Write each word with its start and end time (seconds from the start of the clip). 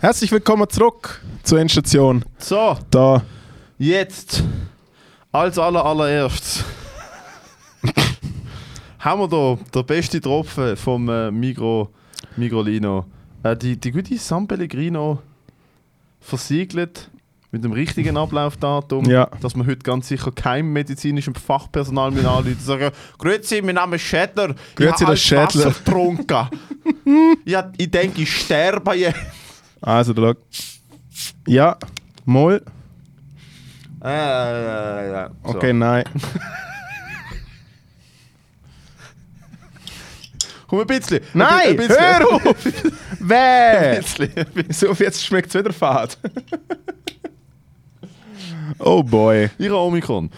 Herzlich 0.00 0.30
willkommen 0.32 0.68
zurück 0.68 1.22
zur 1.42 1.58
Endstation. 1.60 2.24
So, 2.38 2.76
Da. 2.90 3.22
jetzt 3.78 4.42
als 5.32 5.58
aller 5.58 5.84
allererstes 5.84 6.64
haben 8.98 9.20
wir 9.20 9.28
da 9.28 9.58
den 9.74 9.86
besten 9.86 10.20
Tropfen 10.22 10.76
vom 10.76 11.08
äh, 11.08 11.30
Migro, 11.30 11.90
Migrolino. 12.36 13.06
Äh, 13.42 13.56
die, 13.56 13.76
die 13.78 13.90
gute 13.90 14.16
San 14.18 14.46
Pellegrino 14.46 15.20
versiegelt 16.20 17.10
mit 17.50 17.62
dem 17.64 17.72
richtigen 17.72 18.16
Ablaufdatum, 18.16 19.04
Ja. 19.08 19.28
dass 19.40 19.54
man 19.56 19.66
heute 19.66 19.78
ganz 19.82 20.08
sicher 20.08 20.32
keinem 20.32 20.72
medizinischen 20.72 21.34
Fachpersonal 21.34 22.10
mehr 22.10 22.28
anrufen 22.28 22.58
sagen, 22.60 22.90
Grüezi, 23.18 23.62
mein 23.62 23.76
Name 23.76 23.96
ist 23.96 24.02
Schädler, 24.02 24.54
Grüezi, 24.74 24.94
ich 24.94 25.00
habe 25.02 25.12
der 25.12 25.16
Schädler." 25.16 25.46
Wasser 25.66 25.70
getrunken. 25.70 26.48
ja, 27.44 27.70
ich 27.76 27.90
denke, 27.90 28.22
ich 28.22 28.40
sterbe 28.40 28.94
jetzt. 28.94 29.18
Also, 29.84 30.14
da 30.14 30.22
schau. 30.22 30.34
Ja, 31.46 31.76
mal. 32.24 32.62
Äh, 34.02 34.08
äh, 34.08 35.24
äh, 35.24 35.28
so. 35.44 35.50
Okay, 35.50 35.74
nein. 35.74 36.04
Komm 40.66 40.80
ein 40.80 40.86
bisschen. 40.86 41.20
Nein, 41.34 41.68
ein 41.68 41.76
bisschen. 41.76 41.96
hör 41.98 42.32
auf! 42.32 42.42
Ein 42.46 42.92
Wer? 43.20 43.96
bisschen. 43.96 44.30
So, 44.70 44.92
jetzt 44.94 45.22
schmeckt 45.22 45.48
es 45.48 45.54
wieder 45.54 45.74
fad. 45.74 46.16
oh 48.78 49.02
boy. 49.02 49.50
Ich 49.58 49.66
habe 49.66 49.76
Omikron. 49.76 50.30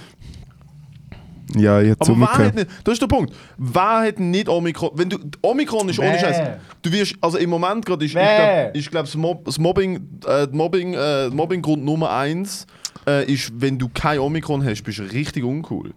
Ja, 1.56 1.80
jetzt 1.80 2.02
Aber 2.02 2.12
umgekehrt. 2.12 2.54
nicht, 2.54 2.68
das 2.84 2.92
ist 2.94 3.02
der 3.02 3.06
Punkt. 3.06 3.34
Wer 3.56 4.00
hat 4.06 4.20
nicht 4.20 4.48
Omikron? 4.48 4.90
Wenn 4.94 5.08
du, 5.08 5.18
Omikron 5.42 5.88
ist 5.88 5.98
ohne? 5.98 6.18
Scheiß. 6.18 6.58
Du 6.82 6.92
wirst, 6.92 7.14
also 7.20 7.38
im 7.38 7.50
Moment 7.50 7.84
gerade 7.84 8.04
ist, 8.04 8.10
ich 8.10 8.14
Wer? 8.14 8.64
glaube, 8.64 8.78
ich 8.78 8.90
glaub, 8.90 9.04
das, 9.06 9.14
Mob, 9.16 9.44
das 9.44 9.58
Mobbing, 9.58 10.20
äh, 10.26 10.46
Mobbing, 10.52 10.94
äh, 10.94 11.28
Mobbinggrund 11.30 11.84
Nummer 11.84 12.10
eins 12.10 12.66
äh, 13.06 13.32
ist, 13.32 13.52
wenn 13.54 13.78
du 13.78 13.88
kein 13.88 14.18
Omikron 14.18 14.64
hast, 14.64 14.82
bist 14.82 14.98
du 14.98 15.02
richtig 15.04 15.44
uncool. 15.44 15.92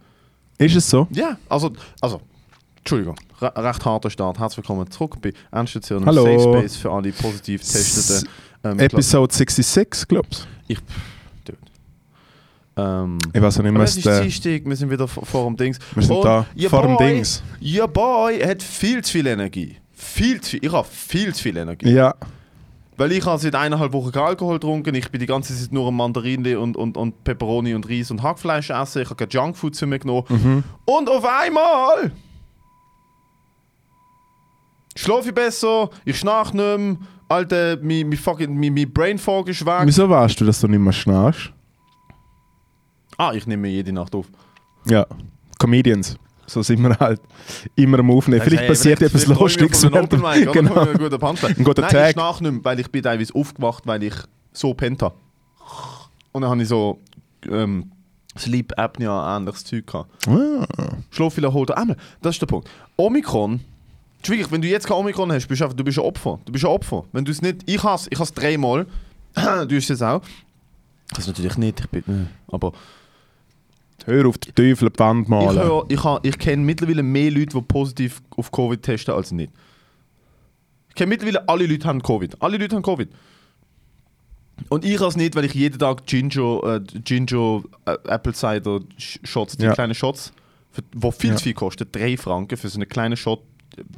Ist 0.57 0.75
es 0.75 0.89
so? 0.89 1.07
Ja, 1.11 1.37
also, 1.47 1.71
also, 2.01 2.21
Entschuldigung, 2.77 3.15
re 3.41 3.51
recht 3.55 3.85
harter 3.85 4.09
Start. 4.09 4.39
Herzlich 4.39 4.57
willkommen 4.57 4.89
zurück 4.89 5.17
bei 5.21 5.33
Endstation 5.51 6.05
Hallo. 6.05 6.23
Safe 6.25 6.59
Space 6.59 6.75
für 6.77 6.91
alle 6.91 7.11
positiv 7.11 7.61
getesteten. 7.61 8.29
Ähm, 8.63 8.79
Episode 8.79 9.33
66, 9.33 10.07
glaubst 10.07 10.47
ich, 10.67 10.77
dude. 10.79 10.91
Ähm, 12.79 13.17
Ich 13.33 13.41
weiß 13.41 13.59
auch 13.59 13.63
nicht 13.63 13.71
mehr, 13.71 13.81
Aber 13.81 13.83
was 13.83 13.91
es 13.91 13.97
ist 13.97 14.05
der. 14.05 14.21
Dienstag, 14.21 14.61
wir 14.65 14.75
sind 14.75 14.89
wieder 14.91 15.07
vor, 15.07 15.25
vor 15.25 15.45
dem 15.45 15.57
Dings. 15.57 15.77
Wir 15.95 16.03
sind 16.03 16.15
Und 16.15 16.23
da, 16.25 16.45
ihr 16.55 16.69
vor 16.69 16.81
dem 16.83 16.95
Boy, 16.97 17.13
Dings. 17.13 17.43
Ihr 17.59 17.87
Boy 17.87 18.39
hat 18.39 18.61
viel 18.63 19.03
zu 19.03 19.11
viel 19.11 19.27
Energie. 19.27 19.77
Viel 19.93 20.39
zu 20.41 20.51
viel. 20.51 20.65
Ich 20.65 20.71
habe 20.71 20.87
viel 20.89 21.33
zu 21.33 21.43
viel 21.43 21.57
Energie. 21.57 21.89
Ja, 21.91 22.13
Weil 22.97 23.11
ich 23.13 23.25
habe 23.25 23.39
seit 23.39 23.55
eineinhalb 23.55 23.93
Wochen 23.93 24.11
keinen 24.11 24.23
Alkohol 24.27 24.55
getrunken. 24.55 24.93
Ich 24.95 25.09
bin 25.09 25.19
die 25.19 25.25
ganze 25.25 25.55
Zeit 25.55 25.71
nur 25.71 25.87
am 25.87 25.95
Mandarinli 25.97 26.55
und, 26.55 26.75
und, 26.77 26.97
und 26.97 27.23
Peperoni 27.23 27.73
und 27.73 27.87
Reis 27.89 28.11
und 28.11 28.21
Hackfleisch 28.23 28.69
essen. 28.71 29.01
Ich 29.01 29.09
habe 29.09 29.15
kein 29.25 29.29
Junkfood 29.29 29.75
zu 29.75 29.87
mir 29.87 29.99
genommen. 29.99 30.23
Mhm. 30.29 30.63
Und 30.85 31.09
auf 31.09 31.25
einmal 31.25 32.11
schlafe 34.95 35.29
ich 35.29 35.35
besser, 35.35 35.89
ich 36.05 36.17
schnarch 36.17 36.53
nicht 36.53 36.77
mehr. 36.77 36.97
Alter, 37.29 37.77
mein, 37.81 38.09
mein, 38.09 38.17
fucking, 38.17 38.59
mein, 38.59 38.73
mein 38.73 38.91
Brain 38.91 39.17
Fog 39.19 39.47
ist 39.49 39.63
weg. 39.65 39.81
wieso 39.83 40.09
weißt 40.09 40.41
du, 40.41 40.45
dass 40.45 40.59
du 40.61 40.67
nicht 40.67 40.79
mehr 40.79 40.91
schnarchst? 40.91 41.51
Ah, 43.19 43.33
ich 43.33 43.45
nehme 43.45 43.67
jede 43.67 43.91
Nacht 43.91 44.15
auf. 44.15 44.27
Ja, 44.85 45.05
Comedians. 45.59 46.15
So 46.47 46.63
sind 46.63 46.81
wir 46.81 46.97
halt 46.97 47.19
immer 47.75 47.99
am 47.99 48.09
Aufnehmen. 48.11 48.41
Vielleicht 48.41 48.65
passiert 48.65 49.01
etwas 49.01 49.27
Lustiges. 49.27 49.81
dem- 49.81 49.91
Genau. 50.53 50.73
Ein 50.79 50.97
guter 50.97 51.17
Punchline. 51.19 51.55
Ein 51.57 51.63
guter 51.65 51.81
Nein, 51.81 51.91
Tag. 51.91 52.05
ich 52.07 52.13
schnarch 52.13 52.39
nicht 52.41 52.51
mehr, 52.53 52.63
weil 52.63 52.79
ich 52.79 52.89
bin 52.89 53.03
teilweise 53.03 53.35
aufgewacht, 53.35 53.85
weil 53.85 54.01
ich 54.03 54.13
so 54.53 54.73
pennt 54.73 55.01
habe. 55.03 55.15
Und 56.31 56.41
dann 56.41 56.49
habe 56.49 56.61
ich 56.63 56.69
so 56.69 56.99
ähm, 57.51 57.91
Sleep 58.37 58.71
Apnea 58.79 59.35
ähnliches 59.37 59.65
Zeug 59.65 59.85
gehabt. 59.85 60.09
Ah. 60.29 60.65
Schlaf 61.11 61.33
viel 61.33 61.43
erholt. 61.43 61.71
Einmal, 61.71 61.97
das 62.21 62.35
ist 62.35 62.41
der 62.41 62.47
Punkt. 62.47 62.69
Omikron, 62.95 63.59
wirklich, 64.25 64.49
wenn 64.49 64.61
du 64.61 64.67
jetzt 64.69 64.87
kein 64.87 64.95
Omikron 64.97 65.29
hast, 65.33 65.45
bist 65.47 65.59
du, 65.59 65.65
einfach, 65.65 65.75
du 65.75 65.83
bist 65.83 65.99
ein 65.99 66.05
Opfer. 66.05 66.39
Du 66.45 66.51
bist 66.53 66.63
ein 66.63 66.71
Opfer. 66.71 67.03
Wenn 67.11 67.25
du 67.25 67.31
es 67.31 67.41
nicht, 67.41 67.57
ich 67.65 67.83
has, 67.83 68.07
ich 68.09 68.17
has 68.17 68.33
dreimal, 68.33 68.87
du 69.35 69.75
hast 69.75 69.89
es 69.89 70.01
auch. 70.01 70.21
Das 71.13 71.27
natürlich 71.27 71.57
nicht, 71.57 71.79
ich 71.81 71.89
bin, 71.89 72.03
äh, 72.07 72.53
aber 72.53 72.71
Hör 74.05 74.25
auf 74.27 74.37
den 74.37 74.55
Teufel 74.55 74.89
die 74.89 74.99
Wand 74.99 75.23
ich, 75.23 75.29
malen. 75.29 75.83
ich, 75.89 76.03
ha- 76.03 76.19
ich 76.23 76.37
kenne 76.37 76.63
mittlerweile 76.63 77.03
mehr 77.03 77.31
Leute, 77.31 77.57
die 77.57 77.61
positiv 77.61 78.21
auf 78.37 78.51
Covid 78.51 78.81
testen, 78.81 79.13
als 79.13 79.31
nicht. 79.31 79.51
Ich 80.89 80.95
kenne 80.95 81.09
mittlerweile 81.09 81.47
alle 81.47 81.65
Leute 81.65 81.87
haben 81.87 82.01
Covid. 82.01 82.41
Alle 82.41 82.57
Leute 82.57 82.75
haben 82.75 82.83
Covid. 82.83 83.09
Und 84.67 84.83
ich 84.83 84.99
es 84.99 85.15
nicht, 85.15 85.35
weil 85.35 85.45
ich 85.45 85.53
jeden 85.53 85.79
Tag 85.79 86.05
Ginger, 86.05 86.61
äh, 86.63 86.99
Ginger 87.03 87.61
äh, 87.85 87.97
Apple 88.07 88.33
Cider 88.33 88.79
Sh- 88.99 89.19
Shots, 89.25 89.55
die 89.55 89.63
Ja. 89.63 89.73
kleinen 89.73 89.95
Shots, 89.95 90.33
für, 90.71 90.81
wo 90.93 91.11
viel 91.11 91.29
Ja. 91.31 91.35
zu 91.37 91.43
viel 91.43 91.53
kostet, 91.53 91.95
3 91.95 92.17
Franken 92.17 92.57
für 92.57 92.67
so 92.67 92.77
einen 92.77 92.89
kleinen 92.89 93.15
Shot, 93.15 93.41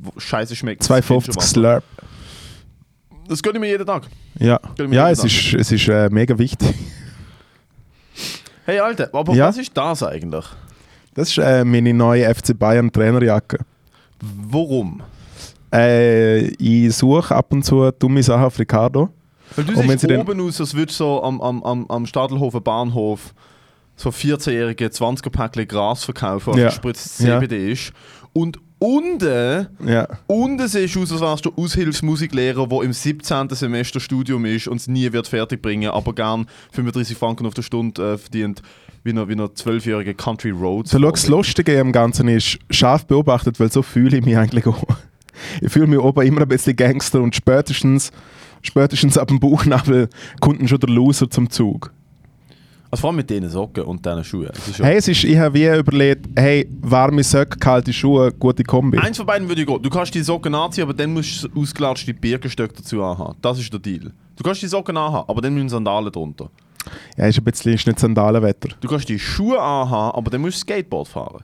wo 0.03 0.19
scheiße 0.19 0.55
schmeckt. 0.55 0.83
250 0.83 1.31
Gingerwasser. 1.33 1.49
Slurp. 1.49 1.83
Das 3.27 3.41
gönne 3.41 3.57
ich 3.57 3.61
mir 3.61 3.69
jeden 3.69 3.85
Tag. 3.87 4.07
Ja, 4.37 4.59
ja 4.91 5.09
es 5.09 5.19
Tag. 5.19 5.27
ist, 5.27 5.53
es 5.55 5.71
ist 5.71 5.87
äh, 5.87 6.09
mega 6.11 6.37
wichtig. 6.37 6.75
Hey 8.65 8.79
Alter, 8.79 9.09
aber 9.13 9.33
Ja. 9.33 9.47
was 9.47 9.57
ist 9.57 9.75
das 9.75 10.03
eigentlich? 10.03 10.45
Das 11.13 11.29
ist 11.29 11.37
äh, 11.39 11.63
meine 11.65 11.93
neue 11.93 12.33
FC 12.33 12.57
Bayern 12.57 12.91
Trainerjacke. 12.91 13.59
Warum? 14.21 15.01
Äh, 15.73 16.47
ich 16.55 16.95
suche 16.95 17.35
ab 17.35 17.51
und 17.51 17.63
zu 17.63 17.91
dumme 17.91 18.21
Sachen 18.23 18.43
auf 18.45 18.59
Ricardo. 18.59 19.09
Weil 19.55 19.65
du 19.65 19.75
siehst 19.75 20.09
oben 20.09 20.41
aus, 20.41 20.59
als 20.61 20.73
würdest 20.73 20.99
du 20.99 21.03
so 21.03 21.23
am, 21.23 21.41
am, 21.41 21.63
am, 21.63 21.85
am 21.89 22.05
Stadelhofer 22.05 22.61
Bahnhof 22.61 23.33
so 23.97 24.09
14-jährige 24.09 24.87
20er-Päckchen 24.87 25.67
Gras 25.67 26.03
verkaufen, 26.05 26.53
was 26.53 26.59
Ja. 26.59 26.67
gespritzt 26.69 27.19
Ja. 27.19 27.39
CBD 27.39 27.71
ist. 27.71 27.91
Und 28.33 28.59
unten, 28.81 29.67
Ja. 29.85 30.07
unten 30.27 30.67
siehst 30.67 30.95
du 30.95 31.03
aus, 31.03 31.11
als 31.11 31.21
wärst 31.21 31.45
du 31.45 31.51
Aushilfsmusiklehrer, 31.55 32.67
der 32.67 32.81
im 32.81 32.93
17. 32.93 33.49
Semester 33.49 33.99
Studium 33.99 34.43
ist 34.45 34.67
und 34.67 34.77
es 34.77 34.87
nie 34.87 35.11
wird 35.13 35.27
fertig 35.27 35.61
bringen, 35.61 35.91
aber 35.91 36.13
gern 36.13 36.47
35 36.73 37.15
Franken 37.17 37.45
auf 37.45 37.53
der 37.53 37.61
Stunde 37.61 38.13
äh, 38.13 38.17
verdient, 38.17 38.61
wie 39.03 39.11
eine, 39.11 39.27
wie 39.29 39.33
12-jährige 39.33 40.13
Country 40.15 40.49
Roads. 40.49 40.91
So, 40.91 40.99
das 40.99 41.27
Lustige 41.27 41.79
am 41.79 41.91
Ganzen 41.91 42.27
ist, 42.27 42.57
scharf 42.69 43.05
beobachtet, 43.05 43.59
weil 43.59 43.71
so 43.71 43.81
fühle 43.83 44.17
ich 44.17 44.25
mich 44.25 44.35
eigentlich 44.37 44.65
auch. 44.65 44.83
Ich 45.61 45.71
fühle 45.71 45.87
mich 45.87 45.99
oben 45.99 46.25
immer 46.25 46.41
ein 46.41 46.47
bisschen 46.47 46.75
Gangster 46.75 47.21
und 47.21 47.35
spätestens, 47.35 48.11
spätestens 48.61 49.17
ab 49.17 49.27
dem 49.29 49.39
Bauchnabel 49.39 50.09
kommt 50.39 50.67
schon 50.69 50.79
der 50.79 50.89
Loser 50.89 51.29
zum 51.29 51.49
Zug. 51.49 51.93
Also 52.91 53.01
vor 53.01 53.09
allem 53.11 53.17
mit 53.17 53.29
diesen 53.29 53.49
Socken 53.49 53.83
und 53.85 54.05
diesen 54.05 54.23
Schuhen. 54.25 54.49
Hey, 54.79 54.97
es 54.97 55.07
ist, 55.07 55.23
ich 55.23 55.37
habe 55.37 55.55
wie 55.55 55.65
überlegt, 55.65 56.27
hey, 56.35 56.69
warme 56.81 57.23
Söcke, 57.23 57.57
kalte 57.57 57.93
Schuhe, 57.93 58.33
gute 58.33 58.63
Kombi. 58.63 58.97
Eins 58.97 59.15
von 59.15 59.25
beiden 59.25 59.47
würde 59.47 59.61
ich 59.61 59.67
gehen. 59.67 59.81
Du 59.81 59.89
kannst 59.89 60.13
die 60.13 60.21
Socken 60.21 60.53
anziehen, 60.53 60.83
aber 60.83 60.93
dann 60.93 61.13
musst 61.13 61.45
du 61.45 61.61
ausgelatschte 61.61 62.13
Birkenstöcke 62.13 62.73
dazu 62.75 63.01
anhaben. 63.01 63.37
Das 63.41 63.57
ist 63.59 63.71
der 63.71 63.79
Deal. 63.79 64.11
Du 64.35 64.43
kannst 64.43 64.61
die 64.61 64.67
Socken 64.67 64.97
anhaben, 64.97 65.29
aber 65.29 65.41
dann 65.41 65.53
müssen 65.53 65.69
Sandalen 65.69 66.11
drunter. 66.11 66.49
Ja, 67.15 67.27
ist 67.27 67.37
ein 67.37 67.43
bisschen 67.45 67.73
ist 67.73 67.87
nicht 67.87 67.99
Sandalenwetter. 67.99 68.75
Du 68.81 68.89
kannst 68.89 69.07
die 69.07 69.19
Schuhe 69.19 69.61
anhaben, 69.61 70.17
aber 70.17 70.29
dann 70.29 70.41
musst 70.41 70.57
du 70.57 70.59
Skateboard 70.61 71.07
fahren. 71.07 71.43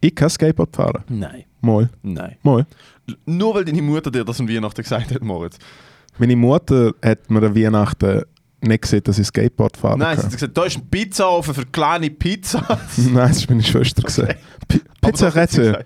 Ich 0.00 0.12
kann 0.12 0.28
Skateboard 0.28 0.74
fahren. 0.74 1.04
Nein. 1.08 1.44
Mal. 1.60 1.88
Nein. 2.02 2.36
Mal. 2.42 2.66
Nur 3.26 3.54
weil 3.54 3.64
deine 3.64 3.82
Mutter 3.82 4.10
dir 4.10 4.24
das 4.24 4.40
an 4.40 4.48
Weihnachten 4.48 4.82
gesagt 4.82 5.14
hat, 5.14 5.22
Moritz. 5.22 5.58
Meine 6.18 6.34
Mutter 6.34 6.92
hat 7.04 7.30
mir 7.30 7.42
an 7.44 7.54
Weihnachten 7.54 8.22
nicht 8.64 8.82
gesehen, 8.82 9.02
dass 9.04 9.18
ich 9.18 9.26
Skateboard 9.26 9.76
fahren 9.76 9.98
Nein, 9.98 10.16
sie 10.18 10.24
hat 10.24 10.32
gesagt, 10.32 10.56
da 10.58 10.64
ist 10.64 10.76
ein 10.78 10.86
Pizzaofen 10.88 11.54
für 11.54 11.66
kleine 11.66 12.10
Pizzas. 12.10 12.62
Nein, 12.96 13.14
das 13.28 13.36
ist 13.38 13.50
meine 13.50 13.62
Schwester 13.62 14.08
sie 14.08 14.26
Pizzarette. 15.00 15.84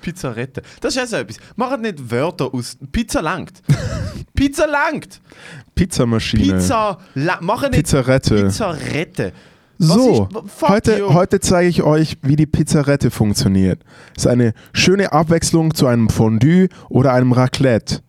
Pizzarette. 0.00 0.62
Das 0.80 0.94
ist 0.96 1.02
auch 1.02 1.06
so 1.06 1.16
etwas. 1.16 1.36
Macht 1.56 1.80
nicht 1.80 2.10
Wörter 2.10 2.52
aus. 2.54 2.78
Pizza 2.92 3.20
langt. 3.20 3.62
Pizza 4.34 4.66
langt. 4.66 5.20
Pizzamaschine. 5.74 6.54
Pizza. 6.58 6.98
La 7.14 7.38
Machen 7.40 7.70
nicht 7.70 7.78
Pizzarette. 7.80 8.44
Pizzarette. 8.44 9.32
Was 9.80 9.88
So, 9.88 10.28
ist- 10.32 10.62
heute, 10.68 10.98
you. 10.98 11.12
heute 11.14 11.40
zeige 11.40 11.68
ich 11.68 11.82
euch, 11.82 12.16
wie 12.22 12.36
die 12.36 12.46
Pizzarette 12.46 13.10
funktioniert. 13.10 13.82
Es 14.16 14.24
ist 14.24 14.26
eine 14.30 14.54
schöne 14.72 15.12
Abwechslung 15.12 15.74
zu 15.74 15.86
einem 15.86 16.08
Fondue 16.08 16.68
oder 16.88 17.12
einem 17.12 17.32
Raclette. 17.32 18.00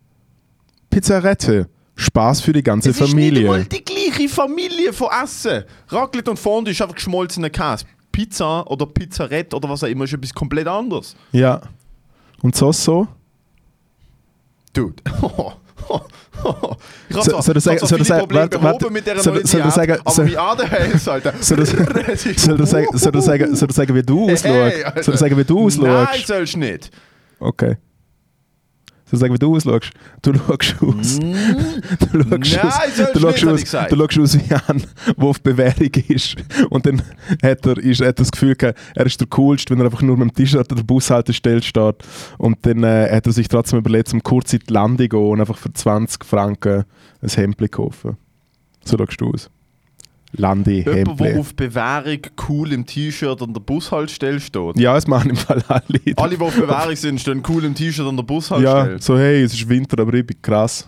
Pizzarette. 0.90 1.68
Spaß 2.00 2.40
für 2.40 2.52
die 2.52 2.62
ganze 2.62 2.90
Es 2.90 2.96
ist 2.96 3.00
nicht 3.02 3.10
Familie. 3.10 3.40
einmal 3.42 3.64
die 3.64 3.84
gleiche 3.84 4.28
Familie 4.28 4.92
von 4.92 5.08
Essen. 5.22 5.64
Raclette 5.88 6.30
und 6.30 6.38
Fondue 6.38 6.72
ist 6.72 6.80
einfach 6.80 6.94
geschmolzener 6.94 7.50
Käse. 7.50 7.84
Pizza 8.10 8.66
oder 8.68 8.86
Pizzarette 8.86 9.54
oder 9.54 9.68
was 9.68 9.84
auch 9.84 9.88
immer 9.88 10.04
ist 10.04 10.12
etwas 10.14 10.32
komplett 10.34 10.66
anderes. 10.66 11.14
Ja. 11.32 11.60
Und 12.42 12.56
so 12.56 12.72
so? 12.72 13.06
Dude. 14.72 14.94
ich 17.08 17.16
habe 17.16 17.24
So- 17.24 17.30
zwar 17.32 17.42
soll 17.42 17.56
ich 17.56 17.62
viele 17.88 18.04
sagen- 18.04 18.20
Probleme 18.20 18.42
warte, 18.44 18.58
behoben 18.58 18.64
warte. 18.64 18.90
mit 18.90 19.06
dieser 19.06 19.18
Soll- 19.22 19.34
neuen 19.34 19.46
soll 19.46 19.60
ich 19.60 19.64
Diät, 19.66 19.74
sagen- 19.74 19.98
aber 20.00 20.10
soll- 20.10 20.24
mein 20.26 20.36
ADHS, 20.36 21.08
Alter. 21.08 21.34
Soll 21.40 21.56
das- 21.58 21.74
Das 22.06 22.26
ist- 22.26 22.40
Soll 22.40 22.56
du 22.56 22.66
sagen, 22.66 22.86
soll 22.96 23.12
du 23.12 23.20
sagen, 23.20 23.56
soll 23.56 23.68
du 23.68 23.74
sagen 23.74 23.94
wie 23.94 24.02
du 24.02 24.24
ausschaust? 24.24 24.44
Hey, 24.44 24.84
soll 25.02 25.12
du 25.12 25.18
sagen, 25.18 25.36
wie 25.36 25.44
du 25.44 25.68
Nein, 25.68 25.90
ausschaust? 25.90 26.26
sollst 26.26 26.54
du 26.54 26.58
nicht. 26.60 26.90
Okay. 27.40 27.76
Soll 29.10 29.16
ich 29.16 29.20
sagen, 29.20 29.34
wie 29.34 29.38
du 29.38 29.56
ausschaust? 29.56 29.90
Du 30.22 30.32
schaust 30.34 30.76
aus. 30.80 31.18
Du 32.12 32.44
schaust 32.44 32.56
Nein, 32.56 33.06
aus, 33.06 33.12
du 33.12 33.20
schaust 33.20 33.44
aus, 33.44 33.88
du 33.88 33.96
schaust 33.96 34.18
aus 34.18 34.38
wie 34.38 34.54
ein, 34.54 34.82
der 35.16 35.24
auf 35.24 35.40
Bewährung 35.40 35.90
ist. 36.08 36.36
Und 36.70 36.86
dann 36.86 37.02
hat 37.42 37.66
er, 37.66 37.76
ist, 37.78 38.00
hat 38.00 38.20
das 38.20 38.30
Gefühl 38.30 38.54
gehabt, 38.54 38.78
er 38.94 39.06
ist 39.06 39.20
der 39.20 39.26
Coolste, 39.28 39.72
wenn 39.72 39.80
er 39.80 39.86
einfach 39.86 40.02
nur 40.02 40.16
mit 40.16 40.28
dem 40.28 40.34
T-Shirt 40.34 40.70
an 40.70 40.76
der 40.76 40.84
Bushaltestelle 40.84 41.62
steht. 41.62 41.96
Und 42.38 42.58
dann 42.62 42.84
äh, 42.84 43.08
hat 43.10 43.26
er 43.26 43.32
sich 43.32 43.48
trotzdem 43.48 43.80
überlegt, 43.80 44.12
um 44.12 44.22
kurz 44.22 44.52
in 44.52 44.60
die 44.60 44.72
Lande 44.72 45.04
zu 45.04 45.08
gehen 45.08 45.26
und 45.26 45.40
einfach 45.40 45.58
für 45.58 45.72
20 45.72 46.24
Franken 46.24 46.84
ein 47.20 47.28
Hemd 47.28 47.72
kaufen. 47.72 48.16
So 48.84 48.96
schaust 48.96 49.20
du 49.20 49.30
aus. 49.32 49.50
Landi, 50.32 50.82
Jemand, 50.82 51.18
der 51.20 51.26
Hemd. 51.28 51.40
auf 51.40 51.54
Bewährung 51.54 52.18
cool 52.48 52.72
im 52.72 52.86
T-Shirt 52.86 53.42
an 53.42 53.52
der 53.52 53.60
Bushaltestelle 53.60 54.38
steht. 54.40 54.78
Ja, 54.78 54.94
das 54.94 55.06
machen 55.08 55.30
im 55.30 55.36
Fall 55.36 55.62
alle. 55.68 56.00
Alle, 56.16 56.36
die 56.36 56.42
auf 56.42 56.54
Bewährung 56.54 56.94
sind, 56.96 57.20
stehen 57.20 57.42
cool 57.48 57.64
im 57.64 57.74
T-Shirt 57.74 58.06
an 58.06 58.16
der 58.16 58.22
Bushaltestelle. 58.22 58.92
Ja, 58.92 58.98
so 59.00 59.18
hey, 59.18 59.42
es 59.42 59.52
ist 59.54 59.68
Winter, 59.68 60.00
aber 60.00 60.14
ich 60.14 60.24
bin 60.26 60.40
krass. 60.40 60.86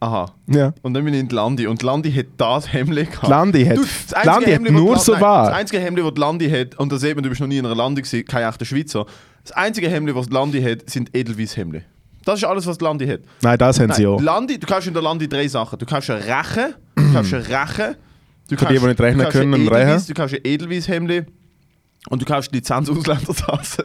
Aha. 0.00 0.32
Ja. 0.46 0.72
Und 0.82 0.94
dann 0.94 1.04
bin 1.04 1.12
ich 1.12 1.20
in 1.20 1.28
Landi. 1.28 1.66
Und 1.66 1.82
Landi 1.82 2.12
hat 2.12 2.26
das 2.36 2.72
Hemd 2.72 2.94
gehabt. 2.94 3.26
Landi 3.28 3.64
hat, 3.64 3.76
Du, 3.78 3.82
das 3.82 4.24
Landi 4.24 4.44
hat 4.46 4.54
Hemd, 4.54 4.68
wo 4.68 4.72
nur 4.72 4.94
die 4.94 5.00
so 5.00 5.12
Landi- 5.12 5.24
nein, 5.24 5.34
Das 5.44 5.46
wahr. 5.48 5.54
einzige 5.54 5.80
Hemd, 5.82 5.98
das 5.98 6.12
Landi 6.16 6.48
hat, 6.50 6.78
und 6.78 6.92
da 6.92 6.98
sieht 6.98 7.14
man, 7.16 7.24
du 7.24 7.28
bist 7.30 7.40
noch 7.40 7.48
nie 7.48 7.58
in 7.58 7.66
einer 7.66 7.74
Landi 7.74 8.02
gewesen, 8.02 8.24
kein 8.24 8.48
echter 8.48 8.64
Schweizer. 8.64 9.06
Das 9.42 9.52
einzige 9.52 9.88
Hemd, 9.88 10.08
das 10.16 10.30
Landi 10.30 10.62
hat, 10.62 10.88
sind 10.88 11.14
Edelweiss-Hemden. 11.16 11.82
Das 12.28 12.40
ist 12.40 12.44
alles, 12.44 12.66
was 12.66 12.76
die 12.76 12.84
Landi 12.84 13.06
hat. 13.06 13.20
Nein, 13.40 13.56
das 13.56 13.80
haben 13.80 13.90
sie 13.90 14.02
Nein, 14.04 14.12
auch. 14.12 14.20
Landi, 14.20 14.58
du 14.58 14.66
kaufst 14.66 14.86
in 14.86 14.92
der 14.92 15.02
Landi 15.02 15.26
drei 15.26 15.48
Sachen. 15.48 15.78
Du 15.78 15.86
kaufst 15.86 16.10
eine 16.10 16.20
Reche, 16.20 16.74
du 16.94 17.12
kaufst 17.14 17.32
eine 17.32 17.48
Reche, 17.48 17.96
du 18.50 18.56
Für 18.58 18.66
die, 18.66 18.78
die 18.78 18.86
nicht 18.86 19.00
rechnen 19.00 19.28
können. 19.30 19.54
Edelweiss, 19.54 20.06
Du 20.06 20.12
kaufst 20.12 20.34
ein 20.34 20.40
Edelweiss-Hemd 20.44 21.26
und 22.10 22.20
du 22.20 22.26
kaufst 22.26 22.52
Lizenz-Ausländertasse. 22.52 23.82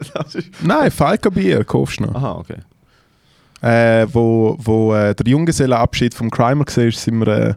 Nein, 0.62 0.90
Falco 0.90 1.30
Bier 1.30 1.64
kaufst 1.64 2.00
du 2.00 2.04
noch. 2.04 2.14
Aha, 2.16 2.32
okay. 2.32 2.58
Äh, 3.62 4.06
wo 4.12 4.58
wo 4.58 4.94
äh, 4.94 5.14
der 5.14 5.26
Junggesellenabschied 5.26 6.12
vom 6.12 6.30
Crimer 6.30 6.66
war, 6.66 6.90
sind 6.92 7.18
wir 7.20 7.28
äh, 7.28 7.54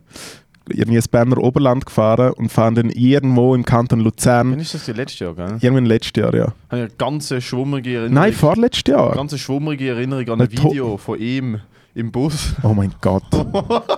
irgendwie 0.69 0.95
ins 0.97 1.07
Berner 1.07 1.37
Oberland 1.37 1.85
gefahren 1.85 2.33
und 2.33 2.51
fahren 2.51 2.75
dann 2.75 2.89
irgendwo 2.89 3.55
im 3.55 3.63
Kanton 3.65 3.99
Wann 3.99 4.05
Luzern, 4.05 4.59
ist 4.59 4.73
das 4.73 4.85
die 4.85 4.91
letzte 4.93 5.25
Jahr, 5.25 5.33
gell? 5.35 5.57
irgendwann 5.61 5.85
letztes 5.85 6.21
Jahr, 6.21 6.33
ja. 6.35 6.45
Habe 6.45 6.53
eine 6.83 6.89
ganz 6.97 7.33
schwummerige 7.43 7.89
Erinnerung. 7.95 8.13
Nein, 8.13 8.33
vorletztes 8.33 8.93
Eine 8.93 9.03
Jahr. 9.03 9.15
ganz 9.15 9.37
schwummerige 9.39 9.89
Erinnerung 9.89 10.29
an 10.29 10.41
ein 10.41 10.49
To- 10.49 10.69
Video 10.71 10.97
von 10.97 11.19
ihm 11.19 11.59
im 11.95 12.11
Bus. 12.11 12.53
Oh 12.63 12.73
mein 12.73 12.93
Gott. 13.01 13.23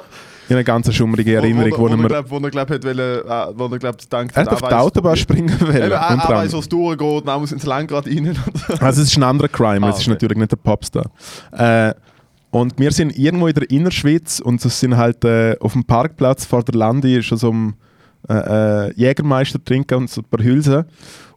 Ich 0.49 0.51
habe 0.51 0.61
eine 0.61 0.63
ganz 0.63 0.91
schummerige 0.95 1.35
Erinnerung, 1.35 1.71
wo, 1.73 1.77
wo, 1.77 1.95
wo, 1.95 2.07
er, 2.07 2.11
er, 2.11 2.31
wo 2.31 2.37
er 2.39 2.49
glaub, 2.49 2.71
hat 2.71 2.83
wollen, 2.83 2.97
äh, 2.99 3.45
wo 3.53 3.65
er 3.67 3.77
glaub, 3.77 4.09
denkt, 4.09 4.35
er 4.35 4.41
hat 4.41 4.49
auf 4.51 4.67
die 4.67 4.73
Autobahn 4.73 5.15
springen 5.15 5.61
wollen. 5.61 5.75
Er, 5.75 5.91
weiss, 5.91 6.01
anderem. 6.23 6.53
was 6.53 6.67
durchgeht, 6.67 7.07
und 7.21 7.27
er 7.27 7.37
muss 7.37 7.51
ins 7.51 7.67
Lenkrad 7.67 8.07
rein. 8.07 8.35
Also 8.79 9.03
es 9.03 9.09
ist 9.09 9.17
ein 9.17 9.21
anderer 9.21 9.47
Crime, 9.47 9.85
Ah, 9.85 9.89
es 9.91 9.97
ist 9.97 10.01
okay. 10.05 10.09
natürlich 10.09 10.37
nicht 10.39 10.51
der 10.51 10.55
Popstar. 10.55 11.05
Äh, 11.51 11.93
und 12.51 12.79
wir 12.79 12.91
sind 12.91 13.17
irgendwo 13.17 13.47
in 13.47 13.53
der 13.53 13.69
Innerschweiz 13.69 14.39
und 14.39 14.63
es 14.63 14.79
sind 14.79 14.97
halt 14.97 15.23
äh, 15.23 15.55
auf 15.59 15.73
dem 15.73 15.83
Parkplatz 15.83 16.45
vor 16.45 16.63
der 16.63 16.75
Landi 16.75 17.17
ist 17.17 17.29
so 17.29 17.51
ein 17.51 17.75
äh, 18.27 18.87
äh, 18.87 18.93
Jägermeister 18.95 19.63
trinken 19.63 19.95
und 19.95 20.09
so 20.09 20.21
ein 20.21 20.25
paar 20.25 20.43
Hülsen. 20.43 20.85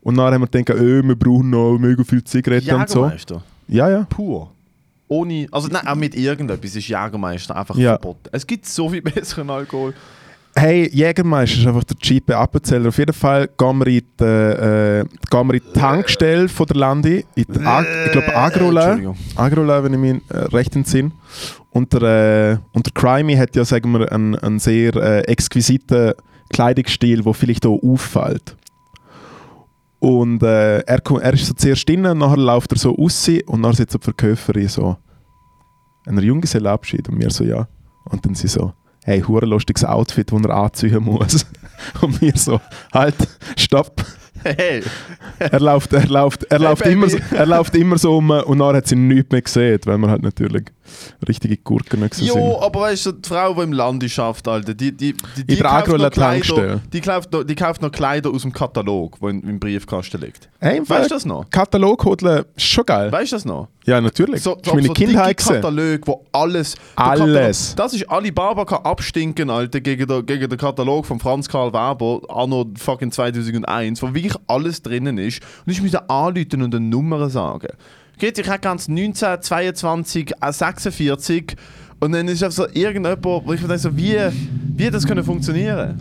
Und 0.01 0.17
dann 0.17 0.35
haben 0.35 0.41
wir 0.43 0.49
gedacht, 0.49 0.79
äh, 0.81 1.03
wir 1.03 1.15
brauchen 1.17 1.51
noch 1.51 1.79
mega 1.79 2.03
viel 2.03 2.25
Zigaretten 2.25 2.75
und 2.75 2.89
so. 2.89 3.01
Jägermeister. 3.05 3.43
Ja, 3.69 3.89
ja. 3.89 4.07
Pur. 4.09 4.51
Ohne, 5.09 5.47
also 5.53 5.69
nein, 5.69 5.87
auch 5.87 5.95
mit 5.95 6.15
irgendetwas 6.17 6.75
ist 6.75 6.89
Jägermeister 6.89 7.55
einfach 7.55 7.77
Ja. 7.77 7.91
verboten. 7.91 8.31
Es 8.33 8.47
gibt 8.47 8.67
so 8.67 8.89
viel 8.89 9.03
besseren 9.03 9.51
Alkohol. 9.51 9.95
Hey, 10.55 10.89
Jägermeister 10.93 11.61
ist 11.61 11.67
einfach 11.67 11.85
der 11.85 11.97
cheape 11.97 12.37
Appenzeller. 12.37 12.89
Auf 12.89 12.99
jeden 12.99 13.15
Fall 13.15 13.49
gehen 13.57 13.79
wir 13.79 13.87
in 13.87 14.03
die, 14.19 14.25
äh, 14.25 15.05
gehen 15.31 15.47
wir 15.47 15.55
in 15.55 15.61
die 15.61 15.79
Tankstelle 15.79 16.49
von 16.49 16.67
der 16.67 16.77
Landi, 16.77 17.25
in 17.35 17.45
die 17.49 17.61
Ag 17.61 17.87
ich 18.07 18.13
glaube 18.13 18.37
Agrola. 18.37 18.93
Entschuldigung. 18.93 19.17
Agrola, 19.37 19.83
wenn 19.83 19.95
ich 19.95 19.99
mich 19.99 20.23
äh, 20.29 20.39
recht 20.55 20.77
entsinne. 20.77 21.13
Und 21.71 21.95
der, 21.95 22.03
äh, 22.53 22.59
und 22.75 22.87
der 22.87 22.93
Crimey 22.93 23.37
hat 23.37 23.57
ja, 23.57 23.65
sagen 23.65 23.93
wir, 23.93 24.13
einen, 24.13 24.35
einen 24.37 24.59
sehr 24.59 24.95
äh, 24.95 25.21
exquisiten 25.21 26.13
Kleidungsstil, 26.53 27.23
der 27.23 27.35
vielleicht 27.35 27.65
auch 27.65 27.81
auffällt. 27.83 28.55
Und 30.01 30.43
äh, 30.43 30.81
er, 30.81 31.01
er 31.01 31.33
ist 31.33 31.47
so 31.47 31.55
zuerst 31.55 31.89
drin, 31.89 32.05
und 32.05 32.19
nachher 32.19 32.37
läuft 32.37 32.73
er 32.73 32.79
so 32.79 32.91
raus 32.91 33.31
und 33.47 33.63
dann 33.63 33.73
sitzt 33.73 33.95
die 33.95 33.99
Verkäuferin 34.01 34.69
so 34.69 34.97
ein 36.05 36.19
Junggesellenabschied 36.19 37.09
und 37.09 37.21
wir 37.21 37.31
so, 37.31 37.45
ja. 37.45 37.67
Und 38.05 38.27
dann 38.27 38.35
sie 38.35 38.49
so, 38.49 38.73
hey, 39.05 39.23
hure 39.23 39.47
lustiges 39.47 39.85
Outfit, 39.85 40.33
das 40.33 40.43
er 40.43 40.51
anziehen 40.51 41.03
muss. 41.03 41.47
und 42.01 42.21
wir 42.21 42.37
so, 42.37 42.61
halt, 42.93 43.17
stopp. 43.57 44.05
Hey, 44.45 44.83
Er 45.39 45.61
läuft, 45.61 45.93
er 45.93 46.07
läuft, 46.07 46.45
er 46.45 46.59
Hey, 46.59 46.67
läuft, 46.67 46.83
Baby. 46.83 46.93
immer, 46.95 47.09
so- 47.11 47.19
er 47.35 47.47
läuft 47.47 47.75
immer 47.77 47.99
so 47.99 48.17
um 48.19 48.31
und 48.31 48.59
dann 48.59 48.77
hat 48.77 48.87
sie 48.87 48.97
nichts 48.97 49.31
mehr 49.31 49.43
gesehen, 49.43 49.81
weil 49.85 49.99
wir 49.99 50.09
halt 50.11 50.23
natürlich 50.23 50.65
richtige 51.27 51.57
Gurken 51.57 52.01
gewesen 52.01 52.27
Jo, 52.27 52.35
sind. 52.35 52.63
aber 52.63 52.81
weißt 52.83 53.07
du, 53.07 53.13
die 53.13 53.29
Frau, 53.29 53.55
die 53.55 53.63
im 53.63 53.73
Lande 53.73 54.09
schafft, 54.09 54.47
Alter, 54.47 54.75
die, 54.75 54.93
die, 54.93 55.15
die, 55.37 55.45
die 55.45 55.57
kauft 55.57 55.89
noch 55.89 56.11
Kleider, 56.11 56.81
die, 56.93 57.01
kauft 57.01 57.33
noch, 57.33 57.45
die 57.45 57.55
kauft 57.55 57.83
noch 57.83 57.91
Kleider 57.93 58.31
aus 58.31 58.43
dem 58.43 58.53
Katalog, 58.53 59.19
der 59.21 59.31
im 59.31 59.59
Briefkasten 59.59 60.21
liegt. 60.21 60.49
Hey, 60.61 60.81
Weißt 60.87 61.11
du 61.11 61.15
das 61.15 61.25
noch? 61.25 61.49
Kataloghodeln 61.51 62.45
ist 62.57 62.67
schon 62.67 62.85
geil. 62.85 63.11
Weißt 63.11 63.33
du 63.33 63.37
das 63.37 63.45
noch? 63.45 63.69
Ja, 63.85 64.01
natürlich. 64.01 64.43
So, 64.43 64.55
das 64.55 64.69
ist 64.69 64.75
meine 64.75 64.87
so 64.89 64.93
Kindheit 64.93 65.37
gewesen. 65.39 65.55
Katalog, 65.61 66.01
wo 66.07 66.25
alles... 66.33 66.77
Alles. 66.95 67.19
Katalog, 67.75 67.77
das 67.77 67.95
ist 67.95 68.11
Alibaba 68.11 68.65
kann 68.65 68.85
abstinken, 68.85 69.51
Alter, 69.51 69.81
gegen, 69.81 70.07
den- 70.07 70.25
gegen 70.27 70.49
den 70.49 70.59
Katalog 70.59 71.07
von 71.07 71.19
Franz 71.19 71.49
Karl 71.49 71.73
Weber 71.73 72.21
anno 72.29 72.67
fucking 72.79 73.11
2001, 73.11 74.03
wo 74.03 74.15
wirklich 74.15 74.32
alles 74.47 74.83
drinnen 74.83 75.19
ist. 75.19 75.43
Und 75.67 75.73
ich 75.73 75.83
müsste 75.83 76.09
anrufen 76.09 76.63
und 76.63 76.75
eine 76.75 76.85
Nummer 76.85 77.29
sagen. 77.31 77.69
Geht, 78.19 78.39
ich 78.39 78.49
habe 78.49 78.61
ganz 78.61 78.89
19, 78.89 79.43
22, 79.43 80.33
äh, 80.41 80.53
46 80.53 81.57
und 82.01 82.13
dann 82.13 82.29
ist 82.29 82.43
einfach 82.43 82.57
so 82.57 82.67
irgendjemand, 82.67 83.25
wo 83.25 83.53
ich 83.53 83.61
mir 83.61 83.69
denke, 83.69 83.79
so, 83.79 83.97
wie, 83.97 84.17
wie 84.77 84.91
das 84.91 85.07
können 85.07 85.25
funktionieren 85.25 85.99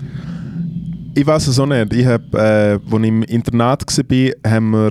Ich 1.16 1.26
weiß 1.26 1.48
es 1.48 1.60
auch 1.60 1.66
nicht. 1.66 1.94
Ich 1.94 2.06
hab, 2.06 2.34
äh, 2.34 2.80
als 2.80 2.82
ich 2.92 3.08
im 3.08 3.24
Internat 3.24 3.86
war, 3.86 4.52
haben 4.52 4.72
wir 4.72 4.90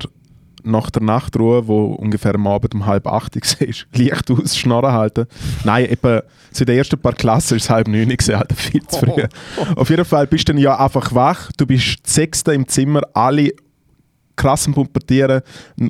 nach 0.64 0.90
der 0.90 1.02
Nachtruhe, 1.02 1.66
wo 1.66 1.86
ungefähr 1.94 2.34
am 2.34 2.46
Abend 2.46 2.74
um 2.74 2.86
halb 2.86 3.06
acht 3.06 3.36
war, 3.60 3.66
Licht 3.94 4.30
aus, 4.30 4.56
Schnorren 4.56 4.92
halten. 4.92 5.26
Nein, 5.64 5.86
etwa 5.86 6.22
zu 6.52 6.64
den 6.64 6.76
ersten 6.78 6.98
paar 6.98 7.12
Klassen 7.14 7.52
war 7.52 7.56
es 7.58 7.70
halb 7.70 7.88
neun, 7.88 8.10
Alter, 8.10 8.54
viel 8.54 8.82
zu 8.86 8.98
früh. 8.98 9.24
Auf 9.76 9.90
jeden 9.90 10.04
Fall 10.04 10.26
bist 10.26 10.48
du 10.48 10.52
dann 10.52 10.60
ja 10.62 10.78
einfach 10.78 11.14
wach, 11.14 11.50
du 11.56 11.66
bist 11.66 12.06
die 12.06 12.10
Sechste 12.10 12.52
im 12.52 12.66
Zimmer, 12.66 13.02
alle 13.14 13.50
krass 14.36 14.66
am 14.66 14.72
Pubertieren 14.74 15.42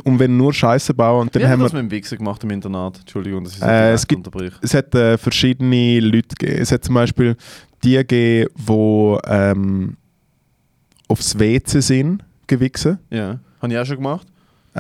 und 0.05 0.19
wenn 0.19 0.37
nur 0.37 0.53
Scheiße 0.53 0.93
bauen. 0.93 1.23
Und 1.29 1.35
dann 1.37 1.43
Wie 1.43 1.47
haben 1.47 1.61
wir 1.61 1.65
das 1.65 1.73
mit 1.73 1.83
dem 1.83 1.91
Wichser 1.93 2.17
gemacht 2.17 2.43
im 2.43 2.51
Internat? 2.51 2.99
Entschuldigung, 2.99 3.45
dass 3.45 3.53
ich 3.55 3.61
so 3.61 3.67
Äh, 3.67 3.93
es 3.93 4.07
gibt- 4.07 4.29
es 4.63 4.75
hat 4.75 4.93
äh, 4.95 5.17
verschiedene 5.19 6.01
Leute 6.01 6.35
gegeben. 6.37 6.61
Es 6.61 6.73
hat 6.73 6.83
zum 6.85 6.95
Beispiel 6.97 7.37
die 7.85 7.93
gegeben, 7.93 8.51
die 8.57 9.19
ähm, 9.29 9.97
aufs 11.09 11.39
WC 11.39 11.81
sind, 11.81 12.25
gewichsen. 12.47 12.99
Ja, 13.11 13.39
habe 13.63 13.73
ich 13.73 13.79
auch 13.79 13.85
schon 13.87 13.97
gemacht. 13.97 14.27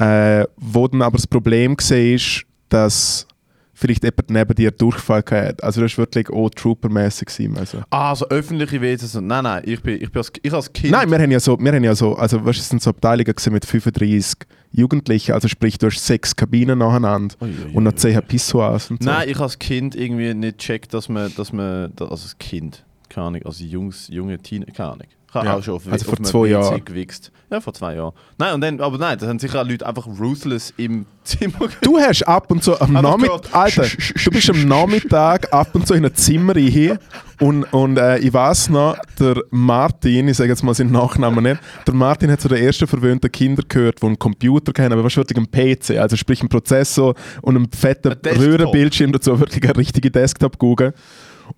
Äh, 0.00 0.46
wo 0.56 0.88
dann 0.88 1.02
aber 1.02 1.16
das 1.18 1.26
Problem 1.26 1.76
war, 1.76 2.42
dass 2.70 3.26
vielleicht 3.74 4.02
jemand 4.04 4.30
neben 4.30 4.54
dir 4.54 4.70
Durchfall 4.70 5.22
hat. 5.30 5.62
Also 5.62 5.80
das 5.80 5.92
war 5.96 6.02
wirklich 6.04 6.28
auch 6.30 6.50
Trooper-mässig. 6.50 7.28
Also. 7.56 7.82
Ah, 7.90 8.14
so 8.14 8.26
öffentliche 8.28 8.80
WCs. 8.80 9.16
und- 9.16 9.26
Nein, 9.26 9.44
nein, 9.44 9.62
ich 9.64 9.82
bin, 9.82 9.94
ich 10.02 10.10
bin 10.10 10.18
als, 10.18 10.32
ich 10.42 10.52
als 10.52 10.72
Kind. 10.72 10.92
Nein, 10.92 11.10
wir 11.10 11.18
haben 11.18 11.30
ja 11.30 11.40
so, 11.40 11.58
wir 11.58 11.72
haben 11.72 11.84
ja 11.84 11.94
so, 11.94 12.14
also 12.14 12.38
weißt, 12.44 12.58
du, 12.58 12.62
es 12.62 12.68
sind 12.68 12.82
so 12.82 12.90
Abteilungen 12.90 13.34
mit 13.50 13.64
35 13.64 14.46
Jugendlichen, 14.72 15.32
also 15.32 15.48
sprich, 15.48 15.78
du 15.78 15.86
hast 15.88 16.04
sechs 16.06 16.36
Kabinen 16.36 16.78
nacheinander 16.78 17.34
Ui, 17.40 17.48
ui, 17.48 17.72
und 17.74 17.84
noch 17.84 17.94
zehn 17.94 18.16
ui. 18.16 18.22
Pissoirs 18.22 18.90
und 18.90 19.02
so. 19.02 19.10
Nein, 19.10 19.28
ich 19.28 19.38
als 19.40 19.58
Kind 19.58 19.94
irgendwie 19.96 20.32
nicht 20.34 20.58
checkt, 20.58 20.94
dass 20.94 21.08
man, 21.08 21.32
dass 21.36 21.52
man, 21.52 21.92
also 21.98 22.06
als 22.12 22.38
Kind, 22.38 22.84
keine 23.08 23.26
Ahnung, 23.28 23.42
als 23.44 23.60
Jungs, 23.60 24.08
junge 24.08 24.38
Teen, 24.38 24.64
keine 24.66 24.90
Ahnung. 24.92 25.06
Ich 25.30 25.34
habe 25.36 25.46
Ja, 25.46 25.56
auch 25.56 25.62
schon 25.62 25.74
auf, 25.74 25.82
also 25.88 26.10
auf 26.10 26.16
vor 26.16 26.24
zwei 26.24 26.46
Jahren. 26.48 26.84
gewichst. 26.84 27.30
Ja, 27.50 27.60
vor 27.60 27.72
zwei 27.72 27.94
Jahren. 27.94 28.12
Nein, 28.36 28.54
und 28.54 28.60
dann, 28.62 28.80
aber 28.80 28.98
nein, 28.98 29.16
da 29.16 29.28
haben 29.28 29.38
sicher 29.38 29.62
auch 29.62 29.66
Leute 29.66 29.86
einfach 29.86 30.06
ruthless 30.06 30.74
im 30.76 31.06
Zimmer 31.24 31.68
Du 31.82 31.98
hast 31.98 32.22
ab 32.26 32.50
und 32.50 32.64
zu 32.64 32.80
am 32.80 32.96
Einfach 32.96 33.16
Nachmittag, 33.16 33.54
Alter, 33.54 33.86
du 34.24 34.30
bist 34.32 34.50
am 34.50 34.66
Nachmittag 34.66 35.52
ab 35.52 35.68
und 35.74 35.86
zu 35.86 35.94
in 35.94 36.04
ein 36.04 36.14
Zimmer 36.14 36.56
rein 36.56 36.98
und, 37.38 37.62
und 37.72 37.96
äh, 37.96 38.18
ich 38.18 38.32
weiß 38.32 38.70
noch, 38.70 38.96
der 39.20 39.40
Martin, 39.50 40.26
ich 40.28 40.36
sage 40.36 40.50
jetzt 40.50 40.64
mal 40.64 40.74
seinen 40.74 40.90
Nachnamen 40.92 41.44
nicht, 41.44 41.60
der 41.86 41.94
Martin 41.94 42.30
hat 42.32 42.40
zu 42.40 42.48
den 42.48 42.58
ersten 42.64 42.86
verwöhnten 42.88 43.30
Kindern 43.30 43.66
gehört, 43.68 44.02
die 44.02 44.06
einen 44.06 44.18
Computer 44.18 44.72
kennen, 44.72 44.92
aber 44.92 45.04
wahrscheinlich 45.04 45.36
einen 45.36 45.50
PC, 45.50 45.90
also 45.98 46.16
sprich 46.16 46.40
einen 46.40 46.48
Prozessor 46.48 47.14
und 47.42 47.56
einen 47.56 47.70
fetten. 47.70 48.14
Röhrenbildschirm 48.26 49.12
dazu, 49.12 49.38
wirklich 49.38 49.62
eine 49.62 49.76
richtige 49.76 50.10
Desktop-Google. 50.10 50.92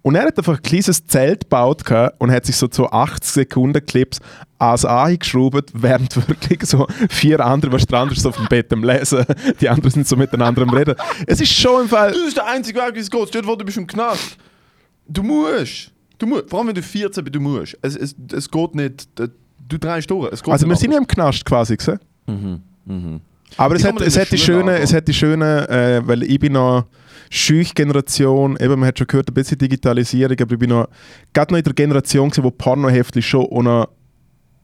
Und 0.01 0.15
er 0.15 0.27
hat 0.27 0.39
einfach 0.39 0.57
ein 0.57 0.63
kleines 0.63 1.07
Zelt 1.07 1.43
gebaut 1.43 1.83
und 2.19 2.31
hat 2.31 2.47
sich 2.47 2.57
so 2.57 2.69
zu 2.69 2.91
80 2.91 3.31
Sekunden 3.31 3.85
Clips 3.85 4.21
ans 4.59 4.85
eingeschraubt, 4.85 5.71
während 5.75 6.17
wirklich 6.29 6.65
so 6.65 6.87
vier 7.11 7.41
andere, 7.41 7.73
was 7.73 7.87
der 7.87 7.99
andere 7.99 8.17
ist 8.17 8.23
so 8.23 8.31
auf 8.31 8.37
dem 8.37 8.47
Bett 8.47 8.73
am 8.73 8.85
Lesen, 8.85 9.25
die 9.61 9.69
anderen 9.69 9.91
sind 9.91 10.09
so 10.09 10.17
miteinander 10.17 10.63
am 10.63 10.71
Reden. 10.71 10.95
Es 11.27 11.41
ist 11.41 11.53
schon 11.53 11.83
im 11.83 11.89
Fall. 11.89 12.13
Das 12.13 12.21
ist 12.21 12.37
der 12.37 12.47
einzige 12.47 12.79
Weg, 12.81 12.95
wie 12.95 13.01
es 13.01 13.11
geht. 13.11 13.35
Dir 13.35 13.45
vor, 13.45 13.59
du 13.59 13.65
bist 13.65 13.77
im 13.77 13.87
Knast. 13.87 14.39
Du 15.07 15.23
musst. 15.23 15.91
Du 16.19 16.27
musst. 16.27 16.49
Vor 16.49 16.61
allem, 16.61 16.69
wenn 16.69 16.75
du 16.77 16.83
14 16.83 17.25
bist, 17.25 17.35
du 17.35 17.41
musst. 17.41 17.77
Es, 17.83 17.97
es, 17.97 18.15
es 18.33 18.51
geht 18.51 18.75
nicht. 18.75 19.09
Du 19.69 19.79
drehst 19.79 20.11
durch. 20.11 20.33
Es 20.33 20.43
geht 20.43 20.53
Also, 20.53 20.67
wir 20.67 20.71
nicht 20.71 20.81
sind 20.81 20.93
ja 20.93 20.99
im 20.99 21.07
Knast 21.07 21.45
quasi. 21.45 21.75
Anders. 21.75 21.99
Mhm. 22.27 22.63
Mhm. 22.85 23.21
Aber 23.57 23.77
es 23.77 23.85
hat, 23.85 24.01
es 24.01 24.19
hat 24.19 24.31
die 24.31 24.39
schönen, 24.39 24.69
es 24.69 24.95
hat 24.95 25.07
die 25.07 25.15
schönen, 25.15 25.67
äh, 25.69 26.01
weil 26.05 26.23
ich 26.23 26.39
bin 26.39 26.55
noch 26.55 26.87
Scheuch-Generation, 27.33 28.57
eben, 28.61 28.79
man 28.79 28.89
hat 28.89 28.99
schon 28.99 29.07
gehört, 29.07 29.31
ein 29.31 29.35
bisschen 29.35 29.57
Digitalisierung, 29.59 30.37
aber 30.41 30.53
ich 30.53 30.59
bin 30.59 30.69
noch, 30.71 30.89
gerade 31.33 31.53
noch 31.53 31.59
in 31.59 31.65
der 31.65 31.73
Generation 31.73 32.29
gewesen, 32.29 32.45
wo 32.45 32.51
Pornoheftchen 32.51 33.23
schon 33.23 33.47
noch 33.65 33.89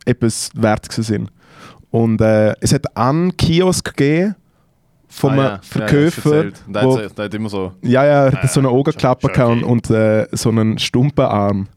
etwas 0.04 0.50
wert 0.54 0.86
sind. 0.92 1.30
Und 1.90 2.20
äh, 2.20 2.54
es 2.60 2.74
hat 2.74 2.94
einen 2.96 3.34
Kiosk 3.36 3.96
gegeben 3.96 4.34
von 5.08 5.30
einem 5.32 5.40
Ah, 5.40 5.48
ja. 5.54 5.60
Verkäufer, 5.62 6.44
Ja, 6.44 6.50
der, 6.68 6.84
wo, 6.84 6.98
hat, 6.98 7.16
der 7.16 7.24
hat 7.24 7.34
immer 7.34 7.48
so. 7.48 7.72
ja, 7.82 8.04
ja, 8.04 8.26
er 8.26 8.34
Ah, 8.38 8.42
hat 8.42 8.52
so 8.52 8.60
eine 8.60 8.68
Augenklappe 8.68 9.28
gehabt 9.28 9.62
und 9.62 9.88
äh, 9.90 10.26
so 10.32 10.50
einen 10.50 10.78
Stumpenarm. 10.78 11.68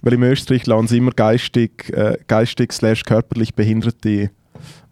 Weil 0.00 0.14
im 0.14 0.22
Österreich 0.22 0.64
lassen 0.64 0.86
sie 0.86 0.96
immer 0.98 1.10
geistig, 1.10 1.90
äh, 1.92 2.16
geistig 2.26 2.72
slash 2.72 3.02
körperlich 3.02 3.54
Behinderte 3.54 4.30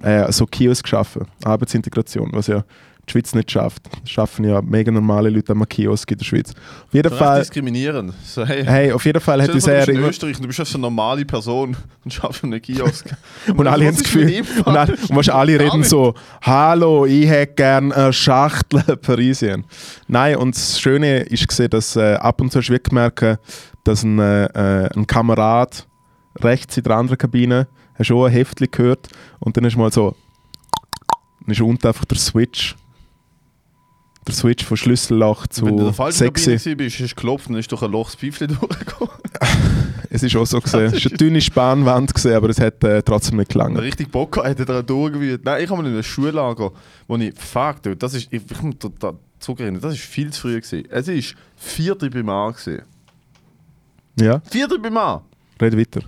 äh, 0.03 0.31
so 0.33 0.45
Kiosk 0.47 0.83
geschaffen. 0.83 1.27
Arbeitsintegration, 1.45 2.31
was 2.33 2.49
ja 2.49 2.65
die 3.07 3.13
Schweiz 3.13 3.35
nicht 3.35 3.51
schafft. 3.51 3.83
Das 4.03 4.11
schaffen 4.11 4.45
ja 4.45 4.61
mega 4.61 4.91
normale 4.91 5.31
Leute 5.31 5.53
am 5.53 5.67
Kiosk 5.69 6.11
in 6.11 6.19
der 6.19 6.25
Schweiz. 6.25 6.51
Auf 6.51 6.93
jeden 6.93 7.09
Recht 7.09 7.19
Fall, 7.19 7.41
diskriminierend. 7.41 8.13
So, 8.25 8.45
hey, 8.45 8.65
hey, 8.65 8.93
auf 8.93 9.05
jeden 9.05 9.21
Fall 9.21 9.43
hat 9.43 9.51
uns 9.51 9.67
er 9.67 9.87
du 9.87 9.93
bist 9.93 9.99
in 9.99 10.05
Österreich 10.05 10.37
und 10.37 10.43
du 10.43 10.49
bist 10.49 10.61
einfach 10.61 10.75
eine 10.75 10.83
normale 10.83 11.25
Person 11.25 11.77
und 12.05 12.13
schaffst 12.13 12.43
einen 12.43 12.61
Kiosk. 12.61 13.07
und 13.57 13.67
alle 13.67 13.87
haben 13.87 13.95
das 13.95 14.03
Gefühl, 14.03 14.43
und, 14.65 14.77
alle, 14.77 14.93
und 14.93 15.17
weißt, 15.17 15.31
alle 15.31 15.61
reden 15.61 15.85
so, 15.85 16.15
hallo, 16.43 17.07
ich 17.07 17.29
hätte 17.29 17.55
gerne 17.55 17.95
eine 17.95 18.13
Schachtel 18.13 18.83
Parisien. 18.97 19.65
Nein, 20.09 20.37
und 20.37 20.57
das 20.57 20.81
Schöne 20.81 21.21
ist 21.21 21.47
gesehen, 21.47 21.71
dass 21.71 21.97
äh, 21.97 22.15
ab 22.15 22.41
und 22.41 22.51
zu 22.51 22.59
hast 22.59 22.69
du 22.69 22.73
wirklich 22.73 22.91
gemerkt, 22.91 23.41
dass 23.85 24.03
ein, 24.03 24.19
äh, 24.19 24.89
ein 24.95 25.07
Kamerad 25.07 25.87
rechts 26.41 26.77
in 26.77 26.85
der 26.85 26.97
anderen 26.97 27.19
Kabine 27.19 27.69
hast 27.99 28.11
auch 28.11 28.27
ein 28.27 28.33
Heftchen 28.33 28.69
gehört 28.71 29.09
und 29.39 29.57
dann 29.57 29.65
ist 29.65 29.77
mal 29.77 29.93
so, 29.93 30.15
dann 31.41 31.51
ist 31.53 31.61
unten 31.61 31.87
einfach 31.87 32.05
der 32.05 32.19
Switch, 32.19 32.77
der 34.27 34.35
Switch 34.35 34.65
von 34.65 34.77
Schlüsselloch 34.77 35.47
Wenn 35.57 35.77
du 35.77 35.85
der 35.85 35.93
zu 35.93 35.93
falschen 35.95 36.19
sexy. 36.19 36.57
Kabine 36.57 36.85
warst, 36.85 37.01
hast 37.01 37.17
geklopft 37.17 37.47
und 37.47 37.53
dann 37.55 37.61
ist 37.61 37.71
durch 37.73 37.83
ein 37.83 37.91
Loch 37.93 38.07
das 38.07 38.17
Pfeifchen 38.17 38.49
durchgekommen. 38.61 39.15
Es 40.09 40.23
ist 40.23 40.35
auch 40.37 40.47
so 40.47 40.61
gesehen. 40.61 40.87
Es 40.95 41.05
war 41.05 41.11
eine 41.11 41.19
dünne 41.19 41.41
Spanwand, 41.41 42.15
gewesen, 42.15 42.33
aber 42.35 42.49
es 42.49 42.61
hat 42.61 42.83
äh, 42.85 43.03
trotzdem 43.03 43.39
nicht 43.39 43.51
gelangt. 43.51 43.79
Richtig 43.79 44.11
Bock 44.11 44.33
gehabt, 44.33 44.49
hat 44.49 44.59
er 44.61 44.65
da 44.65 44.83
durchgewühlt. 44.83 45.45
Nein, 45.45 45.63
ich 45.63 45.69
habe 45.69 45.83
mal 45.83 45.87
in 45.89 45.95
einem 45.95 46.03
Schullager, 46.03 46.73
wo 47.07 47.17
ich, 47.17 47.35
fuck, 47.37 47.83
dude, 47.83 47.97
das 47.97 48.15
ist, 48.15 48.29
ich, 48.33 48.41
ich 48.51 48.63
muss 48.63 48.77
da 48.99 49.13
zurückerinnern, 49.41 49.81
das 49.83 49.95
ist 49.95 50.03
viel 50.05 50.33
zu 50.33 50.43
früh 50.43 50.61
gewesen. 50.61 50.85
Es 50.91 51.09
ist 51.09 51.35
vierte 51.57 52.09
beim 52.09 52.29
A 52.29 52.51
gewesen. 52.51 52.83
Ja, 54.19 54.41
Vierte 54.49 54.79
beim 54.79 54.97
A! 54.97 55.23
red 55.61 55.77
weiter. 55.77 56.01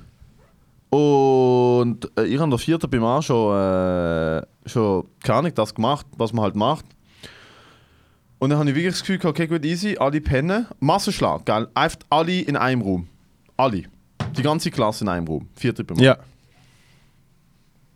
Und 0.91 2.11
äh, 2.19 2.25
ich 2.25 2.39
habe 2.39 2.49
der 2.49 2.59
vierte 2.59 2.89
beim 2.89 3.05
A 3.05 3.21
schon, 3.21 3.55
äh, 3.55 4.43
schon 4.67 5.05
keine 5.23 5.39
Ahnung, 5.41 5.53
das 5.55 5.75
gemacht, 5.75 6.07
was 6.17 6.33
man 6.33 6.45
halt 6.45 6.57
macht. 6.57 6.87
Und 8.39 8.51
dann 8.51 8.59
habe 8.59 8.71
ich 8.71 8.77
wirklich 8.77 8.95
das 8.95 9.01
Gefühl, 9.01 9.19
gehabt, 9.19 9.39
okay, 9.39 9.47
gut, 9.49 9.65
easy, 9.65 9.97
alle 9.99 10.21
pennen. 10.21 10.67
Massenschlag, 10.81 11.45
geil. 11.45 11.67
Einfach 11.75 11.99
alle 12.11 12.41
in 12.41 12.57
einem 12.57 12.83
Raum. 12.83 13.09
Alle. 13.57 13.85
Die 14.37 14.43
ganze 14.43 14.71
Klasse 14.71 15.05
in 15.05 15.09
einem 15.09 15.27
Raum. 15.27 15.49
Vierte 15.57 15.83
beim 15.83 15.99
A. 15.99 16.03
Ja. 16.03 16.17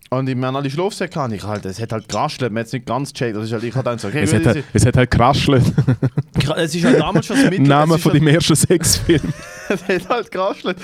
Und 0.09 0.29
ich 0.29 0.35
meine, 0.35 0.55
alle 0.57 0.69
Schlafsäcke 0.69 1.19
habe 1.19 1.35
ich 1.35 1.43
halt, 1.43 1.65
es 1.65 1.81
hat 1.81 1.91
halt 1.91 2.07
geraschelt, 2.07 2.51
man 2.51 2.59
hat 2.59 2.67
es 2.67 2.73
nicht 2.73 2.85
ganz 2.85 3.13
gecheckt. 3.13 3.35
Das 3.35 3.45
ist 3.45 3.51
halt, 3.53 3.63
ich 3.63 3.73
dann 3.73 3.97
so, 3.97 4.09
okay, 4.09 4.21
Es 4.21 4.31
gut, 4.31 4.45
hat, 4.45 4.55
halt- 4.55 4.65
es 4.71 4.85
hat 4.85 4.95
halt 4.97 5.09
geraschelt. 5.09 5.63
es 6.57 6.75
ist 6.75 6.85
halt 6.85 6.99
damals 6.99 7.25
schon 7.25 7.37
das 7.37 7.49
Mittel. 7.49 7.65
Name 7.67 7.95
es 7.95 8.01
von 8.01 8.11
halt, 8.11 8.21
deinem 8.21 8.35
ersten 8.35 8.55
Sexfilm. 8.55 9.21
Es 9.69 9.81
hat 9.87 10.09
halt 10.09 10.29
geraschelt. 10.29 10.77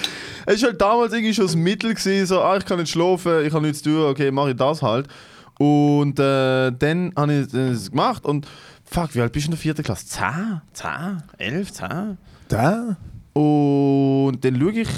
Es 0.45 0.55
ist 0.55 0.63
halt 0.63 0.81
damals 0.81 1.11
irgendwie 1.13 1.33
schon 1.33 1.45
das 1.45 1.55
Mittel 1.55 1.93
gewesen, 1.93 2.25
so, 2.25 2.41
ah, 2.41 2.57
ich 2.57 2.65
kann 2.65 2.79
nicht 2.79 2.89
schlafen, 2.89 3.45
ich 3.45 3.53
habe 3.53 3.67
nichts 3.67 3.83
zu 3.83 3.89
tun, 3.89 4.05
okay, 4.05 4.31
mache 4.31 4.51
ich 4.51 4.55
das 4.55 4.81
halt. 4.81 5.07
Und 5.59 6.17
äh, 6.17 6.71
dann 6.71 7.11
habe 7.15 7.33
ich 7.33 7.47
das 7.51 7.91
gemacht 7.91 8.25
und 8.25 8.47
fuck, 8.89 9.15
wie 9.15 9.21
alt 9.21 9.31
bist 9.31 9.45
du 9.45 9.49
in 9.49 9.51
der 9.51 9.59
vierten 9.59 9.83
Klasse? 9.83 10.05
10? 10.05 10.61
10? 10.73 11.23
11? 11.37 11.73
10? 11.73 12.17
Da? 12.47 12.97
Und 13.33 14.43
dann 14.43 14.59
schaue 14.59 14.71
ich, 14.71 14.89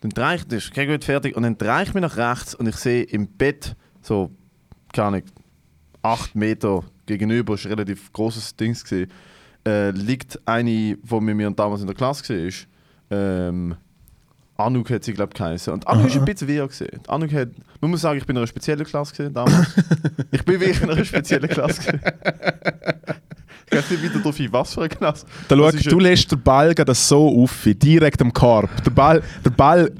dann 0.00 0.10
drehe 0.10 0.36
ich, 0.36 0.44
das 0.46 0.64
ist 0.64 0.70
okay, 0.70 0.86
gut, 0.86 1.04
fertig, 1.04 1.36
und 1.36 1.42
dann 1.42 1.58
drehe 1.58 1.82
ich 1.82 1.94
mich 1.94 2.00
nach 2.00 2.16
rechts 2.16 2.54
und 2.54 2.66
ich 2.66 2.76
sehe 2.76 3.02
im 3.02 3.26
Bett, 3.26 3.76
so, 4.00 4.30
keine 4.92 5.08
Ahnung, 5.08 5.22
8 6.02 6.34
Meter 6.34 6.84
gegenüber, 7.04 7.54
ist 7.54 7.66
ein 7.66 7.72
relativ 7.72 8.12
großes 8.12 8.56
Ding 8.56 8.76
äh, 9.66 9.90
liegt 9.90 10.40
eine, 10.46 10.70
die 10.70 10.96
mit 11.20 11.36
mir 11.36 11.50
damals 11.50 11.80
in 11.80 11.86
der 11.86 11.96
Klasse 11.96 12.22
war. 12.28 12.52
Ähm, 13.10 13.76
Anuk 14.58 14.90
hat 14.90 15.04
sie, 15.04 15.12
glaube 15.12 15.30
ich, 15.32 15.38
geheißen. 15.38 15.72
Und 15.72 15.86
Anuk 15.86 16.06
ist 16.06 16.16
ein 16.16 16.24
bisschen 16.24 16.48
wie 16.48 16.56
gesehen. 16.66 17.00
Anuk 17.08 17.32
hat, 17.32 17.48
man 17.80 17.90
muss 17.90 18.00
sagen, 18.00 18.18
ich 18.18 18.26
bin 18.26 18.36
in 18.36 18.38
einer 18.38 18.46
speziellen 18.46 18.84
Klasse 18.86 19.12
gewesen, 19.14 19.34
damals. 19.34 19.66
ich 20.30 20.44
bin 20.44 20.60
wirklich 20.60 20.80
in 20.82 20.90
einer 20.90 21.04
speziellen 21.04 21.48
Klasse 21.48 21.80
gewesen. 21.82 22.00
Ich 23.68 23.76
weiß 23.76 23.90
nicht 23.90 24.02
wieder 24.02 24.20
drauf 24.20 24.38
ein, 24.38 24.52
was 24.52 24.74
für 24.74 24.80
eine 24.80 24.88
Klasse. 24.88 25.26
Da 25.48 25.56
schau, 25.56 25.70
Das 25.70 25.82
du 25.82 25.98
lässt 25.98 26.30
den 26.30 26.40
Ball 26.40 26.74
gerade 26.74 26.94
so 26.94 27.42
auf, 27.42 27.52
direkt 27.66 28.22
am 28.22 28.32
Korb. 28.32 28.70
Der 28.84 28.90
Ball, 28.92 29.22
der 29.44 29.50
Ball 29.50 29.92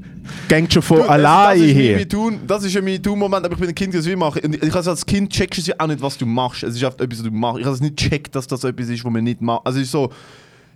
geht 0.48 0.72
schon 0.72 0.82
von 0.82 0.98
Du, 0.98 1.02
das- 1.02 1.10
allein 1.10 1.58
das 1.58 1.66
ist 1.68 1.74
her. 1.74 2.06
das 2.46 2.64
ist 2.64 2.74
ja 2.74 2.80
mein 2.82 3.02
Tun-Moment, 3.02 3.44
aber 3.44 3.54
ich 3.54 3.60
bin 3.60 3.68
ein 3.68 3.74
Kind, 3.74 3.94
das 3.94 4.06
will 4.06 4.16
machen. 4.16 4.40
Und 4.44 4.62
ich 4.62 4.74
also 4.74 4.90
als 4.90 5.04
Kind 5.04 5.32
checkst 5.32 5.66
du 5.66 5.70
ja 5.70 5.76
auch 5.78 5.86
nicht, 5.88 6.00
was 6.00 6.16
du 6.16 6.26
machst. 6.26 6.62
Es 6.62 6.76
ist 6.76 6.84
oft 6.84 7.00
etwas, 7.00 7.18
was 7.18 7.26
du 7.26 7.32
machst. 7.32 7.58
Ich 7.60 7.64
habe 7.66 7.74
es 7.74 7.80
nicht 7.80 7.96
checkt, 7.96 8.34
dass 8.34 8.46
das 8.46 8.64
etwas 8.64 8.88
ist, 8.88 9.04
was 9.04 9.12
man 9.12 9.24
nicht 9.24 9.40
macht. 9.40 9.66
Also 9.66 9.78
es 9.80 9.86
ist 9.86 9.92
so, 9.92 10.10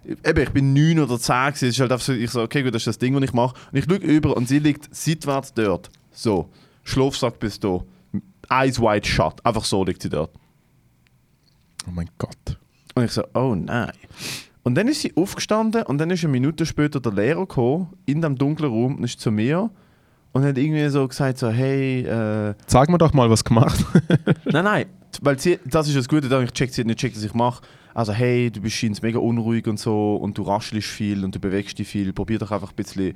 eben, 0.05 0.43
ich 0.43 0.51
bin 0.51 0.73
9 0.73 0.99
oder 1.01 1.19
10 1.19 1.35
gewesen, 1.35 1.69
es 1.69 1.75
ist 1.75 1.81
halt 1.81 1.93
einfach 1.93 2.05
so, 2.05 2.13
ich 2.13 2.31
so, 2.31 2.43
okay, 2.43 2.63
gut, 2.63 2.75
das 2.75 2.83
ist 2.83 2.87
das 2.87 2.99
Ding, 2.99 3.15
was 3.15 3.23
ich 3.23 3.33
mache. 3.33 3.55
Und 3.73 3.79
ich 3.79 3.85
schaue 3.85 3.97
über 3.97 4.37
und 4.37 4.49
sie 4.49 4.59
liegt 4.59 4.95
seitwärts 4.95 5.55
dort. 5.55 5.91
So, 6.13 6.49
Schlafsack 6.85 7.39
bis 7.39 7.61
da. 7.61 7.81
Eyes 8.51 8.81
wide 8.81 9.07
shut. 9.07 9.45
Einfach 9.45 9.65
so 9.65 9.85
liegt 9.85 10.03
sie 10.03 10.09
dort. 10.11 10.31
Oh 11.87 11.93
mein 11.93 12.11
Gott. 12.19 12.59
Und 12.95 13.05
ich 13.05 13.13
so, 13.13 13.23
oh 13.35 13.55
nein. 13.55 13.93
Und 14.63 14.75
dann 14.75 14.89
ist 14.89 15.01
sie 15.01 15.17
aufgestanden 15.17 15.85
und 15.85 15.99
dann 15.99 16.11
ist 16.11 16.23
eine 16.25 16.33
Minute 16.33 16.67
später 16.67 17.01
der 17.01 17.13
Lehrer 17.13 17.41
gekommen, 17.41 17.95
in 18.07 18.21
dem 18.21 18.37
dunklen 18.37 18.71
Raum, 18.71 18.97
und 18.97 19.05
ist 19.05 19.21
zu 19.21 19.31
mir 19.31 19.71
und 20.33 20.45
hat 20.45 20.59
irgendwie 20.59 20.89
so 20.89 21.07
gesagt, 21.09 21.39
so, 21.39 21.49
hey, 21.49 22.03
äh, 22.03 22.55
Sag 22.67 22.89
mir 22.89 22.99
doch 22.99 23.13
mal, 23.13 23.31
was 23.31 23.45
gemacht. 23.45 23.85
nein, 24.45 24.65
nein, 24.65 24.87
weil 25.23 25.39
sie, 25.39 25.59
das 25.65 25.89
ist 25.89 25.97
das 25.97 26.09
Gute, 26.09 26.29
daran, 26.29 26.45
ich 26.45 26.53
check, 26.53 26.73
sie 26.73 26.85
nicht 26.85 26.99
checkt, 26.99 27.17
was 27.17 27.23
ich 27.23 27.35
mache. 27.35 27.63
Also, 27.95 28.13
hey, 28.13 28.51
du 28.51 28.61
bist 28.61 28.77
scheinst 28.77 29.03
mega 29.03 29.19
unruhig 29.19 29.67
und 29.67 29.79
so 29.79 30.17
und 30.17 30.39
du 30.39 30.43
raschelst 30.43 30.89
viel 30.89 31.25
und 31.25 31.35
du 31.35 31.41
bewegst 31.41 31.79
dich 31.79 31.89
viel, 31.89 32.13
probier 32.13 32.39
doch 32.39 32.51
einfach 32.51 32.71
ein 32.71 32.77
bisschen 32.77 33.15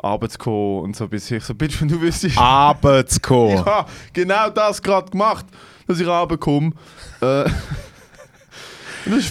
Arbeit 0.00 0.32
zu 0.32 0.38
kommen 0.38 0.80
und 0.82 0.96
so 0.96 1.08
bisschen. 1.08 1.38
Ich 1.38 1.44
so, 1.44 1.54
bitte, 1.54 1.80
wenn 1.80 1.88
du 1.88 2.00
wüsstest. 2.00 2.38
Arbeitskommen. 2.38 3.64
Ja, 3.64 3.86
genau 4.12 4.50
das 4.50 4.82
gerade 4.82 5.10
gemacht, 5.10 5.46
dass 5.86 6.00
ich 6.00 6.06
runterkomme. 6.06 6.72
Äh, 7.20 7.44
das 7.44 7.52
ist 7.52 7.87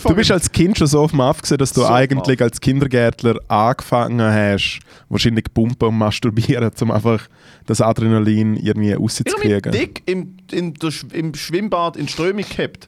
Du 0.04 0.16
bist 0.16 0.32
als 0.32 0.52
Kind 0.52 0.78
schon 0.78 0.88
so 0.88 1.02
auf 1.02 1.12
dem 1.12 1.22
Aff 1.22 1.38
gewesen, 1.42 1.58
dass 1.58 1.74
du 1.74 1.82
So 1.82 1.88
eigentlich 1.88 2.42
als 2.42 2.60
Kindergärtler 2.62 3.40
angefangen 3.48 4.20
hast, 4.22 4.80
wahrscheinlich 5.10 5.46
pumpen 5.54 5.90
und 5.90 5.98
masturbieren, 5.98 6.72
um 6.82 6.92
einfach 6.92 7.28
das 7.66 7.82
Adrenalin 7.82 8.56
irgendwie 8.56 8.88
Ich 8.90 8.94
habe 8.96 9.02
rauszukriegen. 9.04 9.72
dick 9.72 10.02
im, 10.06 10.36
Sch- 10.52 11.14
im 11.14 11.34
Schwimmbad 11.36 11.96
in 11.98 12.08
Strömung 12.08 12.46
gehabt. 12.50 12.88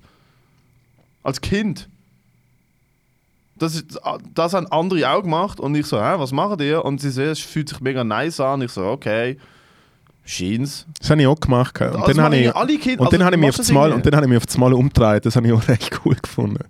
Als 1.24 1.42
Kind. 1.42 1.88
Das, 3.58 3.76
ist, 3.76 4.00
das 4.34 4.54
haben 4.54 4.68
andere 4.68 5.10
auch 5.12 5.22
gemacht 5.22 5.60
und 5.60 5.76
ich 5.76 5.86
so, 5.86 5.98
hä, 6.02 6.14
was 6.18 6.32
machen 6.32 6.58
die? 6.60 6.72
Und 6.74 7.02
sie 7.02 7.10
so, 7.10 7.22
es 7.24 7.40
fühlt 7.40 7.68
sich 7.68 7.82
mega 7.82 8.06
nice 8.06 8.40
an. 8.40 8.62
Ich 8.62 8.72
so, 8.72 8.86
okay, 8.86 9.38
scheint's. 10.24 10.86
Das 10.98 11.10
habe 11.10 11.20
ich 11.22 11.28
auch 11.28 11.38
gemacht. 11.40 11.80
Und 11.82 11.88
Also 11.88 12.06
dann 12.14 12.22
habe 12.22 12.38
ich, 12.38 12.56
alle 12.56 12.78
Kinder- 12.78 13.02
und 13.02 13.12
dann 13.12 13.22
also 13.22 13.26
habe 13.26 13.36
ich 13.36 13.42
mich 13.42 13.50
auf 13.50 13.58
das 13.58 13.72
Mal 13.72 13.92
und 13.92 14.06
dann 14.06 14.16
habe 14.16 14.26
ich 14.26 14.30
mich 14.30 14.38
auf 14.38 14.46
das 14.46 14.58
Mal 14.58 14.72
umgedreht. 14.74 15.26
Das 15.26 15.36
habe 15.36 15.46
ich 15.48 15.52
auch 15.54 15.68
recht 15.68 16.00
cool 16.06 16.16
gefunden. 16.16 16.64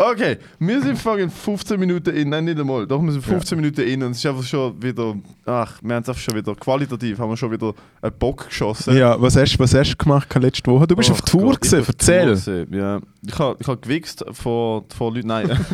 Okay, 0.00 0.38
wir 0.60 0.80
sind 0.80 0.96
fucking 0.96 1.28
15 1.28 1.78
Minuten 1.78 2.14
in, 2.14 2.28
nein, 2.28 2.44
nicht 2.44 2.60
einmal, 2.60 2.86
doch, 2.86 3.02
wir 3.02 3.10
sind 3.10 3.24
15 3.24 3.58
Minuten 3.58 3.80
in 3.80 4.00
und 4.04 4.12
es 4.12 4.18
ist 4.18 4.26
einfach 4.26 4.44
schon 4.44 4.80
wieder, 4.80 5.16
ach, 5.44 5.80
wir 5.82 5.96
haben 5.96 6.02
es 6.04 6.08
einfach 6.08 6.22
schon 6.22 6.36
wieder, 6.36 6.54
qualitativ 6.54 7.18
haben 7.18 7.30
wir 7.30 7.36
schon 7.36 7.50
wieder 7.50 7.74
einen 8.00 8.16
Bock 8.16 8.46
geschossen. 8.46 8.96
Ja, 8.96 9.20
was 9.20 9.34
hast, 9.34 9.58
was 9.58 9.74
hast 9.74 9.94
du 9.94 9.96
gemacht 9.96 10.32
letzte 10.36 10.70
Woche? 10.70 10.86
Du 10.86 10.94
bist 10.94 11.10
auf 11.10 11.18
Ach 11.24 11.28
Tour 11.28 11.50
Gott, 11.50 11.62
gewesen, 11.62 11.80
auf 11.80 11.88
erzähl. 11.88 12.36
Tour 12.36 12.78
Ja. 12.78 13.00
Ich 13.26 13.38
habe 13.40 13.56
ich 13.58 13.66
hab 13.66 13.82
gewichst 13.82 14.24
vor, 14.30 14.84
vor 14.96 15.12
Leuten. 15.12 15.26
Nein. 15.26 15.50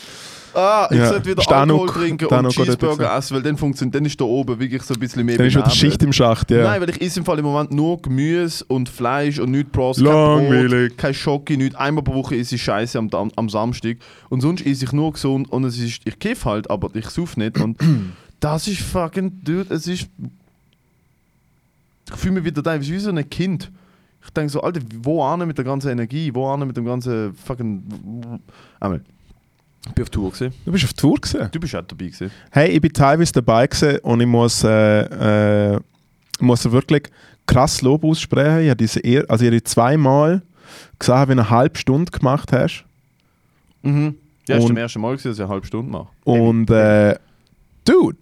ah, 0.56 0.88
ich 0.90 0.98
Ja, 0.98 1.08
sollte 1.08 1.30
wieder 1.30 1.42
Stanuk- 1.42 1.80
Alkohol 1.80 1.88
trinken 1.88 2.26
Stanuk 2.26 2.44
und 2.58 2.64
Cheeseburger 2.64 3.16
essen, 3.16 3.34
weil 3.34 3.42
dann 3.42 3.56
funktioniert, 3.56 3.94
dann 3.94 4.04
ist 4.04 4.20
da 4.20 4.24
oben 4.24 4.58
wirklich 4.58 4.82
so 4.82 4.94
ein 4.94 5.00
bisschen 5.00 5.24
mehr 5.26 5.36
Dann 5.36 5.46
ist 5.46 5.56
wieder. 5.56 5.70
Schicht 5.70 6.02
im 6.02 6.12
Schacht, 6.12 6.50
ja. 6.50 6.62
Nein, 6.64 6.80
weil 6.80 6.90
ich 6.90 7.00
esse 7.00 7.20
im 7.20 7.24
Fall 7.26 7.38
im 7.38 7.44
Moment 7.44 7.70
nur 7.72 8.00
Gemüse 8.00 8.64
und 8.66 8.88
Fleisch 8.88 9.38
und 9.38 9.50
nichts 9.50 9.70
Bros, 9.72 9.96
kein 9.98 10.06
Langweilig. 10.06 10.90
Brot, 10.90 10.98
kein 10.98 11.14
Schoki, 11.14 11.56
nichts. 11.56 11.76
Einmal 11.76 12.02
pro 12.02 12.14
Woche 12.14 12.36
esse 12.36 12.54
ich 12.54 12.62
Scheiße 12.62 12.98
am, 12.98 13.08
am, 13.12 13.30
am 13.36 13.48
Samstag 13.48 13.98
und 14.30 14.40
sonst 14.40 14.64
esse 14.66 14.84
ich 14.84 14.92
nur 14.92 15.12
gesund 15.12 15.50
und 15.52 15.64
es 15.64 15.78
ist, 15.78 16.00
ich 16.04 16.18
kiff 16.18 16.44
halt, 16.44 16.70
aber 16.70 16.90
ich 16.94 17.08
sauf 17.10 17.36
nicht 17.36 17.60
und 17.60 17.78
das 18.40 18.66
ist 18.68 18.80
fucking, 18.80 19.40
dude, 19.44 19.72
es 19.74 19.86
ist 19.86 20.08
ich 22.08 22.16
fühle 22.16 22.34
mich 22.34 22.44
wieder 22.44 22.62
da 22.62 22.80
wie 22.80 22.98
so 22.98 23.10
ein 23.10 23.28
Kind. 23.28 23.70
Ich 24.22 24.30
denke 24.30 24.50
so, 24.50 24.60
Alter, 24.60 24.80
wo 25.02 25.22
an 25.24 25.46
mit 25.46 25.56
der 25.58 25.64
ganzen 25.64 25.90
Energie, 25.90 26.32
wo 26.34 26.48
an 26.48 26.66
mit 26.66 26.76
dem 26.76 26.84
ganzen 26.84 27.34
fucking. 27.34 27.82
Einmal. 28.80 29.02
Ich 29.86 29.92
bin 29.92 30.02
auf 30.02 30.10
Tour 30.10 30.30
gewesen. 30.30 30.52
Du 30.64 30.72
bist 30.72 30.84
auf 30.84 30.92
Tour 30.94 31.16
gewesen. 31.16 31.48
Du 31.52 31.60
bist 31.60 31.74
auch 31.74 31.82
dabei 31.82 32.06
gewesen. 32.06 32.30
Hey, 32.50 32.70
ich 32.70 32.80
bin 32.80 32.92
teilweise 32.92 33.32
dabei 33.32 33.66
gewesen 33.66 33.98
und 34.00 34.20
ich 34.20 34.26
muss, 34.26 34.64
äh, 34.64 35.74
äh, 35.74 35.80
muss 36.40 36.70
wirklich 36.70 37.04
krass 37.46 37.82
Lob 37.82 38.04
aussprechen. 38.04 38.64
Ich 38.64 38.70
habe 38.70 38.76
diese 38.76 39.00
er 39.00 39.30
also 39.30 39.44
ich 39.44 39.50
habe 39.50 39.62
zweimal 39.62 40.42
gesagt, 40.98 41.30
wie 41.30 41.34
du 41.34 41.40
eine 41.40 41.50
halbe 41.50 41.78
Stunde 41.78 42.10
gemacht 42.10 42.52
hast. 42.52 42.84
Mhm. 43.82 44.16
Ja, 44.48 44.56
das 44.56 44.64
war 44.64 44.70
das 44.70 44.78
erste 44.78 44.98
Mal, 44.98 45.12
gewesen, 45.12 45.28
dass 45.28 45.38
ich 45.38 45.42
eine 45.42 45.52
halbe 45.52 45.66
Stunde 45.66 45.90
mache. 45.90 46.08
Und 46.24 46.70
äh, 46.70 47.16
Dude, 47.84 48.18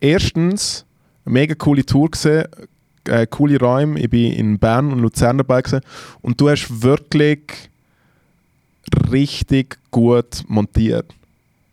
erstens, 0.00 0.84
eine 1.24 1.32
mega 1.32 1.54
coole 1.54 1.84
Tour 1.84 2.10
gesehen, 2.10 2.46
äh, 3.06 3.26
coole 3.26 3.58
Räume. 3.58 4.00
Ich 4.00 4.10
bin 4.10 4.32
in 4.32 4.58
Bern 4.58 4.92
und 4.92 5.00
Luzern 5.00 5.38
dabei 5.38 5.62
gewesen. 5.62 5.84
und 6.20 6.40
du 6.40 6.48
hast 6.48 6.82
wirklich 6.82 7.70
richtig 9.10 9.78
gut 9.90 10.42
montiert. 10.48 11.12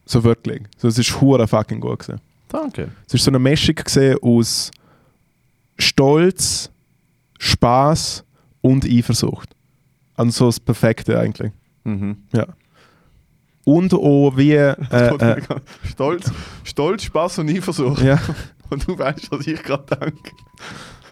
So 0.06 0.24
wirklich. 0.24 0.64
So, 0.78 0.88
es 0.88 0.98
ist 0.98 1.22
hure 1.22 1.48
fucking 1.48 1.80
gut 1.80 2.00
gewesen. 2.00 2.22
Danke. 2.50 2.92
Es 3.08 3.14
ist 3.14 3.24
so 3.24 3.32
eine 3.32 3.40
Mischung 3.40 3.76
gesehen 3.76 4.18
aus 4.22 4.72
Stolz, 5.78 6.70
Spaß 7.40 8.24
und 8.62 8.86
Eifersucht. 8.86 9.56
Also 10.16 10.32
so 10.32 10.46
das 10.48 10.60
Perfekte 10.60 11.18
eigentlich. 11.18 11.52
Mhm. 11.84 12.18
Ja. 12.34 12.48
Und 13.64 13.94
auch 13.94 14.36
wie. 14.36 14.54
Äh, 14.54 14.76
äh, 14.92 15.42
Stolz, 15.84 16.32
Stolz, 16.64 17.04
Spaß 17.04 17.40
und 17.40 17.50
Eifersucht. 17.50 18.02
ja. 18.04 18.20
Und 18.70 18.88
du 18.88 18.98
weißt, 18.98 19.30
was 19.34 19.46
ich 19.48 19.62
gerade 19.62 19.98
denke. 19.98 20.32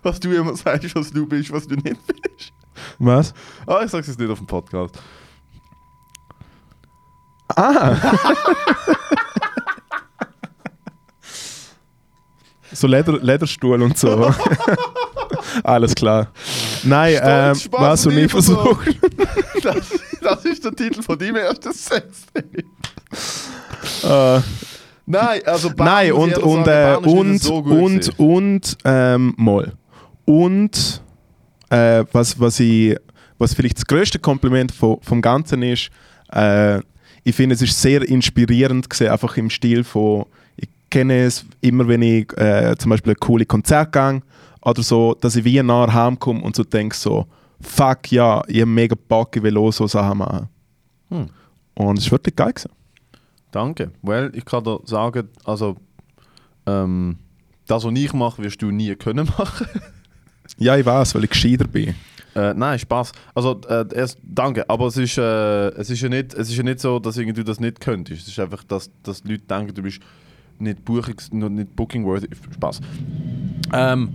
Was 0.02 0.18
du 0.18 0.32
immer 0.32 0.56
sagst, 0.56 0.96
was 0.96 1.12
du 1.12 1.28
bist, 1.28 1.52
was 1.52 1.68
du 1.68 1.76
nicht 1.76 1.98
bist. 2.08 2.54
Was? 3.00 3.34
Ah, 3.68 3.82
ich 3.84 3.92
sag's 3.92 4.08
jetzt 4.08 4.18
nicht 4.18 4.30
auf 4.32 4.38
dem 4.38 4.48
Podcast. 4.48 4.98
Ah! 7.56 7.96
so 12.72 12.88
Leder, 12.88 13.14
Lederstuhl 13.20 13.82
und 13.82 13.98
so. 13.98 14.34
Alles 15.64 15.96
klar. 15.96 16.32
Nein, 16.84 17.20
ähm, 17.22 17.58
was 17.72 18.06
und 18.06 18.14
und 18.14 18.20
ich 18.20 18.26
Eifersucht. 18.26 18.84
versucht. 18.84 19.00
Das, 19.62 19.90
das 20.22 20.46
ist 20.46 20.64
der 20.64 20.74
Titel 20.74 21.02
von 21.02 21.20
deinem 21.20 21.36
ersten 21.36 21.74
Sex. 21.74 22.28
Äh, 24.04 24.40
Nein, 25.06 25.42
also 25.44 25.72
Bern, 25.72 25.88
nein, 25.88 26.12
und, 26.14 26.38
und, 26.38 26.66
sagen, 26.66 27.04
äh, 27.04 27.10
und, 27.10 27.40
so 27.40 27.64
gut 27.64 27.74
und, 27.74 28.00
gewesen. 28.02 28.14
und, 28.18 28.78
ähm, 28.86 29.34
mal. 29.38 29.74
Und, 30.24 31.02
äh, 31.72 32.06
was, 32.12 32.40
was, 32.40 32.60
ich, 32.60 32.96
was 33.40 33.56
vielleicht 33.56 33.78
das 33.78 33.88
größte 33.88 34.20
Kompliment 34.20 34.72
von, 34.72 35.02
vom 35.02 35.20
Ganzen 35.22 35.64
ist, 35.64 35.90
äh, 36.32 36.80
ich 37.24 37.36
finde, 37.36 37.56
es 37.56 37.62
ist 37.62 37.82
sehr 37.82 38.08
inspirierend 38.08 38.90
gesehen, 38.90 39.12
einfach 39.12 39.38
im 39.38 39.50
Stil 39.50 39.84
von, 39.84 40.26
ich 40.58 40.70
kenne 40.90 41.26
es 41.26 41.46
immer, 41.62 41.88
wenn 41.88 42.02
ich 42.02 42.32
äh, 42.38 42.76
zum 42.78 42.90
Beispiel 42.90 43.14
ein 43.14 43.20
coole 43.20 43.46
Konzert 43.46 43.92
gehe 43.92 44.22
oder 44.62 44.84
so, 44.84 45.16
dass 45.16 45.36
ich 45.36 45.44
wie 45.44 45.62
nah 45.62 45.92
heimkomme 45.92 46.42
und 46.42 46.56
so 46.56 46.64
denke 46.64 46.96
so, 46.96 47.28
fuck 47.62 48.12
ja, 48.12 48.42
ich 48.48 48.62
habe 48.62 48.72
mega 48.72 48.96
Bock, 49.08 49.36
ich 49.36 49.44
will 49.44 49.58
auch 49.58 49.72
so 49.72 49.88
Sachen 49.88 50.20
machen. 50.20 50.50
Hm. 51.10 51.30
Und 51.76 51.98
es 51.98 52.06
ist 52.06 52.12
wirklich 52.12 52.36
geil 52.36 52.54
gewesen. 52.54 52.72
Danke. 53.52 53.92
Well, 54.02 54.32
ich 54.34 54.46
kann 54.46 54.64
dir 54.64 54.80
sagen, 54.86 55.30
also 55.44 55.78
ähm, 56.66 57.18
das, 57.68 57.84
was 57.84 57.94
ich 57.96 58.14
mache, 58.14 58.44
wirst 58.44 58.62
du 58.62 58.72
nie 58.72 58.96
können 58.96 59.28
machen. 59.38 59.68
Ja, 60.58 60.76
ich 60.76 60.86
weiß, 60.86 61.16
weil 61.16 61.24
ich 61.24 61.30
gescheiter 61.30 61.68
bin. 61.68 61.96
Äh, 62.40 62.54
nein, 62.54 62.80
Spaß. 62.80 63.12
Also 63.36 63.60
äh, 63.68 63.86
erst 63.94 64.18
danke, 64.24 64.70
aber 64.70 64.88
es 64.88 64.98
ist, 64.98 65.18
äh, 65.18 65.70
es 65.70 65.90
ist 65.90 66.02
ja 66.02 66.10
nicht, 66.10 66.34
es 66.34 66.50
ist 66.50 66.58
ja 66.58 66.64
nicht 66.64 66.80
so, 66.80 67.00
dass 67.00 67.18
irgendwie 67.18 67.40
du 67.40 67.44
das 67.44 67.60
nicht 67.60 67.82
könntest. 67.82 68.24
Es 68.24 68.28
ist 68.30 68.40
einfach, 68.40 68.64
dass, 68.64 68.90
dass 69.04 69.24
Leute 69.26 69.44
denken, 69.44 69.74
du 69.74 69.82
bist 69.82 70.00
nicht 70.60 70.86
Buchungs, 70.86 71.32
nicht 71.32 71.76
booking 71.76 72.06
worthy. 72.06 72.30
Spaß. 72.54 72.82
Ähm, 73.74 74.14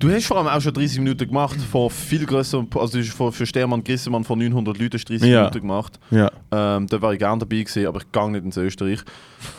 du 0.00 0.10
hast 0.10 0.26
vor 0.26 0.38
allem 0.38 0.48
auch 0.48 0.60
schon 0.60 0.74
30 0.74 0.98
Minuten 0.98 1.28
gemacht 1.28 1.56
vor 1.70 1.90
viel 1.90 2.26
größerem, 2.26 2.66
also 2.74 2.98
du 2.98 3.04
hast 3.04 3.12
vor, 3.14 3.32
für 3.32 3.46
Stermann 3.46 3.84
Grissemann 3.84 4.24
von 4.24 4.38
900 4.38 4.76
Leuten 4.78 4.94
hast 4.98 5.04
du 5.08 5.12
30 5.12 5.28
Ja. 5.30 5.38
Minuten 5.42 5.60
gemacht. 5.60 6.00
Ja. 6.10 6.30
Ähm, 6.50 6.86
da 6.88 7.00
wäre 7.00 7.12
ich 7.12 7.18
gerne 7.20 7.38
dabei 7.38 7.62
gewesen, 7.62 7.86
aber 7.86 8.00
ich 8.00 8.10
gehe 8.10 8.30
nicht 8.32 8.44
ins 8.44 8.56
Österreich. 8.56 9.00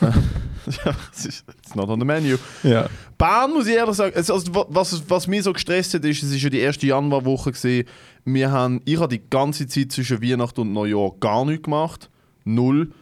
ja, 0.02 0.94
es 1.12 1.26
ist 1.26 1.44
it's 1.62 1.74
not 1.74 1.88
on 1.88 1.98
the 2.00 2.06
menu. 2.06 2.36
Ja. 2.62 2.86
Bern 3.18 3.52
muss 3.52 3.66
ich 3.66 3.74
ehrlich 3.74 3.94
sagen, 3.96 4.14
also, 4.14 4.34
wa- 4.54 4.66
was, 4.68 5.02
was 5.08 5.26
mich 5.26 5.42
so 5.44 5.52
gestresst 5.52 5.94
hat, 5.94 6.04
ist, 6.04 6.22
es 6.22 6.32
ist 6.32 6.42
ja 6.42 6.50
die 6.50 6.58
erste 6.60 6.86
Januarwoche 6.86 7.52
gesehen. 7.52 7.86
Wir 8.24 8.50
haben, 8.50 8.80
ich 8.84 8.98
habe 9.00 9.08
die 9.16 9.22
ganze 9.30 9.66
Zeit 9.66 9.92
zwischen 9.92 10.22
Weihnachten 10.22 10.60
und 10.60 10.72
Neujahr 10.72 11.12
gar 11.20 11.44
nichts 11.44 11.64
gemacht, 11.64 12.10
null. 12.44 12.92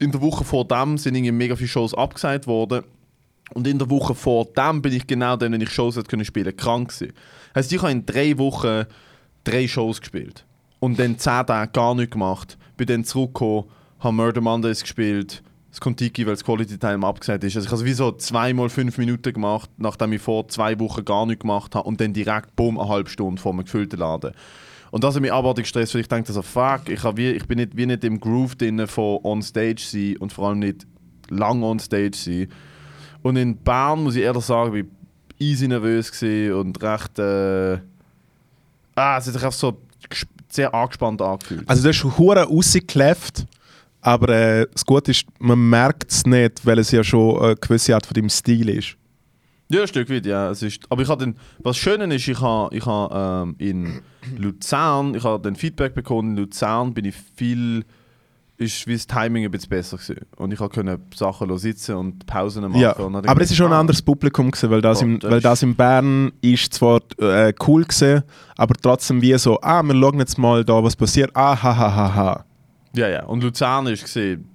In 0.00 0.12
der 0.12 0.20
Woche 0.20 0.44
vor 0.44 0.64
dem 0.64 0.96
sind 0.96 1.16
irgendwie 1.16 1.32
mega 1.32 1.56
viele 1.56 1.68
Shows 1.68 1.92
abgesagt 1.92 2.46
worden. 2.46 2.84
Und 3.54 3.66
in 3.66 3.78
der 3.78 3.90
Woche 3.90 4.14
vor 4.14 4.46
dem 4.46 4.82
bin 4.82 4.92
ich 4.92 5.06
genau 5.06 5.36
dann, 5.36 5.52
wenn 5.52 5.60
ich 5.60 5.70
Shows 5.70 5.96
hätte 5.96 6.08
können 6.08 6.24
spielen, 6.24 6.54
krank 6.56 6.88
gewesen. 6.88 7.12
Heißt, 7.54 7.72
ich 7.72 7.80
habe 7.80 7.92
in 7.92 8.04
drei 8.04 8.36
Wochen 8.38 8.84
drei 9.44 9.66
Shows 9.66 10.00
gespielt 10.00 10.44
und 10.80 10.98
dann 10.98 11.18
zehn 11.18 11.46
Tage 11.46 11.72
gar 11.72 11.94
nichts 11.94 12.12
gemacht. 12.12 12.58
Bin 12.76 12.86
dann 12.86 13.04
zurückgekommen, 13.04 13.64
habe 14.00 14.14
Murder 14.14 14.40
Mondays 14.40 14.82
gespielt, 14.82 15.42
das 15.70 15.80
Kontiki, 15.80 16.26
weil 16.26 16.34
das 16.34 16.44
Quality 16.44 16.78
Time 16.78 17.06
abgesagt 17.06 17.44
ist. 17.44 17.56
Also 17.56 17.66
ich 17.66 17.72
habe 17.72 17.80
sowieso 17.80 18.12
zweimal 18.12 18.68
fünf 18.68 18.98
Minuten 18.98 19.32
gemacht, 19.32 19.70
nachdem 19.76 20.12
ich 20.12 20.22
vor 20.22 20.48
zwei 20.48 20.78
Wochen 20.78 21.04
gar 21.04 21.26
nichts 21.26 21.42
gemacht 21.42 21.74
habe 21.74 21.88
und 21.88 22.00
dann 22.00 22.12
direkt 22.12 22.54
bumm 22.56 22.78
eine 22.78 22.88
halbe 22.88 23.10
Stunde 23.10 23.40
vor 23.40 23.52
einem 23.52 23.64
gefüllten 23.64 23.98
Laden. 23.98 24.32
Und 24.90 25.04
das 25.04 25.14
hat 25.14 25.22
mich 25.22 25.32
abartig 25.32 25.64
gestresst, 25.64 25.94
weil 25.94 26.00
ich 26.00 26.08
dachte 26.08 26.32
so, 26.32 26.42
fuck, 26.42 26.88
ich, 26.88 27.04
wie, 27.16 27.30
ich 27.30 27.46
bin 27.46 27.58
nicht, 27.58 27.76
wie 27.76 27.86
nicht 27.86 28.04
im 28.04 28.20
Groove 28.20 28.56
drin 28.56 28.86
von 28.86 29.18
on 29.22 29.42
stage 29.42 29.82
sein 29.82 30.16
und 30.16 30.32
vor 30.32 30.48
allem 30.48 30.60
nicht 30.60 30.86
lang 31.28 31.62
on 31.62 31.78
stage 31.78 32.16
sein. 32.16 32.48
Und 33.22 33.36
in 33.36 33.56
Bern, 33.56 34.04
muss 34.04 34.16
ich 34.16 34.22
ehrlich 34.22 34.44
sagen, 34.44 34.72
bin 34.72 34.90
ich 35.38 35.46
easy 35.46 35.68
nervös 35.68 36.10
und 36.22 36.82
recht, 36.82 37.18
äh, 37.18 37.78
ah, 38.94 39.18
es 39.18 39.26
hat 39.26 39.34
sich 39.34 39.34
einfach 39.36 39.52
so 39.52 39.80
sehr 40.48 40.74
angespannt 40.74 41.20
angefühlt. 41.22 41.68
Also 41.68 41.82
du 41.82 41.88
hast 41.88 42.18
hure 42.18 42.44
rausgekläfft, 42.44 43.46
aber 44.00 44.28
äh, 44.28 44.66
das 44.72 44.84
Gute 44.84 45.10
ist, 45.10 45.26
man 45.38 45.58
merkt 45.68 46.10
es 46.10 46.26
nicht, 46.26 46.64
weil 46.64 46.78
es 46.78 46.90
ja 46.90 47.04
schon 47.04 47.42
eine 47.42 47.56
gewisse 47.56 47.94
Art 47.94 48.06
von 48.06 48.14
deinem 48.14 48.30
Stil 48.30 48.68
ist. 48.68 48.96
Ja, 49.70 49.82
ein 49.82 49.88
Stück 49.88 50.08
weit, 50.08 50.24
ja. 50.24 50.50
Es 50.50 50.62
ist, 50.62 50.80
aber 50.88 51.02
ich 51.02 51.08
habe 51.08 51.34
was 51.58 51.76
Schöne 51.76 52.14
ist, 52.14 52.26
ich 52.26 52.40
habe 52.40 52.74
ich 52.74 52.86
ha, 52.86 53.42
ähm, 53.42 53.54
in 53.58 54.00
Luzern, 54.36 55.14
ich 55.14 55.24
habe 55.24 55.42
dann 55.42 55.56
Feedback 55.56 55.94
bekommen, 55.94 56.30
in 56.30 56.36
Luzern 56.44 56.94
bin 56.94 57.04
ich 57.04 57.14
viel, 57.36 57.84
ist 58.58 58.86
wie 58.88 58.94
das 58.94 59.06
Timing 59.06 59.44
ein 59.44 59.50
bisschen 59.50 59.70
besser 59.70 59.96
gewesen. 59.96 60.26
Und 60.36 60.52
ich 60.52 60.58
konnte 60.58 61.00
Sachen 61.14 61.56
sitzen 61.58 61.94
und 61.94 62.26
Pausen 62.26 62.62
machen. 62.64 62.80
Ja, 62.80 62.96
aber 62.96 63.40
es 63.40 63.50
ist 63.50 63.56
schon 63.56 63.68
ein 63.72 63.78
anderes 63.78 64.02
Publikum 64.02 64.50
gewesen, 64.50 64.70
weil 64.70 64.82
das, 64.82 65.00
im, 65.00 65.22
weil 65.22 65.40
das 65.40 65.62
in 65.62 65.76
Bern 65.76 66.32
ist 66.40 66.74
zwar 66.74 67.00
äh, 67.18 67.54
cool 67.66 67.84
gewesen, 67.84 68.24
aber 68.56 68.74
trotzdem 68.74 69.22
wie 69.22 69.38
so, 69.38 69.60
ah, 69.62 69.82
wir 69.82 69.94
schauen 69.94 70.18
jetzt 70.18 70.38
mal 70.38 70.64
da, 70.64 70.82
was 70.82 70.96
passiert. 70.96 71.30
Ah, 71.34 71.60
ha, 71.62 71.76
ha, 71.76 71.94
ha, 71.94 72.14
ha. 72.14 72.44
Ja, 72.94 73.08
ja. 73.08 73.24
Und 73.24 73.44
Luzern 73.44 73.86
ist 73.86 74.02
gesehen, 74.02 74.48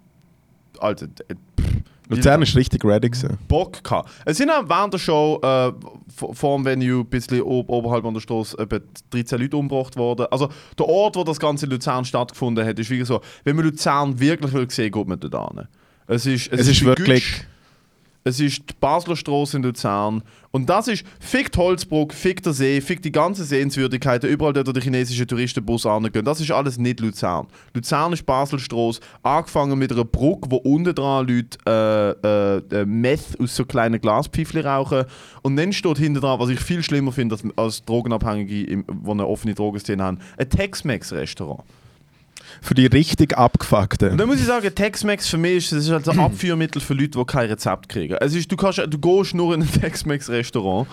pff, 0.75 0.79
Luzern 2.15 2.41
ist 2.41 2.55
richtig 2.55 2.83
ready 2.85 3.09
gewesen. 3.09 3.37
Bock 3.47 3.83
gehabt. 3.83 4.09
Es 4.25 4.37
sind 4.37 4.49
auch 4.49 4.67
während 4.67 4.93
der 4.93 4.99
Show 4.99 5.39
äh, 5.43 5.71
vor 6.15 6.55
dem 6.57 6.65
Venue 6.65 7.01
ein 7.01 7.05
bisschen 7.05 7.41
ob, 7.41 7.69
oberhalb 7.69 8.05
an 8.05 8.13
der 8.13 8.21
Straße 8.21 8.57
etwa 8.57 8.79
13 9.11 9.39
Leute 9.41 9.57
umgebracht 9.57 9.95
worden. 9.95 10.25
Also 10.31 10.49
der 10.77 10.87
Ort, 10.87 11.15
wo 11.15 11.23
das 11.23 11.39
Ganze 11.39 11.65
in 11.65 11.71
Luzern 11.71 12.05
stattgefunden 12.05 12.65
hat, 12.65 12.77
ist 12.79 12.89
wie 12.89 13.03
so, 13.03 13.21
wenn 13.43 13.55
man 13.55 13.65
Luzern 13.65 14.19
wirklich 14.19 14.53
will 14.53 14.69
sehen, 14.69 14.91
geht 14.91 15.07
man 15.07 15.19
dort 15.19 15.53
hin. 15.55 15.67
Es 16.07 16.25
ist, 16.25 16.51
Es 16.51 16.67
ist 16.67 16.81
wie 16.81 16.85
wirklich- 16.87 17.23
Gütsch. 17.25 17.47
Es 18.23 18.39
ist 18.39 18.69
die 18.69 18.73
Basler 18.79 19.15
Straße 19.15 19.57
in 19.57 19.63
Luzern. 19.63 20.23
Und 20.51 20.69
das 20.69 20.87
ist, 20.87 21.03
fickt 21.19 21.57
Holzbruck, 21.57 22.13
fickt 22.13 22.45
der 22.45 22.53
See, 22.53 22.79
fickt 22.79 23.03
die 23.05 23.11
ganzen 23.11 23.43
Sehenswürdigkeiten, 23.43 24.29
überall 24.29 24.53
dort, 24.53 24.67
wo 24.67 24.71
die 24.71 24.81
chinesischen 24.81 25.27
Touristenbus 25.27 25.85
angehen. 25.85 26.23
Das 26.23 26.39
ist 26.39 26.51
alles 26.51 26.77
nicht 26.77 26.99
Luzern. 26.99 27.47
Luzern 27.73 28.13
ist 28.13 28.25
Baselstraße, 28.25 29.01
angefangen 29.23 29.77
mit 29.79 29.91
einer 29.91 30.05
Brücke, 30.05 30.51
wo 30.51 30.57
unten 30.57 30.93
dran 30.93 31.27
Leute 31.27 31.57
äh, 31.65 32.27
äh, 32.27 32.81
äh, 32.81 32.85
Meth 32.85 33.39
aus 33.39 33.55
so 33.55 33.65
kleinen 33.65 33.99
Glaspfeifchen 33.99 34.61
rauchen. 34.61 35.05
Und 35.41 35.55
dann 35.55 35.73
steht 35.73 35.97
hinten 35.97 36.21
dran, 36.21 36.39
was 36.39 36.49
ich 36.49 36.59
viel 36.59 36.83
schlimmer 36.83 37.11
finde 37.11 37.37
als, 37.55 37.83
Drogenabhängige, 37.83 38.65
die 38.65 38.83
eine 39.09 39.27
offene 39.27 39.55
Drogenszene 39.55 40.03
haben, 40.03 40.19
ein 40.37 40.49
Tex-Mex-Restaurant. 40.49 41.63
Für 42.63 42.73
die 42.75 42.85
richtig 42.85 43.33
Und 43.33 43.37
abgefuckten. 43.43 44.17
dann 44.17 44.27
muss 44.27 44.39
ich 44.39 44.45
sagen, 44.45 44.73
Tex-Mex 44.73 45.27
für 45.27 45.37
mich 45.37 45.57
ist, 45.57 45.71
das 45.73 45.83
ist 45.85 45.91
halt 45.91 46.07
ein 46.07 46.19
Abführmittel 46.19 46.81
für 46.81 46.93
Leute, 46.93 47.19
die 47.19 47.25
kein 47.25 47.49
Rezept 47.49 47.89
kriegen. 47.89 48.15
Ist, 48.15 48.49
du, 48.51 48.55
kannst, 48.55 48.79
du 48.87 48.97
gehst 48.97 49.33
nur 49.33 49.53
in 49.53 49.61
ein 49.63 49.69
Tex-Mex-Restaurant. 49.71 50.87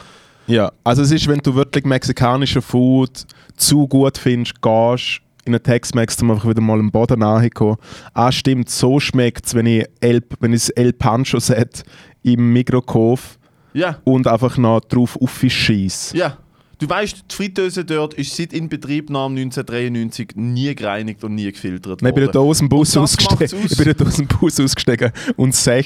Ja, 0.46 0.72
also 0.83 1.02
es 1.02 1.12
ist, 1.12 1.28
wenn 1.28 1.38
du 1.38 1.54
wirklich 1.54 1.85
mexikanischen 1.85 2.61
Food 2.61 3.24
zu 3.56 3.87
gut 3.87 4.18
findest, 4.18 4.61
gehst 4.61 5.20
in 5.44 5.54
einen 5.54 5.62
Tex-Mex, 5.62 6.20
um 6.22 6.33
einfach 6.33 6.48
wieder 6.48 6.61
mal 6.61 6.78
am 6.78 6.90
Boden 6.90 7.20
nachzukommen. 7.20 7.76
Ah, 8.14 8.33
stimmt, 8.33 8.68
so 8.68 8.98
schmeckt 8.98 9.46
es, 9.46 9.54
wenn 9.54 9.66
ich, 9.66 9.87
El, 10.00 10.22
wenn 10.40 10.52
ich 10.52 10.62
das 10.62 10.70
El 10.70 10.92
Pancho-Set 10.92 11.85
im 12.24 12.52
Mikro 12.52 12.83
kaufe 12.83 13.38
Ja, 13.74 13.98
und 14.04 14.26
einfach 14.26 14.59
noch 14.59 14.80
drauf 14.80 15.16
aufschieße. 15.22 16.16
ja. 16.16 16.37
Du 16.80 16.88
weißt, 16.88 17.24
die 17.30 17.34
Fritteuse 17.34 17.84
dort 17.84 18.14
ist 18.14 18.34
seit 18.34 18.54
Inbetriebnahme 18.54 19.38
1993 19.38 20.30
nie 20.34 20.74
gereinigt 20.74 21.22
und 21.22 21.34
nie 21.34 21.52
gefiltert 21.52 22.00
Nein, 22.00 22.08
ich 22.08 22.14
bin 22.14 22.24
worden. 22.24 22.32
dort 22.32 22.48
aus 22.48 22.58
dem 22.58 22.68
Bus 22.70 22.96
ausgestiegen. 22.96 23.44
aus. 23.44 23.70
Ich 23.70 23.76
bin 23.76 24.06
aus 24.06 24.16
dem 24.16 24.26
Bus 24.26 24.58
ausgestiegen 24.58 25.12
und 25.36 25.54
sehe 25.54 25.84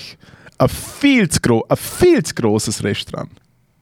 ein 0.56 0.68
viel 0.68 1.28
zu, 1.28 1.40
gro 1.40 1.64
ein 1.68 1.76
viel 1.76 2.22
zu 2.22 2.34
grosses 2.34 2.84
Restaurant. 2.84 3.28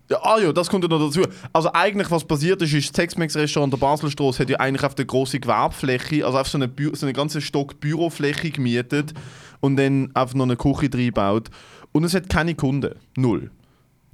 Ja, 0.09 0.19
ah 0.23 0.39
ja, 0.39 0.53
das 0.53 0.71
kommt 0.71 0.85
ja 0.85 0.89
noch 0.89 1.07
dazu. 1.07 1.23
Also 1.53 1.71
eigentlich, 1.73 2.11
was 2.11 2.25
passiert 2.25 2.61
ist, 2.63 2.73
ist 2.73 2.89
das 2.89 2.93
Tex-Mex-Restaurant 2.93 3.73
der 3.73 3.79
Baselstraße 3.79 4.43
hat 4.43 4.51
ja 4.51 4.59
eigentlich 4.59 4.85
auf 4.85 4.95
der 4.95 5.05
große 5.05 5.39
Gewerbfläche, 5.39 6.25
also 6.25 6.39
auf 6.39 6.49
so 6.49 6.57
eine, 6.57 6.69
Bü 6.69 6.95
so 6.95 7.05
eine 7.05 7.13
ganze 7.13 7.43
Stock 7.43 7.79
Bürofläche 7.79 8.51
gemietet 8.51 9.13
und 9.61 9.77
dann 9.77 10.11
auf 10.15 10.35
noch 10.35 10.45
eine 10.45 10.57
Küche 10.57 10.91
reingebaut. 10.93 11.51
Und 11.93 12.05
es 12.05 12.15
hat 12.15 12.31
keine 12.31 12.55
Kunden. 12.55 12.95
Null. 13.17 13.51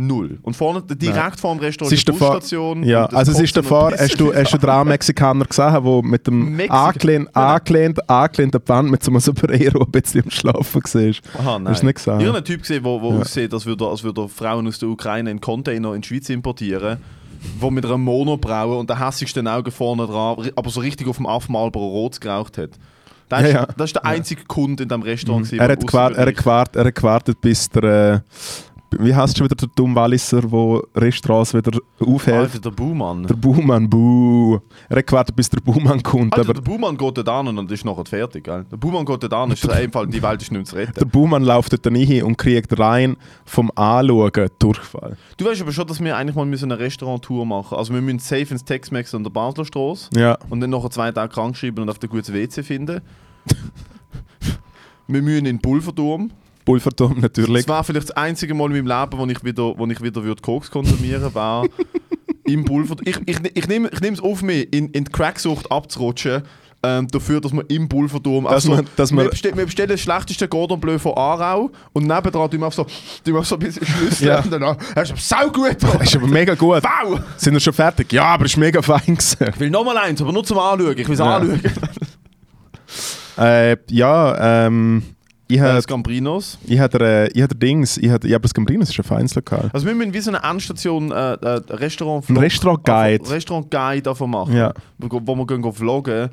Null. 0.01 0.39
Und 0.43 0.55
vorne, 0.55 0.81
direkt 0.83 1.41
vor 1.41 1.55
dem 1.57 1.59
Restaurant 1.61 1.93
Es 1.93 1.99
ist 1.99 2.07
die 2.07 2.13
Busstation. 2.13 2.85
ja, 2.85 3.07
also 3.07 3.33
es 3.33 3.41
ist 3.41 3.57
davor, 3.57 3.91
hast 3.99 4.21
du, 4.21 4.33
hast 4.33 4.53
du 4.53 4.69
armen 4.69 4.91
Mexikaner 4.91 5.45
gesehen, 5.45 5.83
der 5.85 6.03
mit 6.05 6.25
dem 6.29 6.61
angelehnt, 6.71 7.35
angelehnt, 7.35 8.09
angelehnt 8.09 8.55
an 8.55 8.61
die 8.65 8.69
Wand 8.69 8.91
mit 8.93 9.03
so 9.03 9.11
einem 9.11 9.19
Sombrero 9.19 9.85
ein 9.85 9.91
bisschen 9.91 10.23
am 10.23 10.31
Schlafen 10.31 10.83
war? 10.85 11.41
Aha, 11.41 11.59
nein. 11.59 11.73
Hast 11.73 11.83
du 11.83 11.87
nicht 11.87 11.97
gesehen? 11.97 12.21
Ich 12.21 12.27
habe 12.29 12.37
einen 12.37 12.45
Typ 12.45 12.61
gesehen, 12.63 12.85
der 12.85 12.93
Ja. 12.93 12.99
aussieht, 13.01 13.53
als 13.53 13.67
würde, 13.67 13.89
als 13.89 14.05
würde 14.05 14.29
Frauen 14.29 14.69
aus 14.69 14.79
der 14.79 14.89
Ukraine 14.89 15.33
in 15.33 15.41
Container 15.41 15.93
in 15.95 16.03
die 16.03 16.07
Schweiz 16.07 16.29
importieren, 16.29 16.99
wo 17.59 17.69
mit 17.69 17.85
einer 17.85 17.99
Monobraue 17.99 18.79
und 18.79 18.89
der 18.89 19.05
hässigsten 19.05 19.49
Augen 19.49 19.73
vorne 19.73 20.07
dran, 20.07 20.49
aber 20.55 20.71
so 20.71 20.79
richtig 20.79 21.09
auf 21.09 21.17
dem 21.17 21.27
Aff 21.27 21.49
Marlboro 21.49 21.89
Rot 21.89 22.21
geraucht 22.21 22.57
hat. 22.57 22.71
Das, 23.29 23.41
Ja, 23.43 23.47
ist, 23.49 23.53
ja. 23.55 23.67
das 23.77 23.87
ist 23.87 23.97
der 23.97 24.05
einzige 24.07 24.45
Kunde 24.45 24.85
in 24.85 24.89
diesem 24.89 25.03
Restaurant. 25.03 25.45
gewesen, 25.45 25.61
Er 25.61 25.69
hat, 25.73 25.85
gewart, 25.85 26.17
er, 26.17 26.27
hat 26.27 26.37
gewart, 26.37 26.77
er 26.77 26.85
hat 26.85 26.95
gewartet, 26.95 27.41
bis 27.41 27.69
der. 27.69 27.83
Äh, 28.15 28.21
wie 28.99 29.15
heißt 29.15 29.37
schon 29.37 29.45
wieder 29.45 29.57
der 29.57 29.69
dumme 29.75 29.95
Walliser, 29.95 30.41
der 30.41 30.83
Restaurants 30.95 31.53
wieder 31.53 31.79
aufhält? 32.01 32.39
Alter, 32.39 32.59
der 32.59 32.71
Buhmann. 32.71 33.27
Der 33.27 33.35
Buhmann, 33.35 33.89
buh. 33.89 34.59
Er 34.89 34.99
hat 34.99 35.07
gewartet, 35.07 35.37
bis 35.37 35.51
der 35.51 35.61
Buhmann 35.61 36.03
kommt. 36.03 36.33
Alter, 36.33 36.47
aber 36.49 36.55
der 36.55 36.63
Buhmann 36.63 36.97
geht 36.97 37.19
dort 37.19 37.29
an 37.29 37.59
und 37.59 37.71
ist 37.71 37.85
nachher 37.85 38.05
fertig. 38.07 38.45
Gell? 38.45 38.65
Der 38.71 38.77
Buhmann 38.77 39.05
geht 39.05 39.23
dort 39.23 39.35
an, 39.35 39.51
ist 39.51 39.69
einfach, 39.69 40.07
die 40.07 40.23
Welt 40.23 40.41
ist 40.43 40.51
nicht 40.53 40.67
zu 40.67 40.77
der 40.77 40.89
retten. 40.89 41.09
Buhmann 41.11 41.43
läuft 41.45 41.73
dort 41.73 41.87
rein 41.87 42.23
und 42.23 42.39
kriegt 42.39 42.79
rein 42.79 43.17
vom 43.45 43.71
Anschauen 43.75 44.49
Durchfall. 44.59 45.17
Du 45.37 45.45
weißt 45.45 45.61
aber 45.61 45.73
schon, 45.73 45.87
dass 45.87 46.01
wir 46.03 46.17
eigentlich 46.17 46.37
mal 46.37 46.47
müssen 46.47 46.73
eine 46.73 46.81
Restaurant-Tour 46.81 47.45
machen 47.45 47.77
Also 47.77 47.93
wir 47.93 48.01
müssen 48.01 48.21
safe 48.21 48.47
ins 48.51 48.65
Tex-Mex 48.65 49.15
an 49.15 49.23
der 49.23 49.31
Basler 49.31 49.65
Straße 49.65 50.09
Ja. 50.17 50.39
und 50.49 50.61
dann 50.61 50.71
nachher 50.71 50.91
zwei 50.91 51.13
Tage 51.13 51.33
krank 51.33 51.57
schreiben 51.57 51.83
und 51.83 51.91
auf 51.91 51.99
der 51.99 52.09
gutes 52.09 52.33
WC 52.33 52.63
finden. 52.63 53.01
wir 55.07 55.23
müssen 55.23 55.39
in 55.39 55.45
den 55.45 55.59
Pulverturm. 55.61 56.31
Pulverturm 56.69 57.21
natürlich. 57.21 57.65
Das 57.65 57.69
war 57.69 57.83
vielleicht 57.85 58.11
das 58.11 58.17
einzige 58.17 58.55
Mal 58.55 58.67
in 58.75 58.85
meinem 58.85 59.01
Leben, 59.01 59.19
wo 59.19 59.27
ich 59.27 59.43
wieder, 59.45 59.79
wo 59.79 59.87
ich 59.87 60.03
wieder 60.03 60.23
würde 60.23 60.43
Koks 60.43 60.71
konsumieren 60.71 61.35
war 61.35 61.67
im 62.45 62.65
Pulverturm. 62.65 63.07
Ich, 63.09 63.19
ich, 63.27 63.39
ich 63.55 63.69
nehme 63.69 63.89
ich 63.93 64.01
es 64.03 64.21
auf 64.21 64.43
mich, 64.43 64.73
in, 64.73 64.91
in 64.91 65.05
die 65.05 65.11
Cracksucht 65.13 65.71
abzurutschen. 65.73 66.43
Ähm, 66.81 67.09
dafür, 67.09 67.41
dass 67.41 67.53
wir 67.53 67.69
im 67.71 67.89
Pulverturm 67.89 68.45
Dass 68.45 68.53
also, 68.53 68.71
man- 68.71 68.87
dass 68.95 69.11
man- 69.11 69.25
wir, 69.25 69.31
bestellen, 69.31 69.57
wir 69.57 69.65
bestellen 69.65 69.89
das 69.89 70.01
schlechteste 70.01 70.47
Cordon 70.47 70.79
Bleu 70.79 70.97
von 70.97 71.13
Aarau 71.17 71.71
und 71.93 72.07
nebendran 72.07 72.49
tun 72.49 72.61
wir 72.61 72.71
so, 72.71 72.85
tun 72.85 73.35
wir 73.35 73.43
so 73.43 73.57
ein 73.57 73.59
bisschen 73.59 73.85
Schlüssel 73.85 74.29
Ja. 74.29 74.39
und 74.41 74.51
dann 74.53 74.77
hast 74.95 75.11
du 75.11 75.17
sau 75.17 75.49
gut 75.51 75.77
Das 75.81 76.03
ist 76.03 76.15
aber 76.17 76.29
mega 76.29 76.55
gut. 76.55 76.81
Wow! 76.85 77.19
Sind 77.37 77.55
wir 77.55 77.61
schon 77.61 77.73
fertig? 77.73 78.13
Ja, 78.13 78.27
aber 78.27 78.45
es 78.45 78.53
ist 78.53 78.59
mega 78.59 78.81
fein 78.81 79.01
gewesen. 79.07 79.39
Ich 79.53 79.59
will 79.59 79.71
nochmal 79.71 79.99
eins, 79.99 80.23
aber 80.23 80.33
nur 80.33 80.45
zum 80.45 80.59
Anschauen. 80.59 80.97
Ich 80.97 81.09
will 81.09 81.15
es 81.15 81.19
Ja. 81.19 81.37
anschauen. 81.39 81.61
Äh, 83.37 83.77
ja, 83.91 84.67
ähm, 84.67 85.03
ich 85.49 85.57
Äh, 85.59 85.61
habe 85.63 85.83
Gambrinos. 85.83 86.59
ich 86.67 86.79
hab, 86.79 86.95
äh, 86.95 87.29
ich 87.29 87.43
hab 87.43 87.59
Dings, 87.59 87.97
ich 87.99 88.11
hab, 88.11 88.25
ja, 88.25 88.37
aber 88.37 88.43
das 88.43 88.55
Gambrinos 88.55 88.91
ist 88.91 88.99
ein 88.99 89.05
feines 89.05 89.35
Lokal. 89.35 89.71
Also 89.73 89.87
wir 89.87 89.95
müssen 89.95 90.13
wie 90.13 90.21
so 90.21 90.31
eine 90.31 90.43
Endstation 90.43 91.11
äh, 91.11 91.33
äh, 91.35 91.61
Restaurant 91.71 92.29
Ein 92.29 92.37
Restaurant-Guide. 92.37 93.31
Restaurant 93.31 93.71
Guide 93.71 94.03
davon 94.03 94.31
machen. 94.31 94.55
Ja. 94.57 94.73
Wo, 94.99 95.09
wo 95.25 95.35
wir 95.37 95.47
gehen 95.47 95.73
vloggen, 95.73 96.29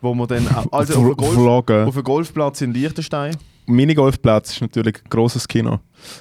wo 0.00 0.14
wir 0.14 0.26
dann 0.26 0.46
äh, 0.46 0.50
also 0.70 1.00
auf, 1.10 1.16
Golf, 1.16 1.32
Vloggen. 1.34 1.86
auf 1.88 1.94
dem 1.94 2.04
Golfplatz 2.04 2.60
in 2.60 2.72
Liechtenstein. 2.72 3.36
Minigolfplatz 3.66 4.52
ist 4.54 4.60
natürlich 4.60 4.96
ein 4.96 5.08
grosses 5.10 5.46
Kino. 5.46 5.78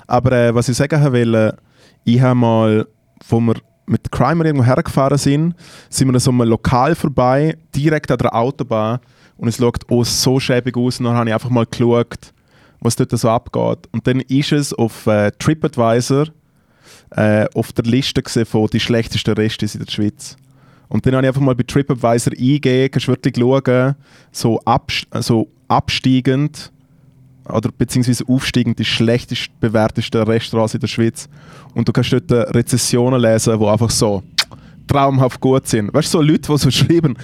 Aber 0.08 0.32
äh, 0.32 0.54
was 0.54 0.70
ich 0.70 0.78
sagen 0.78 1.02
wollte, 1.14 1.58
ich 2.04 2.20
habe 2.22 2.36
mal, 2.36 2.88
wo 3.30 3.40
wir 3.40 3.56
mit 3.88 4.12
Crimer 4.12 4.46
irgendwo 4.46 4.64
hergefahren 4.66 5.18
sind, 5.18 5.56
sind 5.90 6.08
wir 6.08 6.14
an 6.14 6.20
so 6.20 6.32
einem 6.32 6.48
Lokal 6.48 6.96
vorbei, 6.96 7.58
direkt 7.76 8.10
an 8.12 8.18
der 8.20 8.34
Autobahn. 8.34 9.00
Und 9.42 9.48
es 9.48 9.58
schaut 9.58 9.90
auch 9.90 10.04
so 10.04 10.40
schäbig 10.40 10.78
aus. 10.78 11.00
Und 11.00 11.06
dann 11.06 11.16
habe 11.16 11.28
ich 11.28 11.34
einfach 11.34 11.50
mal 11.50 11.66
geschaut, 11.66 12.32
was 12.80 12.96
dort 12.96 13.10
so 13.18 13.28
abgeht. 13.28 13.90
Und 13.92 14.06
dann 14.06 14.20
ist 14.20 14.52
es 14.52 14.72
auf 14.72 15.08
äh, 15.08 15.32
TripAdvisor 15.32 16.28
äh, 17.10 17.48
auf 17.56 17.74
der 17.74 17.86
Liste 17.86 18.22
von 18.46 18.68
die 18.68 18.80
schlechtesten 18.80 19.34
Restis 19.34 19.74
in 19.74 19.84
der 19.84 19.92
Schweiz. 19.92 20.38
Und 20.90 21.08
dann 21.08 21.16
habe 21.16 21.26
ich 21.26 21.30
einfach 21.30 21.42
mal 21.42 21.56
bei 21.56 21.64
TripAdvisor 21.64 22.34
eingegeben, 22.34 22.92
kannst 22.92 23.08
wirklich 23.08 23.36
schauen, 23.36 23.96
so, 24.32 24.60
abs 24.64 25.08
so 25.22 25.48
absteigend 25.68 26.72
oder 27.46 27.72
beziehungsweise 27.76 28.24
aufsteigend 28.28 28.78
die 28.78 28.86
schlechtest 28.86 29.60
bewertesten 29.60 30.22
Restaurants 30.22 30.76
in 30.76 30.82
der 30.82 30.88
Schweiz. 30.88 31.28
Und 31.74 31.88
du 31.88 31.92
kannst 31.92 32.14
dort 32.14 32.30
äh, 32.30 32.42
Rezessionen 32.42 33.20
lesen, 33.20 33.60
die 33.60 33.66
einfach 33.66 33.90
so 33.90 34.22
traumhaft 34.88 35.40
gut 35.40 35.68
sind. 35.68 35.92
Weißt 35.92 36.14
du, 36.14 36.20
so 36.20 36.22
Leute, 36.22 36.52
die 36.52 36.58
so 36.60 36.70
schreiben, 36.72 37.18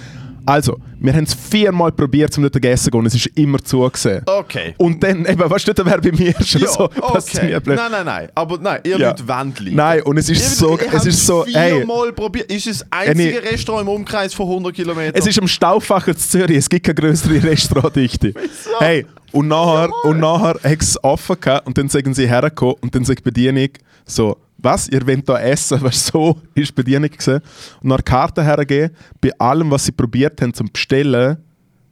also, 0.48 0.78
wir 0.98 1.12
haben 1.12 1.24
es 1.24 1.34
viermal 1.34 1.92
probiert, 1.92 2.34
um 2.38 2.42
dort 2.42 2.54
zu 2.54 2.60
essen 2.62 2.84
zu 2.84 2.90
gehen 2.90 3.00
und 3.00 3.06
es 3.06 3.14
ist 3.14 3.26
immer 3.34 3.62
zugesehen. 3.62 4.22
Okay. 4.24 4.74
Und 4.78 5.02
dann, 5.02 5.26
eben, 5.26 5.38
weißt 5.50 5.68
du, 5.68 5.74
da 5.74 5.84
wäre 5.84 6.00
bei 6.00 6.10
mir 6.10 6.34
schon 6.42 6.62
Ja, 6.62 6.68
so, 6.68 6.84
okay. 7.02 7.46
mir 7.46 7.60
blöd. 7.60 7.76
Nein, 7.76 7.90
nein, 7.90 8.06
nein. 8.06 8.28
Aber 8.34 8.58
nein, 8.58 8.80
ihr 8.84 8.98
Ja. 8.98 9.14
Wollt. 9.18 9.72
Nein, 9.74 10.02
und 10.02 10.16
es 10.16 10.30
ist 10.30 10.56
so, 10.56 10.78
es 10.78 11.04
ist 11.04 11.26
so, 11.26 11.44
ey, 11.44 11.76
Viermal 11.76 12.12
probiert. 12.12 12.50
Ist 12.50 12.66
es 12.66 12.78
das 12.78 12.86
einzige 12.90 13.42
Restaurant 13.42 13.86
im 13.86 13.94
Umkreis 13.94 14.32
von 14.32 14.46
100 14.48 14.74
Kilometern? 14.74 15.14
Es 15.14 15.26
ist 15.26 15.38
am 15.38 15.46
Stauffacher 15.46 16.16
zu 16.16 16.28
Zürich, 16.28 16.56
es 16.56 16.68
gibt 16.70 16.86
keine 16.86 16.94
größere 16.94 17.42
Restaurantdichte. 17.42 18.32
Hey, 18.78 19.06
und 19.32 19.48
nachher, 19.48 19.90
und 20.04 20.20
nachher 20.20 20.54
hat 20.62 20.82
es 20.82 21.02
offen 21.02 21.40
gehabt 21.40 21.66
und 21.66 21.76
dann 21.76 21.88
sagen 21.88 22.14
sie 22.14 22.28
hergekommen 22.28 22.76
und 22.80 22.94
dann 22.94 23.04
sagt 23.04 23.20
die 23.20 23.24
Bedienung 23.24 23.68
so, 24.06 24.38
was, 24.58 24.88
ihr 24.88 25.06
wollt 25.06 25.28
da 25.28 25.38
essen? 25.38 25.80
Weißt 25.82 26.08
du, 26.08 26.18
so 26.18 26.40
ist 26.54 26.70
die 26.70 26.72
Bedienung 26.72 27.10
gesehen. 27.10 27.40
Und 27.80 27.88
nach 27.88 28.04
Karte 28.04 28.42
hergegeben, 28.42 28.94
bei 29.20 29.30
allem, 29.38 29.70
was 29.70 29.84
sie 29.84 29.92
probiert 29.92 30.40
haben 30.42 30.52
zum 30.52 30.70
Bestellen, 30.72 31.38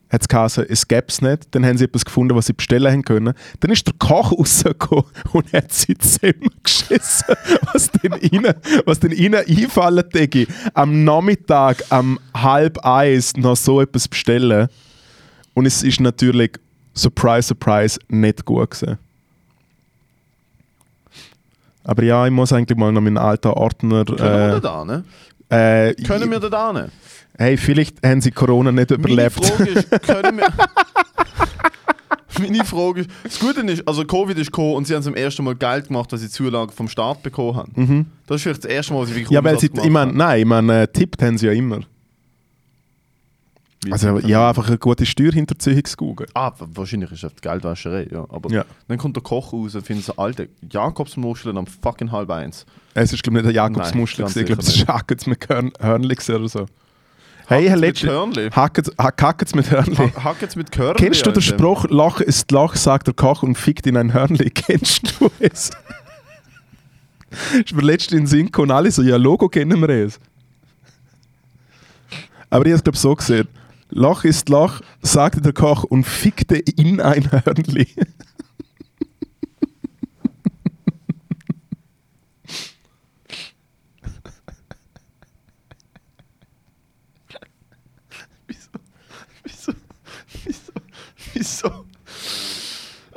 hat 0.09 0.22
es 0.22 0.29
geheißen, 0.29 0.66
es 0.68 0.87
gäbe 0.87 1.07
es 1.09 1.20
nicht. 1.20 1.49
Dann 1.51 1.64
haben 1.64 1.77
sie 1.77 1.85
etwas 1.85 2.05
gefunden, 2.05 2.37
was 2.37 2.46
sie 2.46 2.53
bestellen 2.53 2.92
haben 2.92 3.03
können. 3.03 3.35
Dann 3.61 3.70
ist 3.70 3.87
der 3.87 3.94
Koch 3.99 4.33
rausgekommen 4.38 5.05
und 5.33 5.53
hat 5.53 5.72
sie 5.72 5.96
zusammengeschissen, 5.96 7.35
was 7.72 7.90
denn 7.90 8.14
ihnen, 8.20 8.55
was 8.85 9.01
denn 9.01 9.12
ihnen 9.12 9.44
einfallen 9.46 10.09
Digi, 10.14 10.46
am 10.75 11.05
Nachmittag, 11.05 11.83
am 11.90 12.18
halb 12.35 12.79
eins 12.85 13.37
noch 13.37 13.57
so 13.57 13.81
etwas 13.81 14.09
bestellen. 14.09 14.68
Und 15.55 15.66
es 15.66 15.83
ist 15.83 16.01
natürlich, 16.01 16.53
surprise, 16.96 17.48
surprise, 17.48 17.98
nicht 18.09 18.44
gut 18.44 18.70
gewesen. 18.70 18.98
Aber 21.85 22.02
ja, 22.02 22.26
ich 22.26 22.32
muss 22.32 22.52
eigentlich 22.52 22.76
mal 22.76 22.90
noch 22.92 23.00
meinen 23.00 23.18
alten 23.18 23.48
Ordner... 23.48 24.04
Können 24.04 24.18
wir 24.18 24.56
Äh, 24.56 24.61
da 24.61 24.85
ne? 24.85 25.04
äh, 25.48 25.94
Können 26.02 26.30
wir 26.30 26.40
da 26.40 26.72
ne? 26.72 26.90
Hey, 27.38 27.56
vielleicht 27.56 28.04
haben 28.04 28.20
sie 28.20 28.30
Corona 28.32 28.72
nicht 28.72 28.90
Meine 28.90 29.00
überlebt. 29.02 29.32
Frage 29.44 29.70
ist, 29.70 29.90
können 30.02 30.38
wir... 30.38 30.48
Meine 32.38 32.64
Frage 32.66 33.00
ist, 33.02 33.11
das 33.24 33.38
Gute 33.38 33.61
ist, 33.62 33.87
also 33.88 34.04
Covid 34.04 34.37
ist 34.37 34.46
gekommen 34.52 34.74
und 34.74 34.87
sie 34.87 34.94
haben 34.94 35.02
zum 35.02 35.14
ersten 35.14 35.42
Mal 35.42 35.54
Geld 35.54 35.87
gemacht, 35.88 36.12
dass 36.12 36.20
sie 36.20 36.28
Zulagen 36.28 36.70
vom 36.70 36.87
Staat 36.88 37.22
bekommen 37.22 37.56
haben. 37.56 38.11
Das 38.26 38.37
ist 38.37 38.42
vielleicht 38.42 38.64
das 38.64 38.70
erste 38.70 38.92
Mal, 38.92 39.00
was 39.02 39.09
sie 39.09 39.14
wirklich 39.14 39.30
Mhm. 39.30 39.35
Ja, 39.37 39.44
weil 39.44 39.59
sie, 39.59 39.70
ich 39.72 39.90
meine, 39.90 40.12
nein, 40.12 40.40
ich 40.40 40.44
meine, 40.46 40.82
äh, 40.82 40.87
tippt 40.88 41.22
haben 41.22 41.38
sie 41.38 41.46
ja 41.46 41.52
immer. 41.52 41.80
Also 43.92 44.18
ja, 44.20 44.49
einfach 44.49 44.68
eine 44.68 44.79
gute 44.79 45.07
Steuerhinterziehungsgoogle. 45.07 46.27
Ah, 46.35 46.51
w- 46.59 46.64
wahrscheinlich 46.75 47.12
ist 47.12 47.22
das 47.22 47.35
die 47.35 47.40
Geldwäscherei, 47.42 48.09
ja. 48.11 48.25
Aber 48.29 48.51
Ja. 48.51 48.64
dann 48.88 48.99
kommt 48.99 49.16
der 49.16 49.22
Koch 49.22 49.53
raus 49.53 49.75
und 49.75 49.87
findet 49.87 50.05
so 50.07 50.16
alte 50.16 50.49
Jakobsmuscheln 50.70 51.57
am 51.59 51.66
fucking 51.66 52.11
halb 52.12 52.31
eins. 52.31 52.66
Es 52.94 53.12
ist 53.12 53.22
glaube 53.22 53.38
ich 53.38 53.44
nicht 53.44 53.55
der 53.55 53.62
Jakobsmuschel, 53.62 54.25
Nein, 54.25 54.35
ich 54.37 54.46
glaube, 54.46 54.62
es 54.62 54.68
ist 54.77 54.88
Hackets 54.88 55.27
mit 55.27 55.49
Hörn 55.49 55.72
Hörnli 55.81 56.14
gewesen 56.14 56.35
oder 56.37 56.49
so. 56.49 56.66
Hey. 57.49 57.68
Hörnli? 57.68 58.51
Hackets 58.51 58.90
Hackets 58.99 59.55
mit 59.55 59.70
Hörnli. 59.70 59.94
Ha- 59.96 60.25
Hack 60.25 60.42
jetzt 60.42 60.57
mit 60.57 60.72
Körnli. 60.72 60.96
Kennst 61.05 61.25
du 61.27 61.31
den. 61.31 61.40
Spruch, 61.42 61.87
Lach 61.90 62.20
ist 62.20 62.51
Lach, 62.51 62.75
sagt 62.75 63.07
der 63.07 63.14
Koch 63.14 63.42
und 63.44 63.57
fickt 63.57 63.87
in 63.87 63.96
ein 63.96 64.12
Hörnli? 64.12 64.51
Kennst 64.55 65.20
du 65.20 65.31
es? 65.38 65.70
ist 67.53 67.75
mir 67.75 67.83
letztens 67.83 68.12
in 68.12 68.18
den 68.20 68.27
Sinn 68.27 68.46
gekommen, 68.46 68.70
alle 68.70 68.90
so, 68.90 69.03
ja, 69.03 69.16
Logo 69.16 69.49
kennen 69.49 69.81
wir 69.81 69.88
es. 69.90 70.18
Aber 72.51 72.64
ich 72.64 72.70
habe 72.72 72.77
es 72.79 72.85
glaube 72.85 72.96
so 72.99 73.14
gesehen. 73.14 73.46
Lach 73.88 74.25
ist 74.25 74.49
Lach, 74.49 74.81
sagte 75.03 75.40
der 75.40 75.53
Koch 75.53 75.85
und 75.85 76.05
fickte 76.05 76.57
in 76.57 77.01
ein 77.01 77.31
Hörnli. 77.31 77.88
Wieso? 88.46 88.70
Wieso? 89.44 89.72
Wieso? 90.44 90.72
Wieso? 91.35 91.85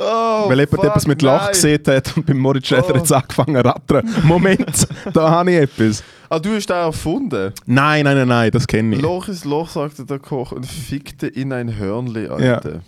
Oh, 0.01 0.49
Weil 0.49 0.59
jemand 0.61 0.83
etwas 0.85 1.07
mit 1.07 1.21
Lach 1.21 1.43
nein. 1.43 1.51
gesehen 1.51 1.83
hat 1.87 2.15
und 2.15 2.25
beim 2.25 2.37
Moritz 2.37 2.67
Schäfer 2.67 2.93
Oh. 2.93 2.97
jetzt 2.97 3.11
angefangen 3.11 3.55
zu 3.55 3.65
rattern. 3.65 4.15
Moment, 4.23 4.87
da 5.13 5.29
habe 5.29 5.51
ich 5.51 5.57
etwas. 5.57 6.03
Ah, 6.29 6.39
du 6.39 6.53
hast 6.53 6.67
den 6.69 6.75
erfunden? 6.75 7.53
Nein, 7.65 8.03
nein, 8.03 8.15
nein, 8.17 8.27
nein, 8.27 8.51
das 8.51 8.67
kenne 8.67 8.95
ich. 8.95 9.01
Loch 9.01 9.27
ist 9.27 9.45
Loch, 9.45 9.69
sagte 9.69 10.05
der 10.05 10.19
Koch 10.19 10.51
und 10.51 10.65
fickte 10.65 11.25
in 11.27 11.51
ein 11.51 11.75
Hörnli, 11.77 12.27
Alter. 12.27 12.81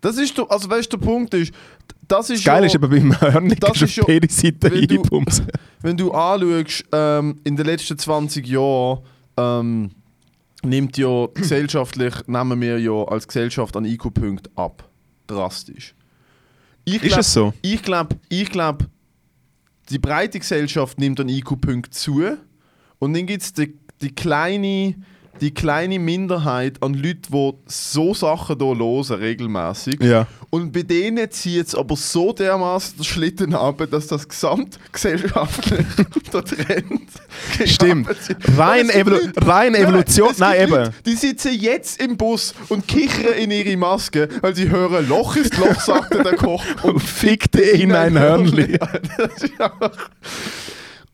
Das 0.00 0.18
ist 0.18 0.36
doch, 0.38 0.50
also 0.50 0.68
weißt 0.68 0.92
du, 0.92 0.96
der 0.96 1.06
Punkt 1.06 1.34
ist, 1.34 1.52
das 2.06 2.30
ist 2.30 2.44
Geil 2.44 2.62
ja, 2.62 2.66
ist 2.66 2.74
aber 2.76 2.88
beim 2.88 3.18
Hörnli 3.20 3.56
Das 3.56 3.80
ist 3.82 3.96
ja- 3.96 4.04
Seiten 4.04 4.70
wenn 4.72 4.86
du- 4.86 5.24
wenn 5.82 5.96
du 5.96 6.12
anschaust, 6.12 6.84
ähm, 6.92 7.40
in 7.44 7.56
den 7.56 7.66
letzten 7.66 7.98
20 7.98 8.46
Jahren 8.46 9.00
ähm, 9.36 9.90
nimmt 10.62 10.96
ja 10.98 11.26
gesellschaftlich, 11.34 12.14
nehmen 12.26 12.60
wir 12.60 12.78
ja 12.78 13.04
als 13.04 13.26
Gesellschaft 13.26 13.76
an 13.76 13.84
IQ-Punkten 13.84 14.50
ab. 14.56 14.88
Drastisch. 15.26 15.94
Ich 16.84 17.02
Ist 17.02 17.16
es 17.18 17.32
so? 17.32 17.52
Ich 17.62 17.82
glaube, 17.82 18.16
ich 18.28 18.48
glaub, 18.50 18.84
die 19.90 19.98
breite 19.98 20.38
Gesellschaft 20.38 20.98
nimmt 20.98 21.20
an 21.20 21.28
IQ-Punkten 21.28 21.92
zu 21.92 22.22
und 22.98 23.14
dann 23.14 23.26
gibt 23.26 23.42
es 23.42 23.52
die, 23.52 23.78
die, 24.00 24.14
kleine, 24.14 24.94
die 25.40 25.52
kleine 25.52 25.98
Minderheit 25.98 26.82
an 26.82 26.94
Leuten, 26.94 27.32
die 27.32 27.52
so 27.66 28.14
Sachen 28.14 28.58
hier 28.58 28.78
hören, 28.78 29.20
regelmäßig. 29.20 30.02
Ja. 30.02 30.26
Und 30.56 30.72
bei 30.72 30.82
denen 30.82 31.30
zieht 31.30 31.66
es 31.66 31.74
aber 31.74 31.96
so 31.96 32.32
dermaßen 32.32 32.96
den 32.96 33.04
Schlitten 33.04 33.54
ab, 33.54 33.82
dass 33.90 34.06
das 34.06 34.26
gesamtgesellschaftlich 34.26 35.86
der 36.32 36.44
Trend 36.44 37.02
Stimmt. 37.66 38.08
Rein, 38.56 38.88
Evolu 38.88 39.18
rein 39.36 39.74
Evolution. 39.74 40.32
Nein, 40.38 40.62
eben. 40.62 40.70
Leute, 40.72 40.92
Die 41.04 41.12
sitzen 41.14 41.52
jetzt 41.52 42.00
im 42.00 42.16
Bus 42.16 42.54
und 42.68 42.88
kichern 42.88 43.34
in 43.34 43.50
ihre 43.50 43.76
Maske, 43.76 44.28
weil 44.40 44.54
sie 44.56 44.70
hören, 44.70 45.06
Loch 45.08 45.36
ist 45.36 45.58
Loch, 45.58 45.78
sagte 45.78 46.22
der 46.22 46.36
Koch. 46.36 46.64
Und 46.82 47.00
fickte 47.00 47.60
in 47.60 47.92
ein 47.92 48.18
Hörnli. 48.18 48.78
Das 48.78 49.42
ist 49.42 49.60
einfach- 49.60 50.10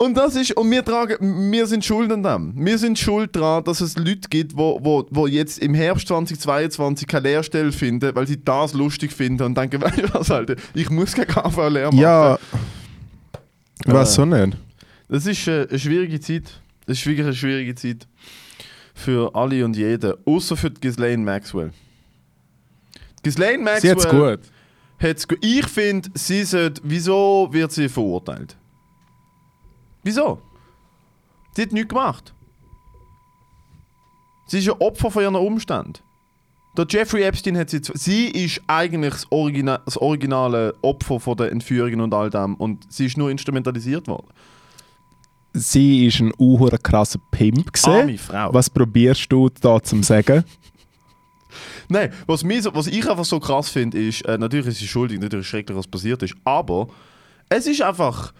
und 0.03 0.17
das 0.17 0.35
ist, 0.35 0.57
und 0.57 0.69
wir 0.69 0.85
tragen, 0.85 1.53
wir 1.53 1.65
sind 1.67 1.85
schuld 1.85 2.11
an 2.11 2.25
dem. 2.25 2.53
Wir 2.57 2.77
sind 2.77 2.99
schuld 2.99 3.37
daran, 3.37 3.63
dass 3.63 3.81
es 3.81 3.97
Leute 3.97 4.29
gibt, 4.29 4.57
wo, 4.57 4.81
wo, 4.83 5.07
wo 5.11 5.29
jetzt 5.29 5.61
im 5.61 5.75
Herbst 5.75 6.09
2022 6.09 7.07
keine 7.07 7.29
Lehrstelle 7.29 7.71
finden, 7.71 8.13
weil 8.15 8.27
sie 8.27 8.43
das 8.43 8.73
lustig 8.73 9.13
finden 9.13 9.45
und 9.45 9.57
denken, 9.57 9.81
weißt 9.83 9.99
du 9.99 10.15
was, 10.15 10.31
Alter, 10.31 10.57
ich 10.75 10.91
muss 10.91 11.13
keine 11.13 11.27
KV-Lehre 11.27 11.93
machen. 11.93 11.99
Ja. 11.99 12.39
Was 13.87 14.11
Äh. 14.11 14.15
so 14.15 14.25
nicht? 14.25 14.57
Das 15.09 15.27
ist 15.27 15.47
äh, 15.47 15.69
eine 15.69 15.79
schwierige 15.79 16.19
Zeit. 16.21 16.61
Das 16.87 16.99
ist 16.99 17.07
wirklich 17.07 17.27
eine 17.27 17.35
schwierige 17.37 17.75
Zeit. 17.77 18.09
Für 18.95 19.33
alle 19.35 19.65
und 19.65 19.77
jeden. 19.77 20.15
Außer 20.25 20.57
für 20.57 20.71
die 20.71 20.81
Ghislaine 20.81 21.23
Maxwell. 21.23 21.71
Ghislaine 23.23 23.63
Maxwell 23.63 23.81
Sie 23.81 24.05
hat's 24.05 24.09
gut. 24.09 24.41
hat's 24.99 25.27
Ich 25.41 25.67
finde, 25.69 26.11
sie 26.15 26.43
sollte. 26.43 26.81
Wieso 26.85 27.49
wird 27.53 27.71
sie 27.71 27.89
verurteilt? 27.89 28.57
Wieso? 30.03 30.41
Sie 31.55 31.63
hat 31.63 31.73
nichts 31.73 31.89
gemacht. 31.89 32.35
Sie 34.47 34.59
ist 34.59 34.69
ein 34.69 34.81
Opfer 34.81 35.11
von 35.11 35.23
ihren 35.23 35.35
Umständen. 35.35 35.95
Der 36.77 36.87
Jeffrey 36.89 37.23
Epstein 37.23 37.57
hat 37.59 37.69
sie. 37.71 37.81
Sie 37.95 38.29
ist 38.29 38.63
eigentlich 38.67 39.13
das, 39.13 39.27
Origina 39.31 39.79
das 39.85 39.99
originale 39.99 40.75
Opfer 40.81 41.21
von 41.21 41.37
der 41.37 41.53
Entführungen 41.53 42.01
und 42.01 42.15
all 42.15 42.31
dem. 42.31 42.55
Und 42.55 42.91
sie 42.91 43.07
ist 43.07 43.19
nur 43.19 43.31
instrumentalisiert 43.31 44.09
worden. 44.09 44.29
Sie 45.53 46.07
ist 46.07 46.21
ein 46.21 46.33
uhuere 46.39 46.79
krasser 46.79 47.21
Pimp 47.31 47.75
gesehen. 47.75 48.17
Frau. 48.17 48.55
Was 48.55 48.71
probierst 48.71 49.31
du 49.31 49.51
da 49.61 49.83
zum 49.83 50.03
sagen? 50.03 50.45
Nein, 51.89 52.11
was, 52.27 52.43
mir 52.43 52.63
so, 52.63 52.75
was 52.75 52.87
ich 52.87 53.09
einfach 53.09 53.27
so 53.27 53.39
krass 53.39 53.69
finde, 53.69 54.03
ist, 54.03 54.23
äh, 54.23 54.39
natürlich 54.39 54.69
ist 54.69 54.79
sie 54.79 54.87
schuldig, 54.87 55.21
natürlich 55.21 55.45
ist 55.45 55.51
schrecklich, 55.51 55.77
was 55.77 55.87
passiert 55.87 56.23
ist, 56.23 56.35
aber 56.45 56.89
es 57.51 57.67
ist 57.67 57.83
einfach. 57.83 58.33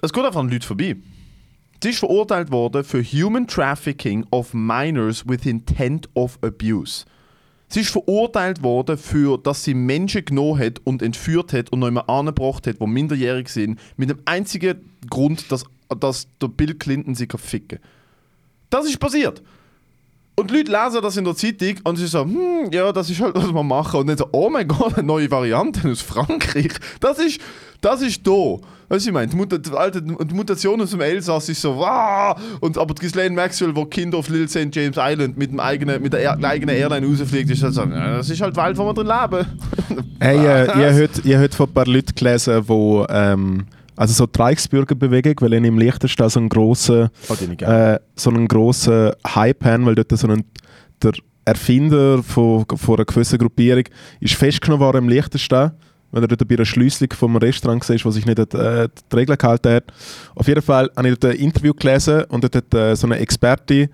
Es 0.00 0.12
geht 0.12 0.24
einfach 0.24 0.40
an 0.40 0.50
Leute 0.50 0.66
vorbei. 0.66 0.96
Sie 1.82 1.90
ist 1.90 1.98
verurteilt 1.98 2.50
worden 2.50 2.84
für 2.84 3.02
Human 3.02 3.46
Trafficking 3.46 4.26
of 4.30 4.54
Minors 4.54 5.26
with 5.28 5.44
Intent 5.44 6.08
of 6.14 6.38
Abuse. 6.42 7.04
Sie 7.68 7.80
ist 7.80 7.90
verurteilt 7.90 8.62
worden 8.62 8.96
für, 8.96 9.38
dass 9.38 9.64
sie 9.64 9.74
Menschen 9.74 10.24
genommen 10.24 10.58
hat 10.58 10.80
und 10.84 11.02
entführt 11.02 11.52
hat 11.52 11.70
und 11.70 11.80
noch 11.80 11.88
einmal 11.88 12.04
angebracht 12.06 12.66
hat, 12.66 12.80
die 12.80 12.86
minderjährig 12.86 13.48
sind, 13.48 13.78
mit 13.96 14.08
dem 14.08 14.20
einzigen 14.24 14.90
Grund, 15.10 15.52
dass, 15.52 15.64
dass 16.00 16.28
der 16.40 16.48
Bill 16.48 16.74
Clinton 16.74 17.14
sie 17.14 17.26
kann 17.26 17.40
ficken 17.40 17.78
Das 18.70 18.86
ist 18.86 18.98
passiert. 18.98 19.42
Und 20.38 20.52
die 20.52 20.58
Leute 20.58 20.70
lesen 20.70 21.02
das 21.02 21.16
in 21.16 21.24
der 21.24 21.34
Zeitung 21.34 21.74
und 21.82 21.96
sie 21.96 22.06
so, 22.06 22.20
hm, 22.20 22.70
ja, 22.70 22.92
das 22.92 23.10
ist 23.10 23.20
halt, 23.20 23.34
was 23.34 23.52
wir 23.52 23.62
machen. 23.64 23.98
Und 23.98 24.06
dann 24.06 24.16
so, 24.16 24.28
oh 24.30 24.48
mein 24.48 24.68
Gott, 24.68 24.96
eine 24.96 25.04
neue 25.04 25.28
Variante 25.28 25.90
aus 25.90 26.00
Frankreich. 26.00 26.74
Das 27.00 27.18
ist, 27.18 27.40
das 27.80 28.02
ist 28.02 28.24
da. 28.24 28.56
Weißt 28.88 29.04
du, 29.04 29.10
ich 29.10 29.12
meine, 29.12 29.26
die, 29.26 29.34
Muta 29.34 29.58
die, 29.58 29.72
alte, 29.72 30.00
die 30.00 30.34
Mutation 30.34 30.80
aus 30.80 30.92
dem 30.92 31.00
Elsass 31.00 31.48
ist 31.48 31.60
so, 31.60 31.74
wow. 31.78 32.40
Und, 32.60 32.78
aber 32.78 32.94
die 32.94 33.00
Ghislaine 33.00 33.34
Maxwell, 33.34 33.74
wo 33.74 33.84
Kind 33.84 34.14
of 34.14 34.28
Little 34.28 34.46
St. 34.46 34.72
James 34.72 34.96
Island 34.96 35.36
mit, 35.36 35.50
dem 35.50 35.58
eigenen, 35.58 36.00
mit 36.00 36.12
der 36.12 36.38
eigenen 36.44 36.76
Airline 36.76 37.04
rausfliegt, 37.04 37.50
ist 37.50 37.64
halt 37.64 37.74
so, 37.74 37.82
ja, 37.82 38.18
das 38.18 38.30
ist 38.30 38.40
halt 38.40 38.56
die 38.56 38.60
Welt, 38.60 38.78
wo 38.78 38.84
wir 38.84 38.94
drin 38.94 39.08
leben. 39.08 39.46
Hey, 40.20 40.38
äh, 40.38 40.64
ich 40.66 40.70
habe 40.72 40.94
heute, 40.94 41.40
heute 41.40 41.56
von 41.56 41.68
ein 41.68 41.72
paar 41.72 41.86
Leuten 41.86 42.14
gelesen, 42.14 42.64
die 42.64 43.74
also 43.98 44.14
so 44.14 44.26
die 44.26 44.38
Reichsbürgerbewegung, 44.38 45.34
weil 45.40 45.54
in 45.54 45.64
im 45.64 45.78
Liechtenstein 45.78 46.28
so 46.28 46.38
einen 46.38 46.48
grossen, 46.48 47.08
Oh, 47.28 47.34
äh, 47.64 47.98
so 48.14 48.30
einen 48.30 48.46
grossen 48.46 49.10
Hype 49.26 49.64
haben, 49.64 49.86
weil 49.86 49.96
dort 49.96 50.16
so 50.16 50.28
ein, 50.28 50.44
der 51.02 51.12
Erfinder 51.44 52.22
von, 52.22 52.64
von 52.76 52.94
einer 52.94 53.04
gewissen 53.04 53.38
Gruppierung 53.38 53.84
ist 54.20 54.34
festgenommen 54.34 54.84
worden 54.84 54.98
im 54.98 55.08
Liechtenstein, 55.08 55.72
weil 56.12 56.22
er 56.22 56.28
dort 56.28 56.46
bei 56.46 56.54
einer 56.54 56.64
Schließung 56.64 57.08
vom 57.12 57.36
Restaurant 57.36 57.88
war, 57.88 57.96
wo 58.04 58.10
sich 58.12 58.24
nicht 58.24 58.38
äh, 58.38 58.88
die 59.10 59.16
Regeln 59.16 59.36
gehalten 59.36 59.72
hat. 59.72 59.84
Auf 60.36 60.46
jeden 60.46 60.62
Fall 60.62 60.90
habe 60.96 61.08
ich 61.08 61.18
dort 61.18 61.34
ein 61.34 61.40
Interview 61.40 61.74
gelesen 61.74 62.22
und 62.28 62.44
dort 62.44 62.54
hat 62.54 62.74
äh, 62.74 62.94
so 62.94 63.08
eine 63.08 63.18
Experte 63.18 63.90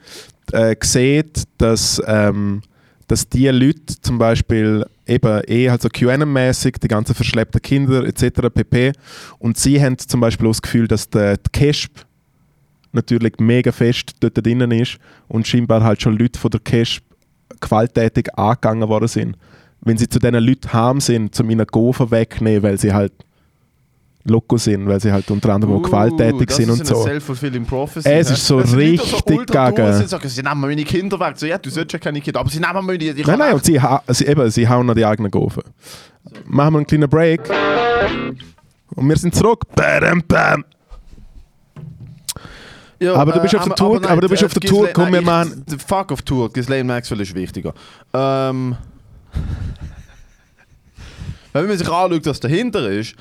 äh, 0.52 0.76
gesehen, 0.76 1.30
dass, 1.56 2.02
ähm, 2.06 2.60
dass 3.08 3.26
die 3.26 3.48
Leute 3.48 4.00
zum 4.02 4.18
Beispiel 4.18 4.84
eben 5.06 5.42
eh 5.46 5.70
halt 5.70 5.82
so 5.82 5.88
QAnon-mäßig, 5.88 6.78
die 6.80 6.88
ganzen 6.88 7.14
verschleppten 7.14 7.60
Kinder 7.60 8.04
etc. 8.04 8.48
pp. 8.52 8.92
Und 9.38 9.58
sie 9.58 9.82
haben 9.82 9.98
zum 9.98 10.20
Beispiel 10.20 10.46
auch 10.46 10.52
das 10.52 10.62
Gefühl, 10.62 10.88
dass 10.88 11.08
der, 11.08 11.36
die 11.36 11.50
CASP 11.52 12.06
natürlich 12.92 13.34
mega 13.38 13.72
fest 13.72 14.12
dort 14.20 14.44
drinnen 14.44 14.70
ist 14.70 14.98
und 15.28 15.46
scheinbar 15.46 15.82
halt 15.82 16.00
schon 16.00 16.16
Leute 16.16 16.38
von 16.38 16.50
der 16.50 16.60
CASP 16.60 17.02
gewalttätig 17.60 18.28
angegangen 18.38 18.88
worden 18.88 19.08
sind. 19.08 19.36
Wenn 19.80 19.98
sie 19.98 20.08
zu 20.08 20.18
diesen 20.18 20.36
Leuten 20.36 20.72
heim 20.72 21.00
sind, 21.00 21.38
um 21.38 21.50
ihnen 21.50 21.66
Gofen 21.66 22.10
wegnehmen, 22.10 22.62
weil 22.62 22.78
sie 22.78 22.92
halt 22.92 23.12
loco 24.24 24.56
sind, 24.56 24.86
weil 24.86 25.00
sie 25.00 25.12
halt 25.12 25.30
unter 25.30 25.52
anderem 25.52 25.76
auch 25.76 25.82
gewalttätig 25.82 26.50
sind 26.50 26.70
ist 26.70 26.80
und 26.80 26.86
so. 26.86 27.06
prophecy. 27.66 28.08
Es 28.08 28.30
ist 28.30 28.46
so 28.46 28.58
Leute 28.58 28.76
richtig 28.76 29.22
durch 29.22 29.46
gaga. 29.46 30.06
sagen, 30.06 30.28
sie 30.28 30.42
nehmen 30.42 30.60
meine 30.60 30.84
Kinder 30.84 31.18
weg. 31.20 31.34
So, 31.36 31.46
ja, 31.46 31.58
du 31.58 31.70
sollst 31.70 31.92
ja 31.92 31.98
keine 31.98 32.20
Kinder, 32.20 32.40
aber 32.40 32.50
sie 32.50 32.60
nehmen 32.60 32.86
meine, 32.86 33.04
ich 33.04 33.26
Nein, 33.26 33.38
nein, 33.38 33.54
und 33.54 33.64
sie, 33.64 33.80
ha 33.80 34.02
sie, 34.08 34.26
eben, 34.26 34.50
sie 34.50 34.68
hauen 34.68 34.88
an 34.88 34.96
die 34.96 35.04
eigenen 35.04 35.30
Gofen. 35.30 35.62
Machen 36.46 36.74
wir 36.74 36.78
einen 36.78 36.86
kleinen 36.86 37.08
Break. 37.08 37.42
Und 38.94 39.08
wir 39.08 39.16
sind 39.16 39.34
zurück. 39.34 39.62
Badam, 39.74 40.22
bam. 40.26 40.64
Ja, 43.00 43.14
Aber 43.16 43.32
du 43.32 43.40
bist 43.40 43.54
äh, 43.54 43.58
auf 43.58 43.64
der 43.64 43.74
Tour- 43.74 44.00
nein, 44.00 44.10
aber 44.10 44.20
du 44.22 44.28
bist 44.28 44.42
äh, 44.42 44.46
auf 44.46 44.54
der 44.54 44.62
Tour, 44.62 44.88
komm, 44.92 45.12
wir 45.12 45.20
machen- 45.20 45.64
Fuck 45.86 46.12
auf 46.12 46.22
Tour, 46.22 46.50
Ghislaine 46.50 46.84
Maxwell 46.84 47.20
ist 47.20 47.34
wichtiger. 47.34 47.74
Ähm, 48.14 48.76
wenn 51.52 51.66
man 51.66 51.76
sich 51.76 51.88
anschaut, 51.88 52.24
was 52.26 52.40
dahinter 52.40 52.88
ist, 52.88 53.14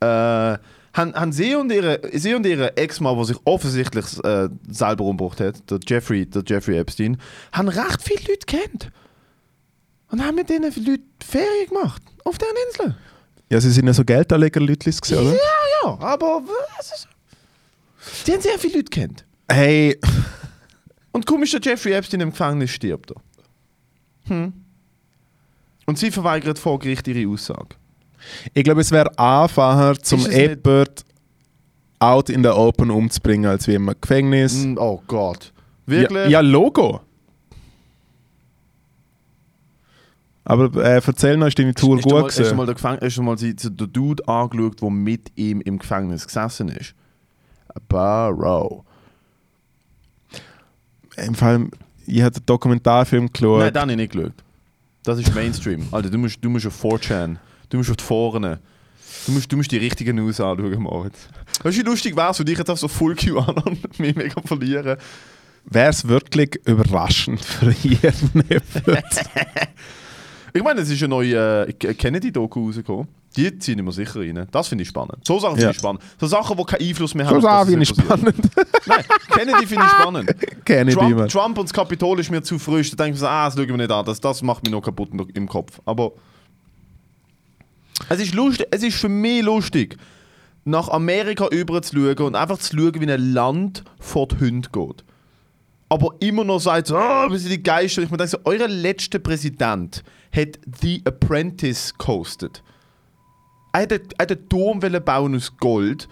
äh, 0.00 0.58
haben, 0.94 1.14
haben 1.14 1.32
sie 1.32 1.54
und 1.54 1.70
ihre, 1.70 2.00
sie 2.12 2.34
und 2.34 2.46
ihre 2.46 2.76
Ex-Mann, 2.76 3.16
der 3.16 3.24
sich 3.24 3.36
offensichtlich 3.44 4.04
äh, 4.24 4.48
selber 4.68 5.04
umgebracht 5.04 5.40
hat, 5.40 5.70
der 5.70 5.80
Jeffrey, 5.86 6.26
der 6.26 6.42
Jeffrey 6.46 6.78
Epstein, 6.78 7.18
haben 7.52 7.68
recht 7.68 8.02
viele 8.02 8.22
Leute 8.28 8.46
kennt. 8.46 8.90
Und 10.10 10.24
haben 10.24 10.36
mit 10.36 10.48
diesen 10.48 10.64
Leuten 10.64 11.04
Ferien 11.22 11.68
gemacht. 11.68 12.02
Auf 12.24 12.38
deren 12.38 12.54
Insel. 12.70 12.96
Ja, 13.50 13.60
sie 13.60 13.70
sind 13.70 13.86
ja 13.86 13.92
so 13.92 14.04
Geldanleger-Leute 14.04 14.90
gesehen, 14.90 15.18
oder? 15.18 15.32
Ja, 15.32 15.38
ja, 15.84 15.98
aber 16.00 16.42
was. 16.44 17.06
Sie 18.24 18.32
haben 18.32 18.40
sehr 18.40 18.58
viele 18.58 18.76
Leute 18.78 18.90
kennt. 18.90 19.24
Hey, 19.50 19.98
Und 21.18 21.26
komisch, 21.26 21.50
der 21.50 21.60
Jeffrey 21.60 21.94
Epstein 21.94 22.20
im 22.20 22.30
Gefängnis 22.30 22.70
stirbt. 22.70 23.10
er. 23.10 23.22
Hm. 24.28 24.52
Und 25.86 25.98
sie 25.98 26.10
verweigert 26.10 26.60
vor 26.60 26.78
Gericht 26.78 27.08
ihre 27.08 27.28
Aussage. 27.28 27.76
Ich 28.54 28.64
glaube, 28.64 28.80
es 28.80 28.90
wäre 28.90 29.18
einfacher, 29.18 29.96
zum 29.98 30.20
Ist 30.20 30.32
jemand 30.32 31.04
out 31.98 32.30
in 32.30 32.42
the 32.42 32.50
open 32.50 32.90
umzubringen, 32.90 33.50
als 33.50 33.66
wie 33.66 33.74
im 33.74 33.92
Gefängnis. 34.00 34.64
Mm, 34.64 34.76
Oh 34.78 35.02
Gott. 35.06 35.52
Ja, 35.86 35.92
Wirklich? 35.92 36.28
ja, 36.30 36.40
Logo. 36.40 37.00
Aber 40.44 40.82
äh, 40.82 41.02
erzähl 41.04 41.36
noch, 41.36 41.46
ist 41.48 41.58
deine 41.58 41.74
Tour 41.74 41.96
du 41.96 42.02
gut 42.02 42.12
mal, 42.12 42.22
hast 42.24 42.38
du 42.38 42.42
gewesen? 42.42 42.56
mal, 42.56 42.66
den, 42.66 42.74
Gefäng 42.74 42.98
hast 43.02 43.16
du 43.18 43.22
mal 43.22 43.36
die, 43.36 43.54
Dude 43.54 44.26
angeschaut, 44.26 44.80
der 44.80 44.90
mit 44.90 45.30
ihm 45.36 45.60
im 45.60 45.78
Gefängnis 45.78 46.26
gesessen 46.26 46.68
ist? 46.70 46.94
Barrow. 47.88 48.82
Im 51.16 51.34
Fall, 51.34 51.68
ich 52.06 52.22
habe 52.22 52.34
einen 52.36 52.46
Dokumentarfilm 52.46 53.30
geschaut. 53.30 53.58
Nein, 53.60 53.72
den 53.74 53.82
habe 53.82 53.90
ich 53.90 53.96
nicht 53.98 54.12
geschaut. 54.12 54.32
Das 55.02 55.18
ist 55.18 55.34
Mainstream. 55.34 55.86
Alter, 55.90 56.08
du 56.10 56.16
musst, 56.18 56.38
du 56.42 56.48
musst 56.48 56.66
auf 56.66 56.82
4chan. 56.82 57.36
Du 57.70 57.76
musst 57.76 57.90
auf 57.90 57.96
die 57.96 58.04
Foren. 58.04 58.58
Du 59.26 59.32
musst, 59.32 59.50
du 59.52 59.56
musst 59.56 59.70
die 59.70 59.76
richtigen 59.78 60.16
News 60.16 60.40
anschauen, 60.40 60.80
Moritz. 60.82 61.28
Weißt 61.62 61.76
du, 61.76 61.80
wie 61.82 61.84
lustig 61.86 62.16
wäre 62.16 62.30
es, 62.30 62.38
wenn 62.38 62.46
ich 62.46 62.58
jetzt 62.58 62.70
auf 62.70 62.78
so 62.78 62.88
Full 62.88 63.16
Q 63.16 63.38
an 63.38 63.56
und 63.58 63.98
mich 63.98 64.14
mega 64.14 64.40
verlieren? 64.42 64.96
Wäre 65.64 65.90
es 65.90 66.06
wirklich 66.08 66.60
überraschend 66.64 67.40
für 67.44 67.70
jeden 67.70 68.44
Ich 70.54 70.62
meine, 70.62 70.80
es 70.80 70.88
ist 70.90 71.00
eine 71.02 71.08
neue 71.08 71.68
äh, 71.68 71.72
Kennedy-Doku 71.72 72.66
rausgekommen. 72.66 73.06
Die 73.36 73.58
ziehen 73.58 73.84
wir 73.84 73.92
sicher 73.92 74.20
rein. 74.20 74.46
Das 74.50 74.68
finde 74.68 74.82
ich 74.82 74.88
spannend. 74.88 75.18
So 75.24 75.38
Sachen 75.38 75.52
finde 75.56 75.64
Ja. 75.66 75.70
ich 75.70 75.76
spannend. 75.76 76.02
So 76.18 76.26
Sachen, 76.26 76.56
die 76.56 76.64
keinen 76.64 76.88
Einfluss 76.88 77.14
mehr 77.14 77.26
So 77.26 77.32
haben. 77.34 77.42
das, 77.42 77.52
Sachen 77.52 77.68
finde 77.68 77.82
ich 77.82 77.88
spannend. 77.90 78.36
Nein, 78.86 79.04
Kennedy 79.30 79.66
finde 79.66 79.84
ich 79.84 79.90
spannend. 79.90 80.34
Kennedy, 80.64 80.96
Trump, 80.96 81.16
Mann. 81.16 81.28
Trump 81.28 81.58
und 81.58 81.64
das 81.68 81.72
Kapitol 81.74 82.18
ist 82.18 82.30
mir 82.30 82.42
zu 82.42 82.58
frisch. 82.58 82.90
Da 82.90 83.04
denke 83.04 83.16
ich 83.16 83.20
mir 83.20 83.26
so, 83.26 83.26
ah, 83.26 83.44
das 83.44 83.54
schauen 83.54 83.68
wir 83.68 83.76
nicht 83.76 83.90
an. 83.90 84.04
Das, 84.06 84.18
das 84.20 84.42
macht 84.42 84.62
mich 84.64 84.72
noch 84.72 84.80
kaputt 84.80 85.10
im 85.34 85.46
Kopf. 85.46 85.78
Aber 85.84 86.12
es 88.08 88.20
ist 88.20 88.34
lustig, 88.34 88.66
es 88.70 88.82
ist 88.82 88.96
für 88.96 89.08
mich 89.08 89.42
lustig, 89.42 89.96
nach 90.64 90.88
Amerika 90.88 91.48
über 91.48 91.80
zu 91.82 91.96
schauen 91.96 92.26
und 92.26 92.34
einfach 92.34 92.58
zu 92.58 92.76
schauen, 92.76 93.00
wie 93.00 93.10
ein 93.10 93.32
Land 93.32 93.84
vor 93.98 94.28
die 94.28 94.38
Hunde 94.38 94.68
geht. 94.70 95.04
Aber 95.88 96.14
immer 96.20 96.44
noch 96.44 96.60
sagt, 96.60 96.88
so, 96.88 96.96
ah, 96.96 97.30
wir 97.30 97.38
sind 97.38 97.50
die 97.50 97.62
Geister. 97.62 98.02
Ich 98.02 98.10
mir 98.10 98.18
denke 98.18 98.30
so, 98.30 98.38
euer 98.44 98.68
letzter 98.68 99.18
Präsident 99.18 100.04
hat 100.30 100.58
The 100.82 101.00
Apprentice 101.06 101.94
gehostet. 101.96 102.62
Er 103.72 103.82
hat, 103.82 103.92
hat 103.92 104.30
einen 104.30 104.48
Turm 104.48 104.80
bauen 104.80 105.34
aus 105.34 105.56
Gold. 105.56 106.08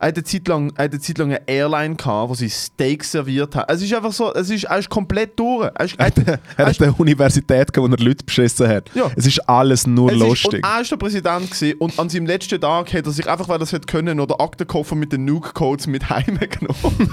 Er 0.00 0.08
hat 0.08 0.16
eine 0.16 0.22
Zeit 0.24 0.46
lang, 0.46 0.72
er 0.76 0.84
hat 0.84 0.92
eine, 0.92 1.00
Zeit 1.00 1.18
lang 1.18 1.30
eine 1.30 1.48
Airline 1.48 1.96
gehabt, 1.96 2.30
wo 2.30 2.34
sie 2.34 2.48
Steaks 2.48 3.10
serviert 3.10 3.56
hat. 3.56 3.68
Es 3.68 3.82
ist 3.82 3.92
einfach 3.92 4.12
so, 4.12 4.32
es 4.32 4.48
ist, 4.48 4.64
er 4.64 4.78
ist 4.78 4.88
komplett 4.88 5.36
durch. 5.36 5.68
Er 5.74 5.84
ist, 5.84 5.96
er, 5.98 6.06
Er 6.16 6.38
er 6.56 6.66
hat 6.66 6.70
ist, 6.72 6.82
eine 6.82 6.92
Universität, 6.92 7.72
gehabt, 7.72 7.90
wo 7.90 7.92
er 7.96 8.04
Leute 8.04 8.24
beschissen 8.24 8.68
hat. 8.68 8.90
Ja. 8.94 9.10
Es 9.16 9.26
ist 9.26 9.40
alles 9.48 9.88
nur 9.88 10.10
es 10.10 10.16
ist, 10.16 10.22
lustig. 10.22 10.54
und 10.54 10.64
er 10.64 10.80
ist 10.80 10.90
der 10.92 10.96
Präsident 10.98 11.50
gewesen, 11.50 11.78
und 11.78 11.98
an 11.98 12.08
seinem 12.08 12.26
letzten 12.26 12.60
Tag 12.60 12.92
hat 12.94 13.06
er 13.06 13.12
sich 13.12 13.28
einfach, 13.28 13.48
weil 13.48 13.58
er 13.58 13.62
es 13.62 13.72
hätte 13.72 13.86
können, 13.86 14.18
noch 14.18 14.26
den 14.26 14.38
Aktenkoffer 14.38 14.94
mit 14.94 15.12
den 15.12 15.24
Nuke-Codes 15.24 15.88
mit 15.88 16.08
heimgenommen. 16.10 17.10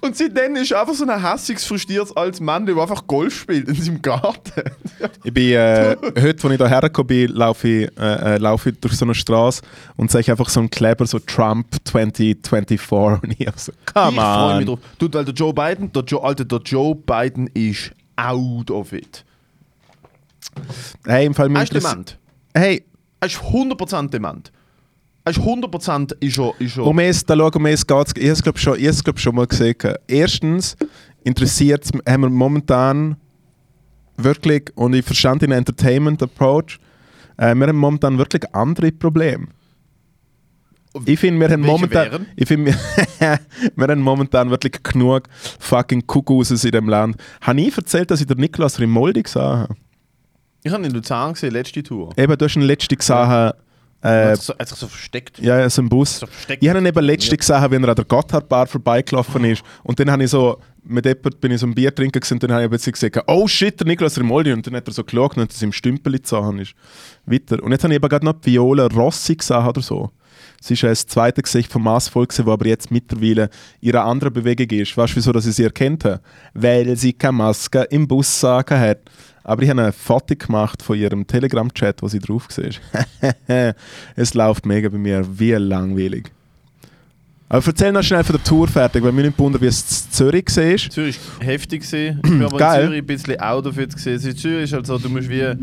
Und 0.00 0.16
seitdem 0.16 0.56
ist 0.56 0.72
einfach 0.72 0.94
so 0.94 1.04
ein 1.06 1.22
hässiges, 1.22 1.64
frustriertes 1.64 2.16
altes 2.16 2.40
Mann, 2.40 2.66
der 2.66 2.76
einfach 2.76 3.06
Golf 3.06 3.40
spielt 3.40 3.68
in 3.68 3.74
seinem 3.74 4.02
Garten. 4.02 4.62
Ich 5.24 5.32
bin, 5.32 5.52
äh, 5.52 5.96
heute, 6.20 6.44
als 6.44 6.44
ich 6.44 6.56
hierher 6.58 6.80
gekommen 6.80 7.06
bin, 7.08 7.28
laufe 7.32 7.68
ich, 7.68 7.98
äh, 7.98 8.34
äh, 8.34 8.38
laufe 8.38 8.70
ich 8.70 8.80
durch 8.80 8.94
so 8.96 9.04
eine 9.04 9.14
Straße 9.14 9.62
und 9.96 10.10
sehe 10.10 10.26
einfach 10.28 10.48
so 10.48 10.60
einen 10.60 10.70
Kleber, 10.70 11.06
so 11.06 11.18
Trump 11.18 11.66
2024. 11.84 12.80
Und 13.22 13.40
ich 13.40 13.48
so, 13.56 13.72
come 13.92 14.16
ich 14.16 14.20
freue 14.22 14.58
mich 14.58 14.68
on. 14.68 14.76
drauf. 14.76 14.78
Du, 14.98 15.08
weil 15.12 15.24
der 15.24 15.34
Joe 15.34 15.52
Biden, 15.52 15.92
der 15.92 16.02
Joe, 16.04 16.22
Alter, 16.22 16.44
der 16.44 16.58
Joe 16.60 16.94
Biden 16.94 17.48
ist 17.54 17.90
out 18.16 18.70
of 18.70 18.92
it. 18.92 19.24
Hey, 21.06 21.26
im 21.26 21.34
Fall 21.34 21.54
Er 21.54 21.62
ist 21.62 21.74
dement. 21.74 22.18
Hey, 22.54 22.84
Er 23.20 23.26
ist 23.26 23.36
100% 23.38 24.10
dement. 24.10 24.52
Ist 25.30 25.40
100% 25.40 26.14
ist 26.20 26.38
er, 26.38 26.52
ist 26.58 26.76
er 26.76 26.86
um 26.86 26.98
es, 26.98 27.24
da 27.24 27.36
schau, 27.36 27.50
um 27.54 27.66
es 27.66 27.86
geht's. 27.86 28.12
Ich 28.16 28.24
habe 28.24 28.32
es, 28.32 28.42
glaube 28.42 28.58
schon, 28.58 28.78
ich 28.78 29.04
glaub, 29.04 29.18
schon 29.18 29.34
mal 29.34 29.46
gesehen. 29.46 29.76
Erstens 30.06 30.76
interessiert 31.24 31.84
es, 31.84 31.90
haben 32.06 32.22
wir 32.22 32.30
momentan 32.30 33.16
wirklich, 34.16 34.70
und 34.74 34.94
ich 34.94 35.04
verstand 35.04 35.42
den 35.42 35.52
Entertainment-Approach, 35.52 36.78
äh, 37.36 37.54
wir 37.54 37.66
haben 37.66 37.76
momentan 37.76 38.18
wirklich 38.18 38.42
andere 38.54 38.92
Probleme. 38.92 39.46
Ich 41.04 41.20
finde, 41.20 41.40
wir 41.40 41.52
haben 41.52 41.60
momentan, 41.60 42.10
wären? 42.10 42.26
ich 42.34 42.48
finde, 42.48 42.72
wir, 42.72 43.38
wir 43.76 43.88
haben 43.88 44.00
momentan 44.00 44.50
wirklich 44.50 44.82
genug 44.82 45.24
fucking 45.58 46.06
Kuckuckses 46.06 46.64
in 46.64 46.72
dem 46.72 46.88
Land. 46.88 47.16
Habe 47.40 47.60
ich 47.60 47.76
erzählt, 47.76 48.10
dass 48.10 48.20
ich 48.20 48.26
den 48.26 48.38
Niklas 48.38 48.80
Rimoldi 48.80 49.22
gesehen 49.22 49.42
habe? 49.42 49.76
Ich 50.64 50.72
habe 50.72 50.82
ihn 50.82 50.86
in 50.86 50.94
Luzern 50.94 51.34
gesehen, 51.34 51.52
letzte 51.52 51.82
Tour. 51.82 52.12
Eben, 52.16 52.36
du 52.36 52.44
hast 52.44 52.56
ihn 52.56 52.62
letzte 52.62 52.96
gesehen, 52.96 53.16
Er 53.16 53.54
äh, 54.00 54.30
hat 54.30 54.36
sich 54.38 54.46
so, 54.46 54.86
er 54.86 54.90
versteckt. 54.90 55.38
ja, 55.40 55.68
so 55.68 55.82
im 55.82 55.88
Bus. 55.88 56.20
So. 56.20 56.26
Ich 56.60 56.68
habe 56.68 56.78
ihn 56.78 56.86
eben 56.86 57.04
letzte 57.04 57.36
gesehen, 57.36 57.70
wie 57.70 57.76
er 57.76 57.88
an 57.88 57.94
der 57.96 58.04
Gotthardbar 58.04 58.66
vorbeigelaufen 58.66 59.44
ist. 59.44 59.62
Und 59.82 59.98
dann 59.98 60.10
habe 60.10 60.22
ich 60.22 60.30
so, 60.30 60.58
mit 60.84 61.04
jemandem 61.04 61.40
bin 61.40 61.52
ich 61.52 61.60
so 61.60 61.66
ein 61.66 61.74
Bier 61.74 61.94
trinken 61.94 62.22
und 62.30 62.42
dann 62.42 62.52
habe 62.52 62.76
ich 62.76 62.84
gesagt, 62.84 63.24
oh 63.26 63.48
shit, 63.48 63.78
der 63.80 63.86
Niklas 63.86 64.18
Rimoldi. 64.18 64.52
Und 64.52 64.66
dann 64.66 64.76
hat 64.76 64.86
er 64.86 64.92
so 64.92 65.02
geschaut 65.02 65.36
und 65.36 65.42
hat 65.42 65.50
es 65.50 65.62
im 65.62 65.72
Stümpel 65.72 66.12
gezogen 66.12 66.58
ist. 66.60 66.74
Weiter. 67.26 67.62
Und 67.62 67.72
jetzt 67.72 67.82
habe 67.82 67.92
ich 67.92 67.96
eben 67.96 68.08
gerade 68.08 68.24
noch 68.24 68.40
die 68.40 68.52
Viola 68.52 68.86
Rossi 68.86 69.34
gesehen 69.34 69.66
oder 69.66 69.82
so. 69.82 70.10
Sie 70.60 70.74
ist 70.74 70.82
ja 70.82 70.88
das 70.88 71.06
zweite 71.06 71.42
Gesicht 71.42 71.70
vom 71.70 71.82
Maßvolk, 71.84 72.30
gewesen, 72.30 72.46
wo 72.46 72.52
aber 72.52 72.66
jetzt 72.66 72.90
mittlerweile 72.90 73.50
ihre 73.80 74.02
andere 74.02 74.30
Bewegung 74.30 74.78
ist. 74.78 74.96
Weißt 74.96 75.12
du, 75.12 75.16
wieso 75.16 75.32
dass 75.32 75.46
ich 75.46 75.56
sie 75.56 75.64
erkannt 75.64 76.04
habe? 76.04 76.20
Weil 76.54 76.96
sie 76.96 77.12
keine 77.12 77.32
Maske 77.32 77.82
im 77.90 78.06
Bus 78.06 78.40
sagen 78.40 78.78
hat. 78.78 78.98
Aber 79.44 79.62
ich 79.62 79.70
habe 79.70 79.82
ein 79.82 79.92
Foto 79.92 80.34
gemacht 80.36 80.82
von 80.82 80.98
ihrem 80.98 81.26
Telegram-Chat, 81.26 82.02
wo 82.02 82.08
sie 82.08 82.18
drauf 82.18 82.48
war. 82.56 83.74
es 84.16 84.34
läuft 84.34 84.66
mega 84.66 84.88
bei 84.88 84.98
mir 84.98 85.24
wie 85.38 85.52
langweilig. 85.52 86.30
Aber 87.48 87.66
erzähl 87.66 87.92
noch 87.92 88.02
schnell 88.02 88.24
von 88.24 88.36
der 88.36 88.44
Tour 88.44 88.68
fertig, 88.68 89.02
weil 89.02 89.12
mir 89.12 89.22
nicht 89.22 89.38
wundern, 89.38 89.62
wie 89.62 89.66
es 89.66 89.80
in 89.80 90.12
Zürich 90.12 90.44
war. 90.54 90.90
Zürich 90.90 91.18
war 91.38 91.46
heftig. 91.46 91.82
Ich 91.90 92.12
bin 92.22 92.42
aber 92.42 92.58
Geil. 92.58 92.80
in 92.80 92.86
Zürich 92.88 93.02
ein 93.02 93.06
bisschen. 93.06 93.40
Also 93.40 93.70
in 93.70 94.36
Zürich 94.36 94.64
ist 94.64 94.72
halt 94.74 94.86
so, 94.86 94.98
du 94.98 95.08
musst 95.08 95.30
wie... 95.30 95.54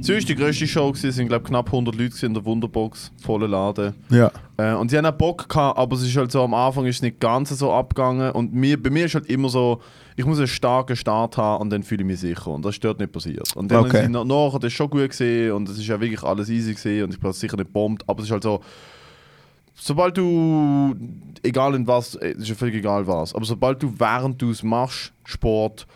Ist 0.00 0.28
die 0.28 0.34
grösste 0.34 0.66
Show, 0.66 0.90
gewesen. 0.90 1.08
es 1.08 1.16
sind 1.16 1.28
glaube 1.28 1.44
knapp 1.44 1.66
100 1.66 1.94
Leute 1.94 2.26
in 2.26 2.34
der 2.34 2.44
Wunderbox, 2.44 3.12
voller 3.20 3.48
Laden. 3.48 3.94
Ja. 4.10 4.30
Äh, 4.56 4.72
und 4.74 4.90
sie 4.90 4.96
haben 4.96 5.06
auch 5.06 5.12
Bock 5.12 5.48
gehabt, 5.48 5.78
aber 5.78 5.96
es 5.96 6.02
ist 6.02 6.16
halt 6.16 6.32
so, 6.32 6.42
am 6.42 6.54
Anfang 6.54 6.86
ist 6.86 6.96
es 6.96 7.02
nicht 7.02 7.20
ganz 7.20 7.50
so 7.50 7.72
abgegangen. 7.72 8.32
Und 8.32 8.54
mir, 8.54 8.82
bei 8.82 8.90
mir 8.90 9.04
ist 9.04 9.14
halt 9.14 9.26
immer 9.26 9.48
so, 9.48 9.80
ich 10.16 10.24
muss 10.24 10.38
einen 10.38 10.48
starken 10.48 10.96
Start 10.96 11.36
haben 11.36 11.62
und 11.62 11.70
dann 11.70 11.82
fühle 11.82 12.02
ich 12.02 12.06
mich 12.06 12.20
sicher. 12.20 12.48
Und 12.48 12.64
das 12.64 12.76
ist 12.76 12.84
dort 12.84 12.98
nicht 12.98 13.12
passiert. 13.12 13.54
Und 13.56 13.70
dann 13.70 13.84
Okay. 13.84 13.98
okay. 13.98 14.08
nach, 14.08 14.24
nachher, 14.24 14.58
das 14.58 14.72
ist 14.72 14.76
schon 14.76 14.90
gut 14.90 15.10
gesehen 15.10 15.52
und 15.52 15.68
es 15.68 15.78
ist 15.78 15.86
ja 15.86 16.00
wirklich 16.00 16.22
alles 16.22 16.48
easy 16.48 16.74
gesehen 16.74 17.04
und 17.04 17.14
ich 17.14 17.20
bin 17.20 17.32
sicher 17.32 17.56
nicht 17.56 17.72
bombt, 17.72 18.02
aber 18.08 18.20
es 18.20 18.26
ist 18.26 18.32
halt 18.32 18.42
so, 18.42 18.60
sobald 19.74 20.16
du, 20.16 20.94
egal 21.42 21.74
in 21.74 21.86
was, 21.86 22.14
äh, 22.16 22.32
es 22.32 22.42
ist 22.42 22.48
ja 22.48 22.54
völlig 22.54 22.76
egal 22.76 23.06
was, 23.06 23.34
aber 23.34 23.44
sobald 23.44 23.82
du 23.82 23.92
während 23.98 24.40
du 24.40 24.50
es 24.50 24.62
machst, 24.62 25.12
Sport, 25.24 25.86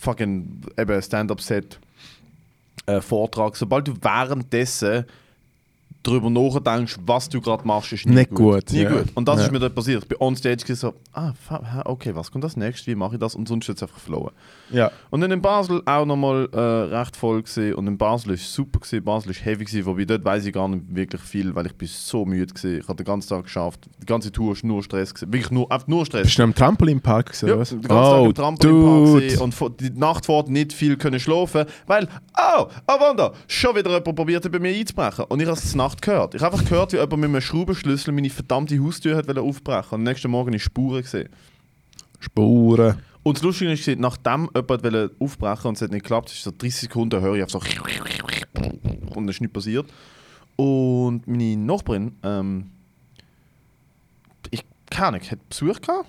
fucking 0.00 0.62
eben 0.78 1.02
Stand-up-Set, 1.02 1.78
äh, 2.88 3.00
Vortrag, 3.00 3.56
sobald 3.56 3.86
du 3.86 3.94
währenddessen 4.00 5.04
darüber 6.04 6.30
nachdenkst, 6.30 6.96
was 7.04 7.28
du 7.28 7.40
gerade 7.40 7.66
machst, 7.66 7.92
ist 7.92 8.06
nie 8.06 8.14
Nicht 8.14 8.30
gut. 8.30 8.38
gut, 8.66 8.72
Nie 8.72 8.82
ja. 8.82 8.90
gut. 8.90 9.06
Und 9.14 9.26
das 9.28 9.38
Ja. 9.40 9.44
ist 9.46 9.52
mir 9.52 9.58
dort 9.58 9.74
passiert. 9.74 10.02
Ich 10.04 10.08
bin 10.08 10.16
on 10.20 10.36
stage 10.36 10.56
gewesen, 10.58 10.76
so, 10.76 10.94
ah, 11.12 11.32
okay, 11.84 12.14
was 12.14 12.30
kommt 12.30 12.44
das 12.44 12.56
nächste? 12.56 12.86
Wie 12.90 12.94
mache 12.94 13.14
ich 13.14 13.20
das? 13.20 13.34
Und 13.34 13.48
sonst 13.48 13.66
jetzt 13.66 13.82
einfach 13.82 13.98
flowen. 13.98 14.30
ja. 14.70 14.90
Und 15.10 15.20
dann 15.20 15.30
in 15.32 15.42
Basel 15.42 15.82
auch 15.84 16.06
nochmal 16.06 16.48
äh, 16.52 16.58
recht 16.96 17.16
voll 17.16 17.42
gesehen 17.42 17.74
und 17.74 17.86
in 17.86 17.98
Basel 17.98 18.34
ist 18.34 18.52
super 18.52 18.78
gewesen, 18.80 19.02
Basel 19.04 19.30
ist 19.32 19.44
heavy 19.44 19.64
gewesen, 19.64 19.86
wobei 19.86 20.04
dort 20.04 20.24
weiß 20.24 20.46
ich 20.46 20.52
gar 20.52 20.68
nicht 20.68 20.84
wirklich 20.88 21.20
viel, 21.20 21.54
weil 21.54 21.66
ich 21.66 21.74
bin 21.74 21.88
so 21.88 22.24
müde 22.24 22.46
gewesen. 22.54 22.78
Ich 22.80 22.88
habe 22.88 22.96
den 22.96 23.04
ganzen 23.06 23.28
Tag 23.28 23.44
geschafft, 23.44 23.80
die 24.00 24.06
ganze 24.06 24.30
Tour 24.32 24.52
ist 24.52 24.64
nur 24.64 24.82
Stress 24.82 25.12
gewesen, 25.14 25.32
wirklich 25.32 25.50
nur, 25.50 25.70
einfach 25.70 25.88
nur 25.88 26.06
Stress. 26.06 26.22
Bist 26.22 26.38
du 26.38 26.42
am 26.44 26.54
Trampolinpark 26.54 27.26
gewesen, 27.26 27.48
Ja, 27.48 27.58
was? 27.58 27.70
den 27.70 27.82
ganzen 27.82 28.10
Tag 28.12 28.24
im 28.24 28.34
Trampolinpark 28.34 29.22
gewesen 29.22 29.42
und 29.42 29.80
die 29.80 29.90
Nacht 29.90 30.26
vor 30.26 30.44
nicht 30.48 30.72
viel 30.72 30.96
können 30.96 31.18
schlafen, 31.20 31.66
weil, 31.86 32.08
oh, 32.38 32.66
Avanda, 32.86 33.32
schon 33.46 33.74
wieder 33.76 33.90
jemand 33.90 34.14
probiert 34.16 34.50
bei 34.50 34.58
mir 34.58 34.74
einzubrechen. 34.74 35.24
Und 35.28 35.40
ich 35.40 35.46
habe 35.46 35.58
es 35.58 35.74
Nacht 35.88 36.02
gehört. 36.02 36.34
Ich 36.34 36.42
habe 36.42 36.54
einfach 36.54 36.68
gehört, 36.68 36.92
wie 36.92 36.96
jemand 36.96 37.16
mit 37.16 37.30
einem 37.30 37.40
Schraubenschlüssel 37.40 38.12
meine 38.12 38.28
verdammte 38.30 38.78
Haustür 38.82 39.16
hat 39.16 39.38
aufbrechen 39.38 39.88
und 39.90 39.94
am 39.94 40.02
nächsten 40.02 40.30
Morgen 40.30 40.52
ist 40.52 40.62
Spuren 40.62 41.02
gesehen. 41.02 41.28
Spuren. 42.20 43.02
Und 43.22 43.36
das 43.36 43.42
Lustige 43.42 43.72
ist, 43.72 43.86
nachdem 43.98 44.50
jemand 44.54 45.20
aufbrechen 45.20 45.68
und 45.68 45.76
es 45.76 45.82
hat 45.82 45.90
nicht 45.90 46.02
geklappt, 46.02 46.30
ist 46.30 46.42
so 46.42 46.50
30 46.50 46.74
Sekunden 46.74 47.20
höre 47.20 47.36
ich 47.36 47.42
auf 47.42 47.50
so 47.50 47.58
und 47.58 49.14
dann 49.14 49.28
ist 49.28 49.40
nichts 49.40 49.54
passiert. 49.54 49.86
Und 50.56 51.26
meine 51.26 51.56
Nachbarin, 51.56 52.16
ähm, 52.22 52.70
ich 54.50 54.64
keine 54.90 55.08
Ahnung, 55.08 55.30
hat 55.30 55.48
Besuch 55.48 55.80
gehabt, 55.80 56.08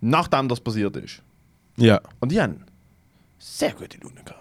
nachdem 0.00 0.48
das 0.48 0.60
passiert 0.60 0.96
ist. 0.96 1.22
Ja. 1.76 2.00
Und 2.20 2.32
die 2.32 2.40
haben 2.40 2.64
sehr 3.38 3.72
gute 3.72 3.98
Laune 3.98 4.22
gehabt. 4.24 4.39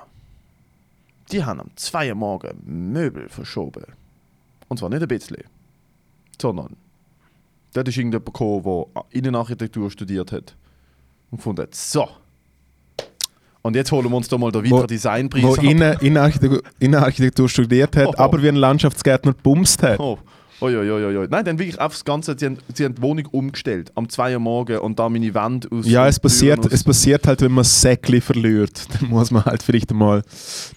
Die 1.31 1.43
haben 1.43 1.59
am 1.59 1.69
2 1.75 2.09
Uhr 2.09 2.15
morgen 2.15 2.91
Möbel 2.91 3.29
verschoben. 3.29 3.83
Und 4.67 4.77
zwar 4.77 4.89
nicht 4.89 5.01
ein 5.01 5.07
bisschen, 5.07 5.43
sondern 6.41 6.75
dort 7.73 7.87
ist 7.87 7.97
irgendjemand 7.97 8.25
gekommen, 8.25 8.85
der 8.95 9.03
Innenarchitektur 9.11 9.89
studiert 9.91 10.31
hat 10.31 10.55
und 11.31 11.37
gefunden 11.37 11.63
hat, 11.63 11.75
so. 11.75 12.07
Und 13.61 13.75
jetzt 13.75 13.91
holen 13.91 14.09
wir 14.09 14.15
uns 14.15 14.27
da 14.27 14.37
mal 14.37 14.51
den 14.51 14.63
weiteren 14.63 14.87
Designpreis 14.87 15.43
Wo 15.43 15.55
Innenarchitektur, 15.55 16.61
Innenarchitektur 16.79 17.49
studiert 17.49 17.95
hat, 17.95 18.07
Oh, 18.07 18.13
oh. 18.17 18.21
aber 18.21 18.41
wie 18.41 18.47
ein 18.47 18.55
Landschaftsgärtner 18.55 19.33
bumst 19.33 19.83
hat. 19.83 19.99
Oh. 19.99 20.17
Oi, 20.61 20.75
oi, 20.75 21.17
oi. 21.17 21.27
Nein, 21.29 21.45
dann 21.45 21.57
wirklich 21.57 21.77
das 21.77 22.03
Ganze, 22.03 22.35
sie 22.37 22.45
haben, 22.47 22.57
sie 22.73 22.83
haben 22.83 22.95
die 22.95 23.01
Wohnung 23.01 23.25
umgestellt, 23.31 23.91
am 23.95 24.09
2 24.09 24.33
Uhr 24.33 24.39
morgen 24.39 24.77
und 24.79 24.99
da 24.99 25.07
meine 25.07 25.33
Wand 25.33 25.71
aus 25.71 25.87
Ja, 25.87 26.05
es 26.07 26.19
passiert, 26.19 26.59
aus- 26.59 26.71
es 26.71 26.83
passiert 26.83 27.25
halt, 27.27 27.41
wenn 27.41 27.53
man 27.53 27.63
Säckli 27.63 28.19
verliert. 28.19 28.85
Dann 28.99 29.09
muss 29.09 29.31
man 29.31 29.45
halt 29.45 29.63
vielleicht 29.63 29.93
mal 29.93 30.21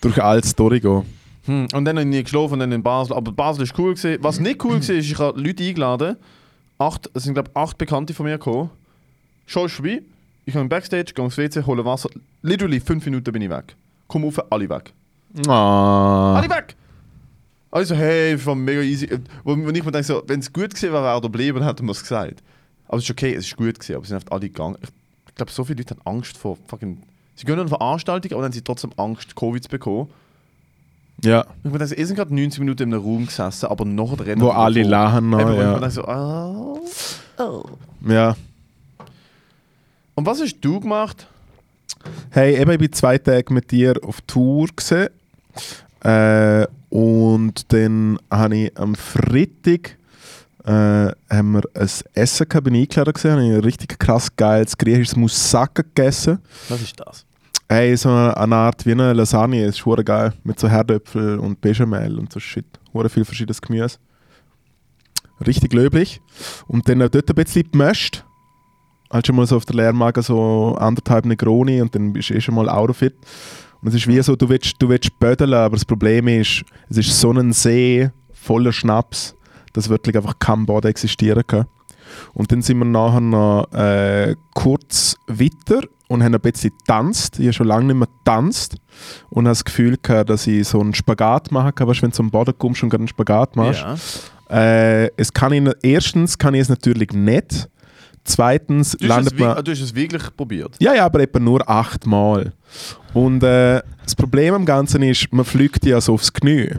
durch 0.00 0.22
alle 0.22 0.44
Story 0.44 0.78
gehen. 0.80 1.02
Hm, 1.46 1.66
und 1.74 1.84
dann 1.84 1.96
habe 1.98 2.02
ich 2.02 2.06
nie 2.06 2.22
geschlafen 2.22 2.52
und 2.54 2.60
dann 2.60 2.70
in 2.70 2.84
Basel. 2.84 3.16
Aber 3.16 3.32
Basel 3.32 3.64
ist 3.64 3.76
cool 3.76 3.94
gewesen. 3.94 4.22
Was 4.22 4.38
nicht 4.38 4.62
cool 4.64 4.74
war, 4.74 4.78
ist, 4.78 4.88
ich 4.90 5.18
habe 5.18 5.40
Leute 5.40 5.64
eingeladen. 5.64 6.16
Acht, 6.78 7.10
es 7.14 7.24
sind 7.24 7.34
glaube 7.34 7.50
ich 7.52 7.56
acht 7.60 7.76
Bekannte 7.78 8.14
von 8.14 8.26
mir 8.26 8.38
gekommen. 8.38 8.70
Schon 9.46 9.66
ist 9.66 9.72
vorbei. 9.74 10.02
Ich 10.44 10.54
komme 10.54 10.68
Backstage, 10.68 11.12
gehe 11.14 11.24
ins 11.24 11.36
WC, 11.36 11.64
hole 11.66 11.84
Wasser. 11.84 12.10
Literally 12.42 12.78
fünf 12.78 13.04
Minuten 13.06 13.32
bin 13.32 13.42
ich 13.42 13.50
weg. 13.50 13.74
komm 14.06 14.24
auf, 14.24 14.40
alle 14.52 14.68
weg. 14.68 14.92
Ah. 15.48 16.34
Alle 16.36 16.48
weg! 16.48 16.76
Also, 17.72 17.94
hey, 17.94 18.34
es 18.34 18.44
war 18.44 18.54
mega 18.54 18.82
easy. 18.82 19.08
Wo, 19.42 19.56
wo 19.56 19.70
ich 19.70 19.84
mir 19.84 19.90
denke, 19.90 20.04
so, 20.04 20.22
wenn 20.26 20.40
es 20.40 20.52
gut 20.52 20.70
gewesen 20.74 20.92
wäre, 20.92 21.02
wäre 21.02 21.14
er 21.14 21.20
geblieben, 21.22 21.64
hätten 21.64 21.86
wir 21.86 21.92
es 21.92 22.02
gesagt. 22.02 22.42
Aber 22.86 22.98
es 22.98 23.04
ist 23.04 23.10
okay, 23.10 23.34
es 23.34 23.46
ist 23.46 23.56
gut 23.56 23.80
gewesen, 23.80 23.96
aber 23.96 24.04
sie 24.04 24.08
sind 24.10 24.16
einfach 24.16 24.30
alle 24.30 24.48
gegangen. 24.48 24.76
Ich, 24.82 24.90
ich 25.28 25.34
glaube, 25.34 25.50
so 25.50 25.64
viele 25.64 25.78
Leute 25.78 25.96
haben 25.96 26.16
Angst 26.16 26.36
vor 26.36 26.58
fucking. 26.66 27.02
Sie 27.34 27.46
gehen 27.46 27.54
an 27.54 27.60
eine 27.60 27.70
Veranstaltung, 27.70 28.30
aber 28.32 28.42
dann 28.42 28.50
haben 28.50 28.52
sie 28.52 28.60
trotzdem 28.60 28.92
Angst, 28.98 29.34
Covid 29.34 29.62
zu 29.62 29.70
bekommen. 29.70 30.10
Ja. 31.24 31.46
Ich 31.64 31.70
meine, 31.70 31.84
ihr 31.84 32.06
sind 32.06 32.16
gerade 32.16 32.34
90 32.34 32.60
Minuten 32.60 32.82
in 32.82 32.94
einem 32.94 33.02
Raum 33.02 33.26
gesessen, 33.26 33.66
aber 33.66 33.86
noch 33.86 34.20
Rennen. 34.20 34.42
Wo 34.42 34.50
alle 34.50 34.82
lachen 34.82 35.30
noch, 35.30 35.40
Eben, 35.40 35.48
wo 35.48 35.52
ich 35.52 35.58
mir 35.58 35.64
ja. 35.64 35.78
denke 35.78 35.90
so, 35.90 36.04
ah, 36.04 36.78
oh. 37.38 37.64
ja. 38.06 38.36
Und 40.14 40.26
was 40.26 40.42
hast 40.42 40.60
du 40.60 40.78
gemacht? 40.78 41.26
Hey, 42.28 42.60
eben, 42.60 42.70
ich 42.72 42.78
bin 42.78 42.92
zwei 42.92 43.16
Tage 43.16 43.50
mit 43.54 43.70
dir 43.70 43.94
auf 44.04 44.20
Tour 44.22 44.68
gesehen. 44.76 45.08
Äh, 46.04 46.66
und 46.92 47.72
dann 47.72 48.18
habe 48.30 48.54
ich 48.54 48.78
am 48.78 48.94
Freitag 48.94 49.96
äh, 50.62 50.70
haben 51.30 51.52
wir 51.52 51.62
ein 51.74 51.88
Essen 52.12 52.46
gehabt, 52.46 52.64
bin 52.64 52.74
ich 52.74 52.82
eingeladen 52.82 53.32
habe 53.32 53.46
ich 53.46 53.54
ein 53.54 53.60
richtig 53.60 53.98
krass 53.98 54.28
geiles 54.36 54.76
griechisches 54.76 55.16
Moussaka 55.16 55.82
gegessen. 55.82 56.38
Was 56.68 56.82
ist 56.82 57.00
das? 57.00 57.24
Hey, 57.66 57.96
so 57.96 58.10
eine, 58.10 58.36
eine 58.36 58.56
Art 58.56 58.84
wie 58.84 58.92
eine 58.92 59.14
Lasagne, 59.14 59.64
ist 59.64 59.86
hure 59.86 60.04
geil. 60.04 60.34
Mit 60.44 60.60
so 60.60 60.68
Herdöpfel 60.68 61.38
und 61.38 61.62
Bechamel 61.62 62.18
und 62.18 62.30
so 62.30 62.38
Shit. 62.38 62.66
Hure 62.92 63.08
viel 63.08 63.24
verschiedenes 63.24 63.62
Gemüse. 63.62 63.96
Richtig 65.46 65.72
löblich. 65.72 66.20
Und 66.68 66.86
dann 66.90 66.98
dort 66.98 67.14
ein 67.14 67.34
bisschen 67.34 67.70
gemischt. 67.70 68.22
Halt 69.10 69.26
schon 69.26 69.36
mal 69.36 69.46
so 69.46 69.56
auf 69.56 69.64
der 69.64 69.76
Lehrmagen 69.76 70.22
so 70.22 70.76
anderthalb 70.78 71.24
Negroni 71.24 71.80
und 71.80 71.94
dann 71.94 72.12
bist 72.12 72.28
du 72.28 72.34
eh 72.34 72.40
schon 72.42 72.54
mal 72.54 72.68
Autofit. 72.68 73.14
Und 73.82 73.88
es 73.88 73.94
ist 73.94 74.06
wie 74.06 74.22
so, 74.22 74.36
du 74.36 74.48
willst, 74.48 74.74
du 74.78 74.88
willst 74.88 75.18
bödeln, 75.18 75.54
aber 75.54 75.74
das 75.74 75.84
Problem 75.84 76.28
ist, 76.28 76.64
es 76.88 76.98
ist 76.98 77.20
so 77.20 77.32
ein 77.32 77.52
See 77.52 78.10
voller 78.32 78.72
Schnaps, 78.72 79.34
dass 79.72 79.88
wirklich 79.88 80.16
einfach 80.16 80.38
kein 80.38 80.66
Boden 80.66 80.88
existieren 80.88 81.42
kann. 81.46 81.66
Und 82.32 82.52
dann 82.52 82.62
sind 82.62 82.78
wir 82.78 82.84
nachher 82.84 83.20
noch 83.20 83.72
äh, 83.72 84.36
kurz 84.54 85.16
weiter 85.26 85.80
und 86.08 86.22
haben 86.22 86.34
ein 86.34 86.40
bisschen 86.40 86.70
getanzt. 86.78 87.38
Ich 87.38 87.46
habe 87.46 87.52
schon 87.54 87.66
lange 87.66 87.86
nicht 87.86 87.96
mehr 87.96 88.08
getanzt 88.18 88.76
und 89.30 89.46
habe 89.46 89.52
das 89.52 89.64
Gefühl 89.64 89.96
gehabt, 90.00 90.30
dass 90.30 90.46
ich 90.46 90.68
so 90.68 90.80
einen 90.80 90.94
Spagat 90.94 91.50
machen 91.50 91.74
kann. 91.74 91.88
Weißt 91.88 91.98
du, 91.98 92.02
wenn 92.02 92.10
du 92.10 92.16
zum 92.16 92.30
Boden 92.30 92.54
kommst 92.56 92.82
und 92.82 92.90
gerade 92.90 93.00
einen 93.00 93.08
Spagat 93.08 93.56
machst. 93.56 93.80
Ja. 93.80 93.96
Äh, 94.56 95.10
es 95.16 95.32
kann 95.32 95.52
ich, 95.52 95.74
erstens 95.82 96.38
kann 96.38 96.54
ich 96.54 96.60
es 96.60 96.68
natürlich 96.68 97.12
nicht. 97.12 97.68
Zweitens 98.24 98.92
Du, 98.92 98.96
hast 98.96 99.02
es, 99.02 99.08
landet 99.08 99.38
man. 99.38 99.64
du 99.64 99.70
hast 99.72 99.80
es 99.80 99.94
wirklich 99.94 100.22
probiert. 100.36 100.76
Ja, 100.78 100.94
ja, 100.94 101.04
aber 101.04 101.20
etwa 101.20 101.38
nur 101.40 101.68
achtmal. 101.68 102.52
Und 103.14 103.42
äh, 103.42 103.82
das 104.04 104.14
Problem 104.14 104.54
am 104.54 104.64
Ganzen 104.64 105.02
ist, 105.02 105.32
man 105.32 105.44
fliegt 105.44 105.84
ja 105.84 106.00
so 106.00 106.14
aufs 106.14 106.32
Knie. 106.32 106.70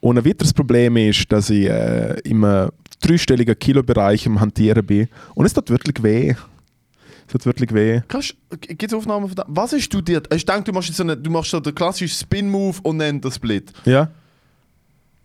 Und 0.00 0.18
ein 0.18 0.24
weiteres 0.24 0.52
Problem 0.52 0.96
ist, 0.96 1.30
dass 1.30 1.50
ich 1.50 1.66
äh, 1.68 2.18
im 2.24 2.44
dreistelligen 3.00 3.58
Kilobereich 3.58 4.26
am 4.26 4.40
Hantieren 4.40 4.84
bin. 4.84 5.08
Und 5.34 5.46
es 5.46 5.52
tut 5.54 5.70
wirklich 5.70 6.02
weh. 6.02 6.34
Es 7.26 7.32
tut 7.32 7.46
wirklich 7.46 7.72
weh. 7.72 8.00
Gibt 8.60 8.82
es 8.84 8.94
Aufnahmen 8.94 9.26
von 9.28 9.34
da? 9.36 9.44
Was 9.48 9.72
hast 9.72 9.88
du 9.90 10.00
dir... 10.00 10.22
Ich 10.34 10.44
denke, 10.44 10.64
du 10.64 10.72
machst 10.72 10.94
so 10.94 11.02
eine, 11.02 11.16
du 11.16 11.30
machst 11.30 11.50
so 11.50 11.60
den 11.60 11.74
klassischen 11.74 12.08
Spin-Move 12.14 12.78
und 12.82 12.98
dann 12.98 13.20
den 13.20 13.30
Split. 13.30 13.72
Ja. 13.84 14.10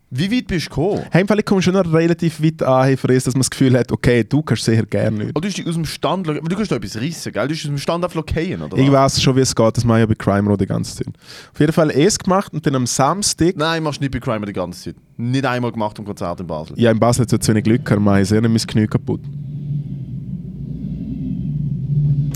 Wie 0.10 0.32
weit 0.32 0.48
bist 0.48 0.68
du 0.68 0.70
gekommen? 0.70 1.04
Hey, 1.12 1.22
im 1.22 1.28
Fall, 1.28 1.40
ich 1.40 1.46
komme 1.46 1.62
schon 1.62 1.74
noch 1.74 1.92
relativ 1.92 2.42
weit 2.42 2.64
an, 2.64 2.96
für 2.96 3.08
das, 3.08 3.26
dass 3.26 3.34
man 3.34 3.42
das 3.42 3.50
Gefühl 3.50 3.78
hat, 3.78 3.92
okay, 3.92 4.24
du 4.24 4.42
kannst 4.42 4.64
sehr 4.64 4.86
gerne 4.86 5.18
nicht. 5.18 5.30
Oder 5.32 5.42
du 5.42 5.48
hast 5.50 5.58
dich 5.58 5.68
aus 5.68 5.74
dem 5.74 5.84
Stand... 5.84 6.28
Du 6.28 6.42
kannst 6.42 6.72
da 6.72 6.78
etwas 6.78 6.96
rissen, 6.96 7.34
gell? 7.34 7.46
Du 7.48 7.54
hast 7.54 7.60
aus 7.62 7.68
dem 7.68 7.78
Stand 7.78 8.06
einfach 8.06 8.24
fallen, 8.34 8.62
oder 8.62 8.78
Ich 8.78 8.90
weiß 8.90 9.22
schon, 9.22 9.36
wie 9.36 9.42
es 9.42 9.54
geht, 9.54 9.76
das 9.76 9.84
mache 9.84 9.98
ich 9.98 10.02
ja 10.04 10.06
bei 10.06 10.16
Crime 10.16 10.50
Row 10.50 10.56
die 10.58 10.66
ganze 10.66 10.96
Zeit. 10.96 11.14
Auf 11.54 11.60
jeden 11.60 11.74
Fall 11.74 11.92
es 11.92 12.18
gemacht 12.18 12.54
und 12.54 12.66
dann 12.66 12.76
am 12.76 12.88
Samstag, 12.88 13.58
Nein, 13.58 13.84
machst 13.84 14.00
du 14.00 14.06
nicht 14.06 14.12
bei 14.14 14.20
Crime 14.20 14.46
die 14.46 14.54
ganze 14.54 14.82
Zeit. 14.82 14.96
Nicht 15.18 15.46
einmal 15.46 15.74
gemacht 15.74 16.00
am 16.00 16.06
Konzert 16.06 16.40
in 16.40 16.48
Basel. 16.48 16.80
ja, 16.80 16.90
in 16.92 17.00
Basel 17.00 17.24
hat 17.24 17.34
es 17.34 17.40
zu 17.40 17.52
wenig 17.52 17.66
Glück 17.66 17.84
gehabt, 17.84 18.02
mache 18.02 18.22
ich 18.22 18.30
sehr 18.30 18.40
nicht 18.40 18.50
mein 18.50 18.66
Knie 18.66 18.88
kaputt. 18.88 19.20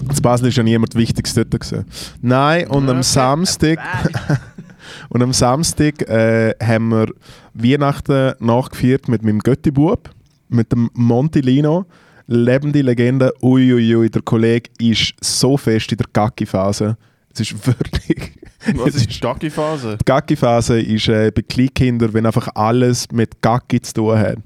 In 0.09 0.21
Basel 0.21 0.49
ist 0.49 0.57
ja 0.57 0.63
niemand 0.63 0.93
Wichtiges 0.95 1.33
dort 1.33 1.51
gewesen. 1.51 1.85
Nein, 2.21 2.67
und 2.67 2.89
am 2.89 3.01
Samstag, 3.01 3.79
und 5.09 5.21
am 5.21 5.33
Samstag 5.33 6.01
äh, 6.09 6.53
haben 6.61 6.89
wir 6.89 7.07
Weihnachten 7.53 8.33
nachgefeiert 8.39 9.07
mit 9.07 9.23
meinem 9.23 9.39
Götti-Bub, 9.39 10.09
mit 10.49 10.71
dem 10.71 10.89
Montilino. 10.93 11.85
Lebende 12.27 12.81
Legende, 12.81 13.33
uiuiui, 13.41 13.95
ui, 13.95 13.95
ui, 13.95 14.09
der 14.09 14.21
Kollege 14.21 14.69
ist 14.79 15.13
so 15.21 15.57
fest 15.57 15.91
in 15.91 15.97
der 15.97 16.07
Gacki-Phase. 16.13 16.97
Es 17.33 17.41
ist 17.41 17.67
wirklich... 17.67 18.33
Was 18.75 18.95
ist 18.95 19.13
die 19.13 19.19
Gacki-Phase? 19.19 19.97
Die 19.99 20.05
Gacki-Phase 20.05 20.79
ist 20.79 21.07
äh, 21.07 21.31
bei 21.31 21.41
Kleinkindern, 21.41 22.13
wenn 22.13 22.25
einfach 22.25 22.47
alles 22.53 23.07
mit 23.11 23.41
Gacki 23.41 23.81
zu 23.81 23.93
tun 23.93 24.17
hat. 24.17 24.37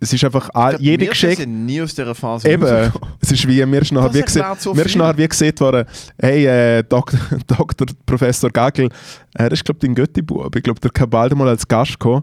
Es 0.00 0.12
ist 0.12 0.24
einfach 0.24 0.48
glaub, 0.50 0.80
jede 0.80 1.02
wir 1.02 1.10
Geschichte. 1.10 1.42
sind 1.42 1.66
nie 1.66 1.82
aus 1.82 1.92
dieser 1.92 2.14
Phase 2.14 2.48
Eben, 2.48 2.92
es 3.20 3.32
ist 3.32 3.48
wie, 3.48 3.66
mir 3.66 3.82
ist 3.82 3.90
nachher 3.90 4.14
wie, 4.14 4.22
gese 4.22 4.38
erklärt 4.38 4.60
so 4.60 4.72
mir 4.72 4.86
ist 4.86 4.94
nachher 4.94 5.18
wie 5.18 5.26
gesagt 5.26 5.60
worden, 5.60 5.86
hey, 6.20 6.46
äh, 6.46 6.82
Dok 6.84 7.12
Dr. 7.46 7.86
Professor 8.06 8.48
Gagel, 8.50 8.90
er 9.34 9.50
ist, 9.50 9.64
glaube 9.64 9.78
ich, 9.78 9.88
dein 9.88 9.94
Götti-Bub. 9.96 10.54
Ich 10.54 10.62
glaube, 10.62 10.78
der 10.80 10.90
kann 10.92 11.10
bald 11.10 11.34
mal 11.34 11.48
als 11.48 11.66
Gast 11.66 11.98
kommen. 11.98 12.22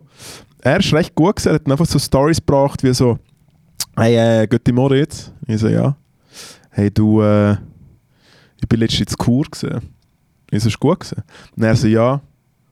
Er 0.61 0.79
ist 0.79 0.93
recht 0.93 1.13
gut 1.15 1.35
gewesen, 1.35 1.49
er 1.49 1.55
hat 1.55 1.69
einfach 1.69 1.85
so 1.85 1.99
Stories 1.99 2.37
gebracht, 2.37 2.81
wie 2.81 2.93
so, 2.93 3.19
hey, 3.97 4.43
äh, 4.43 4.47
Götti 4.47 4.71
Moritz. 4.71 5.31
Ich 5.45 5.59
so, 5.59 5.67
ja. 5.67 5.97
Hey, 6.69 6.89
du, 6.89 7.21
äh, 7.21 7.53
ich 8.61 8.69
bin 8.69 8.79
letztens 8.79 9.11
in 9.11 9.17
Kur 9.17 9.43
gewesen. 9.43 9.81
Ich 10.49 10.63
so, 10.63 10.69
ist 10.69 10.79
gut 10.79 11.01
gewesen? 11.01 11.23
Und 11.57 11.63
er 11.63 11.75
so, 11.75 11.87
ja. 11.87 12.21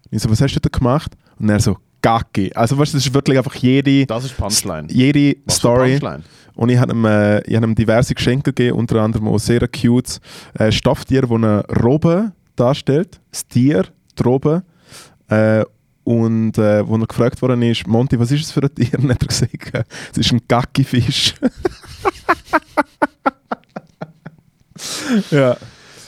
Ich 0.10 0.22
so, 0.22 0.30
was 0.30 0.39
hast 0.39 0.56
du 0.56 0.60
da 0.62 0.70
gemacht? 0.70 1.12
Und 1.38 1.49
er 1.49 1.60
so, 1.60 1.78
Gacki. 2.04 2.51
Also, 2.54 2.78
weißt 2.78 2.93
du, 2.93 2.97
das 2.97 3.08
ist 3.08 3.14
wirklich 3.16 3.39
einfach 3.39 3.56
jede, 3.56 4.06
Das 4.06 4.26
ist 4.26 4.38
Punchline. 4.38 4.88
jede 4.91 5.38
Was 5.45 5.56
Story. 5.56 5.97
Punchline? 5.97 6.22
Und 6.54 6.70
ich 6.70 6.78
habe 6.78 6.93
ihm, 6.93 7.04
äh, 7.06 7.39
ich 7.47 7.56
habe 7.56 7.66
ihm 7.66 7.74
diverse 7.74 8.14
Geschenke 8.14 8.54
gegeben, 8.54 8.78
unter 8.78 9.01
anderem 9.01 9.28
auch 9.28 9.39
sehr 9.39 9.68
cute 9.68 10.20
äh, 10.60 10.72
Stofftier, 10.72 11.24
das 11.24 11.32
eine 11.32 11.66
Robbe 11.84 12.32
darstellt. 12.56 13.20
Das 13.32 13.47
Tier, 13.47 13.86
die 14.20 14.24
Robbe. 14.24 14.62
Äh, 15.30 15.66
und 16.04 16.58
äh, 16.58 16.86
wo 16.88 16.97
er 16.97 17.08
gefragt 17.08 17.41
worden 17.41 17.62
ist, 17.64 17.88
Monty, 17.88 18.20
was 18.20 18.30
ist 18.32 18.43
das 18.43 18.51
für 18.51 18.62
ein 18.62 18.76
Tier? 18.76 18.93
Und 18.99 19.10
hat 19.10 19.22
er 19.24 19.28
gesagt, 19.28 19.88
es 20.12 20.18
ist 20.18 20.34
ein 20.34 20.41
Gackifisch. 20.49 21.34
ja, 25.32 25.56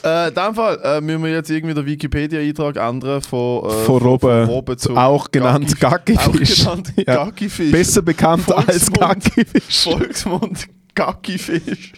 Äh, 0.06 0.28
in 0.28 0.34
dem 0.36 0.54
Fall 0.56 0.80
äh, 0.84 1.02
müssen 1.02 1.24
wir 1.24 1.32
jetzt 1.32 1.50
irgendwie 1.50 1.74
den 1.74 1.86
Wikipedia-Eintrag 1.86 2.76
ändern 2.78 3.22
von, 3.22 3.66
äh, 3.70 3.74
von 3.86 4.02
Robbe, 4.02 4.46
Robbe 4.48 4.78
zu 4.78 4.96
auch 4.96 5.32
genannt 5.32 5.76
Gacki- 5.80 6.14
Gackifisch. 6.16 6.64
Ja. 6.98 7.26
Gackifisch. 7.26 7.72
Besser 7.72 8.02
bekannt 8.04 8.52
als 8.52 8.90
Volksmund. 8.90 9.00
Gackifisch. 9.00 9.84
Volksmund 9.84 10.68
Gackifisch. 10.94 11.92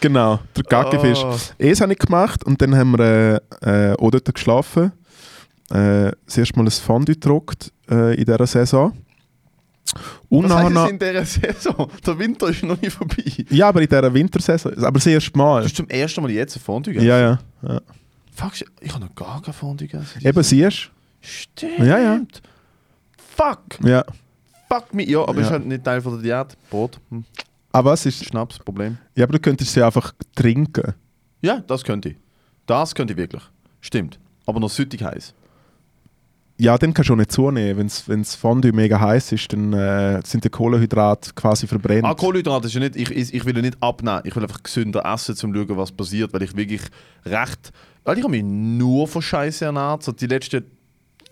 Genau, 0.00 0.40
der 0.56 0.64
Gackifisch. 0.64 1.22
Ah. 1.22 1.36
Es 1.58 1.80
habe 1.80 1.92
ich 1.92 1.98
gemacht 1.98 2.44
und 2.44 2.60
dann 2.62 2.74
haben 2.76 2.98
wir 2.98 3.42
äh, 3.62 3.90
äh, 3.92 3.96
auch 3.96 4.10
dort 4.10 4.34
geschlafen. 4.34 4.92
Äh, 5.70 6.10
das 6.26 6.38
erste 6.38 6.56
Mal 6.58 6.64
ein 6.66 6.70
Fondue 6.70 7.14
gedruckt 7.14 7.70
äh, 7.90 8.14
in 8.16 8.24
dieser 8.24 8.46
Saison. 8.46 8.92
Und 10.28 10.46
nachher 10.48 10.64
heißt 10.64 10.72
noch, 10.72 10.84
es 10.86 10.90
in 10.90 10.98
dieser 10.98 11.24
Saison? 11.24 11.90
Der 12.06 12.18
Winter 12.18 12.48
ist 12.48 12.62
noch 12.62 12.80
nicht 12.80 12.92
vorbei. 12.92 13.24
ja, 13.50 13.68
aber 13.68 13.82
in 13.82 13.88
dieser 13.88 14.14
Wintersaison. 14.14 14.72
Aber 14.84 14.92
das 14.92 15.06
erste 15.06 15.30
Du 15.32 15.38
Mal. 15.38 15.64
hast 15.64 15.76
zum 15.76 15.88
ersten 15.88 16.22
Mal 16.22 16.30
jetzt 16.30 16.56
ein 16.56 16.60
Fondue 16.60 16.92
gegessen? 16.94 17.08
Ja, 17.08 17.18
ja. 17.18 17.38
ja. 17.62 17.80
Fuck, 18.32 18.52
ich 18.80 18.92
habe 18.92 19.04
noch 19.04 19.14
gar 19.14 19.42
kein 19.42 19.52
Fondue 19.54 19.86
gegessen. 19.88 20.20
Eben, 20.24 20.42
siehst 20.42 20.90
Stimmt. 21.20 21.78
Ja, 21.80 21.98
ja. 21.98 22.20
Fuck. 23.36 23.78
du? 23.80 23.88
Ja. 23.88 24.04
Fuck 24.68 24.94
me. 24.94 25.04
Ja, 25.08 25.20
aber 25.22 25.34
Ja. 25.40 25.46
ist 25.46 25.50
halt 25.50 25.66
nicht 25.66 25.84
Teil 25.84 26.00
von 26.00 26.20
der 26.22 26.44
Diät. 26.44 26.56
Brot, 26.70 26.98
hm. 27.10 27.24
Aber 27.72 27.90
was 27.92 28.06
ist. 28.06 28.24
Schnaps, 28.24 28.58
Problem. 28.58 28.98
Ja, 29.14 29.24
aber 29.24 29.34
du 29.34 29.38
könntest 29.40 29.72
sie 29.72 29.82
einfach 29.82 30.12
trinken. 30.34 30.94
Ja, 31.42 31.60
das 31.66 31.84
könnte 31.84 32.10
ich. 32.10 32.16
Das 32.66 32.94
könnte 32.94 33.12
ich 33.12 33.16
wirklich. 33.16 33.42
Stimmt. 33.80 34.18
Aber 34.46 34.60
noch 34.60 34.70
süttig 34.70 35.02
heiß. 35.02 35.34
Ja, 36.60 36.76
dann 36.76 36.92
kannst 36.92 37.08
du 37.08 37.14
auch 37.14 37.16
nicht 37.16 37.32
zunehmen. 37.32 37.90
Wenn 38.06 38.20
das 38.20 38.34
Fondue 38.34 38.72
mega 38.72 39.00
heiß 39.00 39.32
ist, 39.32 39.50
dann 39.50 39.72
äh, 39.72 40.20
sind 40.26 40.44
die 40.44 40.50
Kohlenhydrate 40.50 41.30
quasi 41.34 41.66
verbrennt. 41.66 42.04
Ah, 42.04 42.12
Kohlenhydrate 42.12 42.66
ist 42.66 42.74
ja 42.74 42.80
nicht, 42.80 42.96
ich, 42.96 43.10
ich, 43.10 43.32
ich 43.32 43.44
will 43.46 43.56
ja 43.56 43.62
nicht 43.62 43.82
abnehmen, 43.82 44.20
ich 44.24 44.36
will 44.36 44.42
einfach 44.42 44.62
gesünder 44.62 45.02
essen, 45.06 45.32
um 45.42 45.54
zu 45.54 45.66
schauen, 45.66 45.76
was 45.78 45.90
passiert, 45.90 46.34
weil 46.34 46.42
ich 46.42 46.54
wirklich 46.54 46.82
recht, 47.24 47.72
weil 48.04 48.18
ich 48.18 48.24
habe 48.24 48.32
mich 48.32 48.44
nur 48.44 49.08
von 49.08 49.22
Scheiße 49.22 49.64
ernährt, 49.64 50.02
so 50.02 50.12
die 50.12 50.26
letzten 50.26 50.66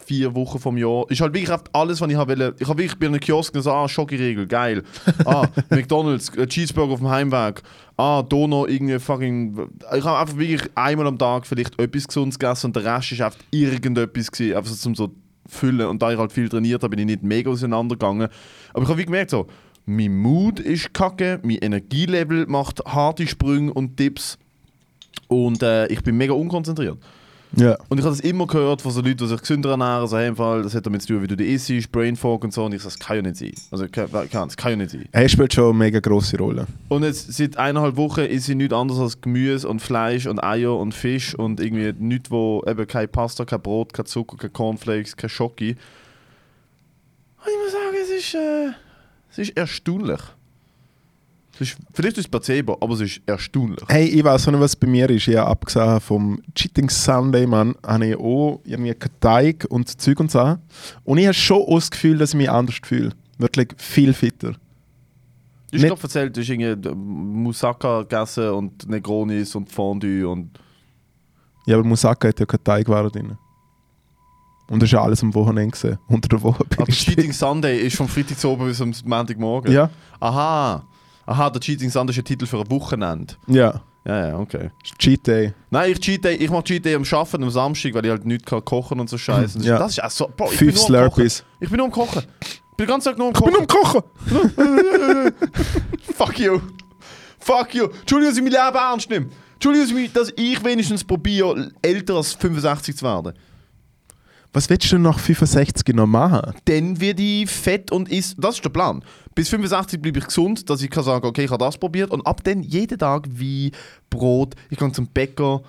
vier 0.08 0.34
Wochen 0.34 0.58
vom 0.58 0.78
Jahr, 0.78 1.04
ist 1.10 1.20
halt 1.20 1.34
wirklich 1.34 1.56
alles, 1.72 2.00
was 2.00 2.10
ich 2.10 2.16
habe 2.16 2.38
wollte, 2.38 2.54
ich 2.58 2.66
habe 2.66 2.78
wirklich 2.78 2.98
bei 2.98 3.06
einem 3.06 3.20
Kiosk 3.20 3.52
gesagt, 3.52 3.76
ah, 3.76 3.86
Schokoriegel, 3.86 4.46
geil, 4.46 4.82
ah, 5.26 5.46
McDonalds, 5.68 6.30
äh, 6.30 6.46
Cheeseburger 6.46 6.94
auf 6.94 7.00
dem 7.00 7.08
Heimweg, 7.08 7.62
ah, 7.98 8.22
Dono, 8.22 8.66
irgendwie 8.66 8.98
fucking, 8.98 9.68
ich 9.96 10.04
habe 10.04 10.18
einfach 10.18 10.38
wirklich 10.38 10.70
einmal 10.74 11.06
am 11.06 11.18
Tag 11.18 11.46
vielleicht 11.46 11.78
etwas 11.78 12.08
Gesundes 12.08 12.38
gegessen 12.38 12.66
und 12.68 12.76
der 12.76 12.84
Rest 12.84 13.12
ist 13.12 13.20
einfach 13.20 13.38
irgendetwas 13.50 14.32
gewesen, 14.32 14.56
einfach 14.56 14.70
so 14.70 14.76
zum 14.76 14.94
so 14.94 15.10
füllen. 15.46 15.86
Und 15.88 16.00
da 16.00 16.10
ich 16.10 16.18
halt 16.18 16.32
viel 16.32 16.48
trainiert 16.48 16.82
habe, 16.82 16.96
bin 16.96 17.00
ich 17.00 17.06
nicht 17.06 17.22
mega 17.22 17.50
auseinandergegangen, 17.50 18.28
aber 18.72 18.82
ich 18.82 18.88
habe 18.88 18.98
wie 18.98 19.04
gemerkt 19.04 19.30
so, 19.30 19.46
mein 19.84 20.16
Mood 20.16 20.58
ist 20.58 20.92
kacke, 20.94 21.38
mein 21.42 21.58
Energielevel 21.58 22.46
macht 22.46 22.82
harte 22.86 23.26
Sprünge 23.26 23.72
und 23.72 23.96
Tipps 23.96 24.38
und 25.28 25.62
äh, 25.62 25.86
ich 25.88 26.02
bin 26.02 26.16
mega 26.16 26.32
unkonzentriert. 26.32 26.98
Ja. 27.58 27.76
Und 27.88 27.98
ich 27.98 28.04
habe 28.04 28.14
das 28.14 28.20
immer 28.20 28.46
gehört 28.46 28.82
von 28.82 28.92
so 28.92 29.00
Leuten, 29.00 29.16
die 29.16 29.26
sich 29.26 29.40
gesünder 29.40 29.70
ernähren, 29.70 30.06
so, 30.06 30.16
hey, 30.16 30.28
im 30.28 30.36
Fall, 30.36 30.62
das 30.62 30.74
hat 30.74 30.86
damit 30.86 31.02
zu 31.02 31.08
tun, 31.08 31.22
wie 31.22 31.26
du 31.26 31.36
die 31.36 31.52
isst, 31.52 31.90
Brain 31.90 32.14
Fog 32.14 32.44
und 32.44 32.52
so. 32.52 32.64
Und 32.64 32.74
ich 32.74 32.82
so, 32.82 32.88
das 32.88 32.98
kann 32.98 33.16
ja 33.16 33.22
nicht 33.22 33.36
sein. 33.36 33.52
Also, 33.70 33.88
kann, 33.88 34.08
das 34.10 34.56
kann 34.56 34.70
ja 34.70 34.76
nicht 34.76 34.90
sein. 34.90 35.08
Er 35.10 35.28
spielt 35.28 35.52
schon 35.52 35.70
eine 35.70 35.78
mega 35.78 35.98
grosse 35.98 36.38
Rolle. 36.38 36.66
Und 36.88 37.02
jetzt 37.02 37.32
seit 37.32 37.56
eineinhalb 37.56 37.96
Wochen 37.96 38.20
ist 38.20 38.46
sie 38.46 38.54
nichts 38.54 38.74
anderes 38.74 39.00
als 39.00 39.20
Gemüse 39.20 39.68
und 39.68 39.80
Fleisch 39.80 40.26
und 40.26 40.42
Eier 40.42 40.76
und 40.76 40.94
Fisch 40.94 41.34
und 41.34 41.60
irgendwie 41.60 41.92
nichts, 41.98 42.30
wo 42.30 42.62
eben 42.66 42.86
kein 42.86 43.08
Pasta, 43.08 43.44
kein 43.44 43.60
Brot, 43.60 43.92
kein 43.92 44.06
Zucker, 44.06 44.36
kein 44.36 44.52
Cornflakes, 44.52 45.16
kein 45.16 45.30
Schoki. 45.30 45.70
Und 47.40 47.46
ich 47.46 47.58
muss 47.64 47.72
sagen, 47.72 47.96
es 48.00 48.10
ist, 48.10 48.34
äh, 48.34 48.70
es 49.30 49.38
ist 49.38 49.56
erstaunlich. 49.56 50.20
Ist, 51.60 51.76
vielleicht 51.92 52.18
ist 52.18 52.24
es 52.26 52.28
Placebo, 52.28 52.78
aber 52.80 52.94
es 52.94 53.00
ist 53.00 53.20
erstaunlich. 53.26 53.84
Hey, 53.88 54.06
ich 54.06 54.22
weiß 54.22 54.46
nicht, 54.46 54.60
was 54.60 54.76
bei 54.76 54.86
mir 54.86 55.10
ist. 55.10 55.26
Ja, 55.26 55.46
abgesehen 55.46 56.00
vom 56.00 56.40
Cheating 56.54 56.88
Sunday, 56.88 57.46
man, 57.46 57.74
habe 57.84 58.06
ich 58.06 58.16
auch 58.16 58.60
irgendwie 58.64 58.94
Teig 59.20 59.66
und 59.68 60.00
Zeug 60.00 60.20
und 60.20 60.30
so. 60.30 60.56
Und 61.04 61.18
ich 61.18 61.26
habe 61.26 61.34
schon 61.34 61.62
auch 61.62 61.74
das 61.74 61.90
Gefühl, 61.90 62.18
dass 62.18 62.30
ich 62.30 62.36
mich 62.36 62.50
anders 62.50 62.76
fühle. 62.82 63.10
Wirklich 63.38 63.68
viel 63.76 64.12
fitter. 64.12 64.54
Du 65.70 65.78
hast 65.78 65.82
gerade 65.82 66.02
erzählt, 66.02 66.36
du 66.36 66.40
hast 66.40 66.48
irgendwie 66.48 66.94
Moussaka 66.94 68.02
gegessen 68.02 68.50
und 68.50 68.88
Negronis 68.88 69.54
und 69.54 69.70
Fondue 69.70 70.26
und... 70.28 70.58
Ja, 71.66 71.76
aber 71.76 71.84
Moussaka 71.86 72.28
hat 72.28 72.40
ja 72.40 72.46
keinen 72.46 72.64
Teigwaren 72.64 73.10
drin. 73.10 73.36
Und 74.70 74.82
das 74.82 74.88
ist 74.88 74.92
ja 74.92 75.02
alles 75.02 75.22
am 75.22 75.34
Wochenende 75.34 75.72
gesehen. 75.72 75.98
Unter 76.08 76.28
der 76.28 76.42
Woche 76.42 76.64
Aber 76.76 76.88
ich 76.88 76.98
Cheating 76.98 77.32
Sunday 77.32 77.80
ist 77.80 77.96
vom 77.96 78.08
Freitag 78.08 78.38
zu 78.38 78.48
oben 78.50 78.66
bis 78.66 78.80
am 78.80 78.92
Montagmorgen. 79.04 79.72
Ja, 79.72 79.90
Aha. 80.20 80.86
Aha, 81.28 81.50
der 81.50 81.60
Cheating 81.60 81.90
Sunday 81.90 82.12
ist 82.14 82.18
ein 82.18 82.24
Titel 82.24 82.46
für 82.46 82.58
ein 82.58 82.70
Wochenende. 82.70 83.34
ja. 83.46 83.80
Ja, 84.06 84.28
ja, 84.28 84.38
okay. 84.38 84.70
Cheat 84.98 85.26
Day. 85.26 85.52
Nein, 85.68 85.92
ich 85.92 86.00
cheat 86.00 86.24
Day, 86.24 86.36
ich 86.36 86.48
mache 86.48 86.64
Cheat 86.64 86.82
Day 86.82 86.94
am 86.94 87.02
Arbeiten 87.12 87.42
am 87.42 87.50
Samstag, 87.50 87.92
weil 87.92 88.06
ich 88.06 88.10
halt 88.10 88.24
nichts 88.24 88.46
kann 88.46 88.64
kochen 88.64 88.98
und 89.00 89.10
so 89.10 89.18
Scheiße. 89.18 89.58
Ja. 89.58 89.78
Das 89.78 89.92
ist 89.92 90.02
auch 90.02 90.10
so. 90.10 90.30
Bro, 90.34 90.50
ich 90.50 90.56
Fünf 90.58 90.86
bin 90.86 90.92
nur 90.94 91.02
am 91.02 91.10
Kochen. 91.10 91.28
Slurpees. 91.28 91.44
Ich 91.60 91.68
bin 91.68 91.76
nur 91.76 91.86
am 91.86 91.92
Kochen. 91.92 92.22
Ich 92.40 92.86
bin 92.86 92.86
Tag 93.00 93.18
nur 93.18 93.26
am 93.28 93.34
Ich 93.34 93.40
bin 93.42 93.66
Kochen. 93.66 94.02
am 94.30 94.54
Kochen! 94.56 95.32
Fuck 96.16 96.38
you. 96.38 96.60
Fuck 97.38 97.74
you. 97.74 97.84
Entschuldigung, 98.00 98.30
dass 98.30 98.36
ich 98.38 98.42
mein 98.42 98.52
Leben 98.52 98.76
ernst 98.76 99.10
nehme. 99.10 99.26
Entschuldigung, 99.54 100.12
dass 100.14 100.32
ich 100.36 100.64
wenigstens 100.64 101.04
probiere, 101.04 101.70
älter 101.82 102.14
als 102.14 102.32
65 102.32 102.96
zu 102.96 103.04
werden. 103.04 103.34
Was 104.52 104.70
willst 104.70 104.86
du 104.86 104.96
denn 104.96 105.02
nach 105.02 105.18
65 105.18 105.94
noch 105.94 106.06
machen? 106.06 106.54
Dann 106.64 107.00
werde 107.00 107.22
ich 107.22 107.50
fett 107.50 107.92
und 107.92 108.08
ist. 108.10 108.36
Das 108.38 108.56
ist 108.56 108.64
der 108.64 108.70
Plan. 108.70 109.04
Bis 109.34 109.48
65 109.50 110.00
bleibe 110.00 110.18
ich 110.18 110.24
gesund, 110.26 110.68
dass 110.70 110.82
ich 110.82 110.90
kann 110.90 111.04
sagen, 111.04 111.26
okay, 111.26 111.44
ich 111.44 111.50
habe 111.50 111.62
das 111.64 111.76
probiert. 111.76 112.10
Und 112.10 112.26
ab 112.26 112.42
dann 112.44 112.62
jeden 112.62 112.98
Tag 112.98 113.26
wie 113.30 113.70
Brot. 114.10 114.54
Ich 114.70 114.78
gehe 114.78 114.90
zum 114.92 115.06
Bäcker. 115.06 115.62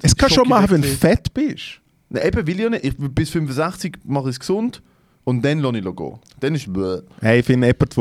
Es 0.00 0.16
kann 0.16 0.30
schon 0.30 0.48
machen, 0.48 0.70
wenn 0.70 0.82
du 0.82 0.88
fett 0.88 1.32
bist. 1.34 1.80
Nein, 2.08 2.26
eben 2.26 2.46
will 2.46 2.56
ich 2.56 2.62
ja 2.62 2.70
nicht. 2.70 2.84
Ich, 2.84 2.94
bis 2.96 3.30
65 3.30 3.98
mache 4.04 4.30
ich 4.30 4.36
es 4.36 4.40
gesund 4.40 4.82
und 5.24 5.44
dann 5.44 5.58
lasse 5.60 5.78
ich 5.78 5.84
es 5.86 5.96
gehen. 5.96 6.18
Dann 6.40 6.54
ist 6.54 6.68
es 6.68 7.02
Hey, 7.20 7.40
ich 7.40 7.46
finde 7.46 7.66
jemand, 7.68 7.96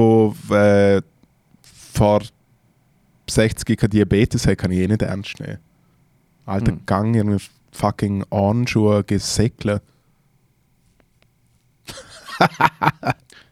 der 0.50 0.98
äh, 0.98 1.02
vor 1.94 2.22
60 3.30 3.78
kein 3.78 3.90
Diabetes 3.90 4.48
hat, 4.48 4.58
kann 4.58 4.72
ich 4.72 4.80
eh 4.80 4.88
nicht 4.88 5.02
ernst 5.02 5.40
nehmen. 5.40 5.60
Alter, 6.46 6.72
Hm. 6.72 6.82
Gang 6.86 7.16
in 7.16 7.38
fucking 7.72 8.24
Anschuhe 8.32 9.04
gesäckelt. 9.04 9.82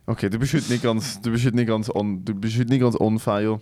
Okay, 0.05 0.29
du 0.29 0.39
bist 0.39 0.53
heute 0.53 0.71
nicht 0.71 0.83
ganz, 0.83 1.21
du 1.21 1.31
bist 1.31 1.45
heute 1.45 1.55
nicht 1.55 1.67
ganz 1.67 1.89
on, 1.93 2.25
du 2.25 2.33
bist 2.33 2.57
heute 2.57 2.69
nicht 2.69 2.81
ganz 2.81 2.95
on 2.99 3.19
fire. 3.19 3.59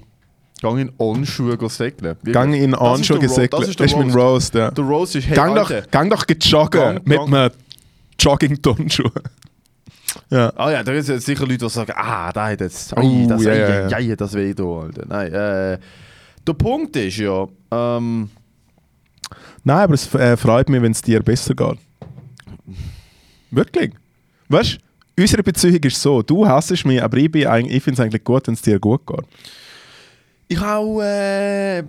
Gang 0.62 0.80
in 0.80 0.92
On-Schuhe 0.98 1.58
go 1.58 1.68
säckeln. 1.70 2.16
Gang 2.32 2.54
in 2.56 2.74
Anschuhe 2.74 3.20
gesäckelt. 3.20 3.62
Das 3.62 3.70
ist 3.70 3.80
Das 3.80 3.92
ist 3.92 3.98
mein 3.98 4.10
Roast. 4.12 4.56
Ja. 4.56 4.72
Der 4.72 4.84
Roast 4.84 5.16
ist, 5.16 5.28
hey, 5.28 5.36
Gang 5.36 5.54
doch, 5.56 5.72
gang 5.92 6.10
doch 6.10 6.26
joggen 6.42 6.70
Gang- 6.82 7.06
mit 7.08 7.20
einem 7.20 7.52
Jogging-Turnschuh. 8.20 9.10
ja. 10.32 10.52
Ah 10.56 10.72
ja, 10.72 10.82
da 10.84 10.94
gibt 10.94 11.08
es 11.08 11.26
sicher 11.26 11.46
Leute, 11.46 11.60
die 11.60 11.70
sagen, 11.70 11.94
ah, 11.96 12.32
da 12.34 12.48
hat 12.50 12.62
jetzt, 12.62 12.92
Oh, 12.98 13.26
das, 13.28 13.44
ja, 13.44 13.52
ei, 13.52 13.86
ei, 13.88 13.94
ei, 14.12 14.16
das 14.16 14.34
weh 14.34 14.54
da, 14.56 14.64
Alter. 14.64 15.06
Nein, 15.08 15.34
äh, 15.34 15.78
der 16.48 16.54
Punkt 16.54 16.96
ist 16.96 17.18
ja, 17.18 17.46
ähm, 17.72 18.30
Nein, 19.64 19.78
aber 19.78 19.94
es 19.94 20.12
äh, 20.16 20.36
freut 20.38 20.70
mich, 20.70 20.82
wenn 20.82 20.94
es 20.94 21.02
dir 21.04 21.22
besser 21.22 21.54
geht. 21.54 21.78
Wirklich. 23.52 23.92
Weißt 24.50 24.74
du, 24.76 24.78
unsere 25.18 25.44
Beziehung 25.44 25.84
ist 25.84 26.02
so, 26.02 26.22
du 26.22 26.48
hasst 26.48 26.86
mich, 26.86 27.02
aber 27.02 27.18
ich, 27.18 27.34
ich 27.34 27.84
finde 27.84 27.92
es 27.92 28.00
eigentlich 28.00 28.24
gut, 28.24 28.48
wenn 28.48 28.54
es 28.54 28.62
dir 28.62 28.80
gut 28.80 29.06
geht. 29.06 29.26
ich 30.48 30.60
habe, 30.60 31.04
äh, 31.04 31.84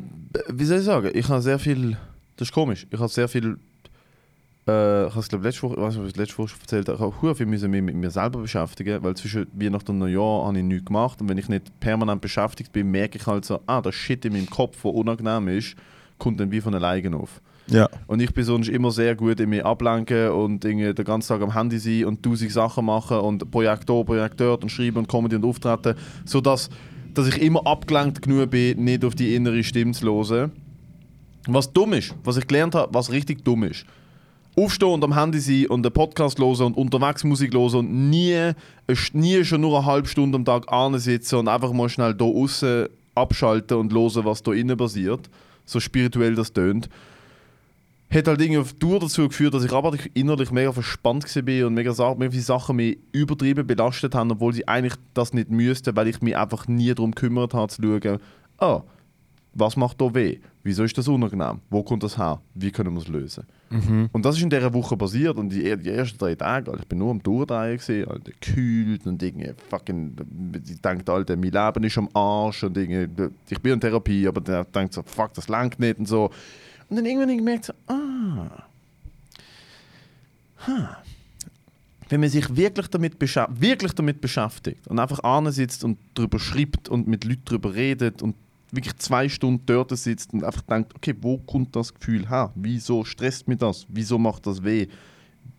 wie 0.49 0.65
soll 0.65 0.79
ich 0.79 0.85
sagen, 0.85 1.11
ich 1.15 1.29
habe 1.29 1.41
sehr 1.41 1.59
viel, 1.59 1.97
das 2.37 2.49
ist 2.49 2.55
komisch, 2.55 2.87
ich 2.91 2.99
habe 2.99 3.09
sehr 3.09 3.29
viel, 3.29 3.59
äh, 4.67 5.07
ich 5.07 5.11
habe 5.11 5.21
es 5.21 5.29
glaube 5.29 5.45
letzte 5.45 5.63
Woche, 5.63 6.07
ich 6.09 6.17
letzte 6.17 6.39
Woche 6.39 6.49
schon 6.49 6.61
erzählt 6.61 6.89
habe, 6.89 7.13
ich 7.15 7.23
habe 7.23 7.35
viel 7.35 7.47
müssen 7.47 7.71
mich 7.71 7.83
mit 7.83 7.95
mir 7.95 8.11
selber 8.11 8.41
beschäftigen, 8.41 9.03
weil 9.03 9.15
zwischen 9.15 9.47
Weihnachten 9.53 9.93
und 9.93 9.99
Neujahr 9.99 10.47
habe 10.47 10.59
ich 10.59 10.65
nichts 10.65 10.87
gemacht 10.87 11.21
und 11.21 11.29
wenn 11.29 11.39
ich 11.39 11.49
nicht 11.49 11.79
permanent 11.81 12.21
beschäftigt 12.21 12.73
bin, 12.73 12.91
merke 12.91 13.19
ich 13.19 13.27
halt 13.27 13.45
so, 13.45 13.61
ah, 13.67 13.81
das 13.81 13.95
Shit 13.95 14.25
in 14.25 14.33
meinem 14.33 14.51
Kopf, 14.51 14.77
wo 14.83 14.91
unangenehm 14.91 15.49
ist, 15.49 15.77
kommt 16.19 16.41
dann 16.41 16.51
wie 16.51 16.61
von 16.61 16.75
alleine 16.75 17.17
auf. 17.17 17.41
Ja. 17.71 17.89
Und 18.07 18.21
ich 18.21 18.33
bin 18.33 18.45
sonst 18.45 18.69
immer 18.69 18.91
sehr 18.91 19.15
gut 19.15 19.41
in 19.41 19.51
mir 19.51 19.65
ablenken 19.67 20.31
und 20.31 20.65
den 20.65 20.95
ganzen 20.95 21.29
Tag 21.29 21.43
am 21.43 21.53
Handy 21.53 21.79
sein 21.79 22.07
und 22.07 22.23
tausend 22.23 22.51
Sachen 22.51 22.87
machen 22.87 23.19
und 23.19 23.51
Projekt 23.51 23.91
hier, 23.91 24.05
Projekt 24.05 24.41
dort 24.41 24.63
und 24.63 24.71
schreiben 24.71 24.99
und 24.99 25.09
Comedy 25.09 25.37
und 25.37 25.45
auftreten, 25.45 25.95
sodass 26.25 26.71
dass 27.15 27.27
ich 27.27 27.43
immer 27.43 27.67
abgelenkt 27.67 28.23
genug 28.23 28.51
bin, 28.51 28.85
nicht 28.85 29.05
auf 29.05 29.15
die 29.15 29.35
innere 29.35 29.65
Stimme 29.65 29.93
zu 29.93 30.07
hören. 30.07 30.53
Was 31.49 31.73
dumm 31.73 31.95
ist, 31.95 32.15
was 32.23 32.37
ich 32.37 32.47
gelernt 32.47 32.75
habe, 32.75 32.93
was 32.95 33.11
richtig 33.11 33.45
dumm 33.45 33.65
ist. 33.65 33.85
Aufstehen 34.57 34.91
und 34.91 35.05
am 35.05 35.19
Handy 35.19 35.41
sein 35.41 35.67
und 35.67 35.85
einen 35.85 35.93
Podcast 35.93 36.39
hören 36.39 36.61
und 36.61 36.77
unterwegs 36.77 37.25
Musik 37.25 37.55
hören 37.55 37.75
und 37.75 38.11
nie, 38.11 38.53
nie 39.13 39.45
schon 39.45 39.61
nur 39.61 39.79
eine 39.79 39.87
halbe 39.87 40.09
Stunde 40.09 40.37
am 40.37 40.45
Tag 40.45 40.67
sitzen 41.01 41.37
und 41.37 41.49
einfach 41.49 41.73
mal 41.73 41.89
schnell 41.89 42.15
hier 42.17 42.27
außen 42.27 42.89
abschalten 43.15 43.79
und 43.79 43.93
hören, 43.93 44.25
was 44.25 44.43
da 44.43 44.53
innen 44.53 44.77
passiert. 44.77 45.29
So 45.65 45.81
spirituell 45.81 46.35
das 46.35 46.53
tönt 46.53 46.89
hat 48.11 48.27
halt 48.27 48.41
irgendwie 48.41 48.61
auf 48.61 48.73
Tour 48.75 49.01
dazu 49.01 49.29
geführt, 49.29 49.55
dass 49.55 49.65
ich 49.65 49.73
aber 49.73 49.95
innerlich 50.15 50.51
mega 50.51 50.73
verspannt 50.73 51.25
war 51.25 51.67
und 51.67 51.75
mega, 51.75 52.15
mega 52.15 52.31
viele 52.31 52.43
Sachen 52.43 52.77
mich 52.77 52.99
übertrieben 53.13 53.67
belastet 53.67 54.15
haben, 54.15 54.31
obwohl 54.31 54.55
sie 54.55 54.67
eigentlich 54.67 54.95
das 55.15 55.35
nicht 55.35 55.51
müssten, 55.51 55.95
weil 55.95 56.09
ich 56.09 56.23
mich 56.23 56.37
einfach 56.37 56.67
nie 56.69 56.95
darum 56.95 57.11
gekümmert 57.11 57.53
habe, 57.55 57.71
zu 57.71 57.83
schauen, 57.83 58.19
ah, 58.59 58.83
was 59.55 59.77
macht 59.77 60.01
da 60.01 60.15
weh? 60.15 60.39
Wieso 60.63 60.85
ist 60.85 60.97
das 60.97 61.09
unangenehm? 61.09 61.61
Wo 61.71 61.83
kommt 61.83 62.03
das 62.03 62.17
her? 62.17 62.41
Wie 62.55 62.71
können 62.71 62.95
wir 62.95 63.01
es 63.01 63.09
lösen? 63.09 63.45
Und 64.13 64.25
das 64.25 64.37
ist 64.37 64.43
in 64.43 64.51
dieser 64.51 64.73
Woche 64.73 64.97
passiert 64.97 65.37
und 65.37 65.51
die, 65.51 65.77
die 65.77 65.91
ersten 65.91 66.17
drei 66.17 66.35
Tage, 66.35 66.71
Alter, 66.71 66.83
ich 66.83 66.89
bin 66.89 66.99
nur 66.99 67.11
am 67.11 67.23
Durchdrehen 67.23 68.09
Alter, 68.09 68.33
gekühlt 68.41 69.07
und 69.07 69.23
irgendwie 69.23 69.53
fucking, 69.69 70.17
ich 70.67 70.81
denke, 70.81 71.13
Alter, 71.13 71.37
mein 71.37 71.51
Leben 71.51 71.85
ist 71.85 71.99
am 71.99 72.09
Arsch 72.15 72.65
und 72.65 72.77
irgendwie, 72.77 73.29
ich 73.51 73.61
bin 73.61 73.75
in 73.75 73.81
Therapie, 73.81 74.27
aber 74.27 74.41
dann 74.41 74.67
denkt 74.75 74.95
so, 74.95 75.03
fuck, 75.03 75.35
das 75.35 75.49
langt 75.49 75.79
nicht 75.79 75.99
und 75.99 76.09
so. 76.09 76.31
Und 76.89 76.97
dann 76.97 77.07
irgendwann 77.07 77.37
gemerkt, 77.37 77.67
so, 77.67 77.73
ah, 77.87 78.65
ha. 80.67 81.03
Wenn 82.09 82.21
man 82.21 82.31
sich 82.31 82.57
wirklich 82.57 82.89
damit, 82.89 83.21
wirklich 83.21 83.93
damit 83.93 84.21
beschäftigt 84.21 84.89
und 84.89 84.99
einfach 84.99 85.21
sitzt 85.53 85.85
und 85.85 85.99
darüber 86.15 86.39
schreibt 86.39 86.89
und 86.89 87.07
mit 87.07 87.25
Leuten 87.25 87.43
darüber 87.45 87.75
redet 87.75 88.23
und 88.23 88.35
wirklich 88.71 88.97
zwei 88.97 89.29
Stunden 89.29 89.63
dort 89.67 89.97
sitzt 89.97 90.33
und 90.33 90.43
einfach 90.43 90.63
denkt, 90.63 90.95
okay, 90.95 91.15
wo 91.21 91.39
kommt 91.39 91.77
das 91.77 91.93
Gefühl 91.93 92.29
her? 92.29 92.51
Wieso 92.55 93.05
stresst 93.05 93.47
mich 93.47 93.59
das? 93.59 93.87
Wieso 93.89 94.19
macht 94.19 94.47
das 94.47 94.63
weh? 94.65 94.87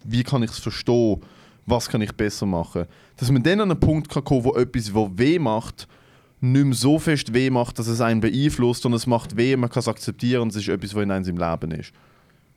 Wie 0.04 0.24
kann 0.24 0.42
ich 0.42 0.52
es 0.52 0.60
verstehen? 0.60 1.22
Was 1.68 1.88
kann 1.88 2.02
ich 2.02 2.12
besser 2.14 2.48
machen? 2.48 2.86
Dass 3.18 3.30
man 3.30 3.44
dann 3.44 3.62
an 3.62 3.72
einen 3.72 3.80
Punkt 3.80 4.10
kann 4.10 4.24
wo 4.44 4.56
etwas, 4.56 4.92
wo 4.92 5.10
weh 5.16 5.38
macht, 5.38 5.88
nicht 6.42 6.66
mehr 6.66 6.74
so 6.74 7.00
fest 7.00 7.34
weh 7.34 7.50
macht, 7.50 7.80
dass 7.80 7.88
es 7.88 8.02
einen 8.02 8.22
beeinflusst, 8.22 8.84
sondern 8.84 8.98
es 8.98 9.08
macht 9.08 9.36
weh, 9.36 9.56
man 9.56 9.70
kann 9.70 9.82
es 9.82 9.88
akzeptieren 9.88 10.44
und 10.44 10.50
es 10.50 10.58
ist 10.58 10.70
etwas, 10.70 10.96
was 10.96 11.04
in 11.04 11.12
einem 11.12 11.38
Leben 11.38 11.72
ist. 11.72 11.92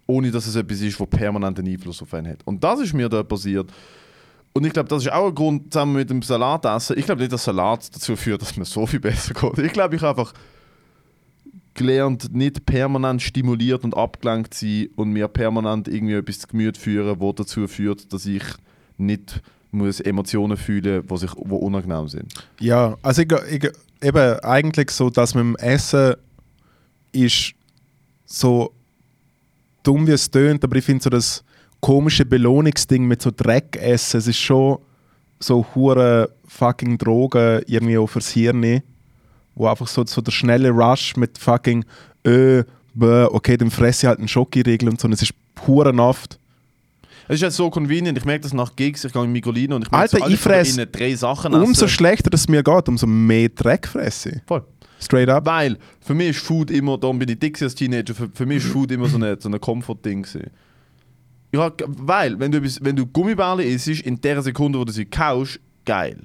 Ohne 0.06 0.30
dass 0.30 0.46
es 0.46 0.56
etwas 0.56 0.80
ist, 0.80 0.98
was 1.00 1.08
permanenten 1.08 1.66
Einfluss 1.66 2.02
auf 2.02 2.12
einen 2.14 2.28
hat. 2.28 2.40
Und 2.44 2.62
das 2.62 2.80
ist 2.80 2.92
mir 2.92 3.08
da 3.08 3.22
passiert. 3.22 3.70
Und 4.52 4.66
ich 4.66 4.72
glaube, 4.72 4.88
das 4.88 5.04
ist 5.04 5.12
auch 5.12 5.28
ein 5.28 5.34
Grund, 5.34 5.72
zusammen 5.72 5.94
mit 5.94 6.10
dem 6.10 6.22
Salatelsen. 6.22 6.98
Ich 6.98 7.06
glaube 7.06 7.22
nicht, 7.22 7.32
dass 7.32 7.44
Salat 7.44 7.94
dazu 7.94 8.16
führt, 8.16 8.42
dass 8.42 8.56
mir 8.56 8.64
so 8.64 8.86
viel 8.86 9.00
besser 9.00 9.32
geht. 9.32 9.58
Ich 9.58 9.72
glaube, 9.72 9.96
ich 9.96 10.02
habe 10.02 10.20
einfach 10.20 10.34
gelernt, 11.74 12.34
nicht 12.34 12.66
permanent 12.66 13.22
stimuliert 13.22 13.82
und 13.82 13.96
abgelenkt 13.96 14.54
zu 14.54 14.66
sein 14.66 14.88
und 14.96 15.10
mir 15.10 15.28
permanent 15.28 15.88
irgendwie 15.88 16.14
etwas 16.14 16.40
zu 16.40 16.48
Gemüt 16.48 16.76
führen, 16.76 17.18
was 17.18 17.34
dazu 17.36 17.66
führt, 17.66 18.12
dass 18.12 18.26
ich 18.26 18.44
nicht 18.98 19.40
muss 19.72 20.00
Emotionen 20.00 20.56
fühlen 20.56 21.02
die 21.06 21.26
unangenehm 21.54 22.08
sind. 22.08 22.32
Ja, 22.60 22.96
also 23.02 23.22
ich, 23.22 23.32
ich, 23.50 23.70
eben 24.02 24.38
eigentlich 24.40 24.90
so, 24.90 25.10
dass 25.10 25.34
mit 25.34 25.42
dem 25.42 25.56
Essen 25.56 26.14
ist 27.12 27.54
so 28.26 28.72
dumm 29.82 30.06
wie 30.06 30.12
es 30.12 30.30
tönt, 30.30 30.62
aber 30.62 30.76
ich 30.76 30.84
finde 30.84 31.02
so 31.02 31.10
das 31.10 31.42
komische 31.80 32.24
Belohnungsding 32.24 33.04
mit 33.04 33.22
so 33.22 33.30
Dreck 33.34 33.76
essen, 33.76 34.18
es 34.18 34.28
ist 34.28 34.38
schon 34.38 34.78
so 35.40 35.66
hure 35.74 36.30
fucking 36.46 36.98
Drogen 36.98 37.62
irgendwie 37.66 37.98
auch 37.98 38.06
fürs 38.06 38.30
Hirn, 38.30 38.82
wo 39.54 39.66
einfach 39.66 39.88
so, 39.88 40.04
so 40.06 40.20
der 40.20 40.30
schnelle 40.30 40.70
Rush 40.70 41.16
mit 41.16 41.36
fucking 41.38 41.84
äh, 42.24 42.62
okay, 42.94 43.56
dann 43.56 43.70
fresse 43.70 44.06
ich 44.06 44.08
halt 44.08 44.18
einen 44.18 44.28
Schokoriegel 44.28 44.88
und 44.88 45.00
so, 45.00 45.06
und 45.06 45.14
es 45.14 45.22
ist 45.22 45.34
Huren 45.66 45.98
oft. 45.98 46.38
Es 47.28 47.36
ist 47.36 47.42
ja 47.42 47.50
so 47.50 47.70
convenient, 47.70 48.18
ich 48.18 48.24
merke 48.24 48.42
das 48.42 48.52
nach 48.52 48.74
Gigs, 48.76 49.04
ich 49.04 49.12
gehe 49.12 49.24
in 49.24 49.32
Migolino 49.32 49.76
und 49.76 49.82
ich 49.82 49.90
merke 49.90 50.02
Alter, 50.02 50.26
so, 50.26 50.32
ich 50.32 50.40
fress 50.40 50.70
von 50.70 50.80
ihnen 50.80 50.92
drei 50.92 51.14
Sachen 51.14 51.54
Umso 51.54 51.84
essen. 51.84 51.88
schlechter 51.88 52.30
es 52.32 52.48
mir 52.48 52.62
geht, 52.62 52.88
umso 52.88 53.06
mehr 53.06 53.48
Dreck 53.48 53.86
fresse 53.86 54.30
ich. 54.30 54.42
Voll. 54.46 54.64
Straight 55.00 55.28
up. 55.28 55.44
Weil, 55.46 55.78
für 56.00 56.14
mich 56.14 56.30
ist 56.30 56.40
Food 56.40 56.70
immer, 56.70 56.96
darum 56.98 57.18
bin 57.18 57.28
ich 57.28 57.38
dick 57.38 57.60
als 57.60 57.74
Teenager, 57.74 58.14
für, 58.14 58.30
für 58.32 58.46
mich 58.46 58.58
ist 58.58 58.66
Food 58.66 58.92
immer 58.92 59.08
so 59.08 59.18
ein 59.18 59.36
so 59.40 59.48
eine 59.48 59.58
Comfort-Ding 59.58 60.26
hab, 61.56 61.82
weil, 61.86 62.38
wenn 62.38 62.50
du, 62.52 62.62
wenn 62.80 62.96
du 62.96 63.06
Gummibärle 63.06 63.64
isst, 63.64 63.88
in 63.88 64.20
der 64.20 64.42
Sekunde, 64.42 64.78
wo 64.78 64.84
du 64.84 64.92
sie 64.92 65.04
kaufst, 65.04 65.60
geil. 65.84 66.18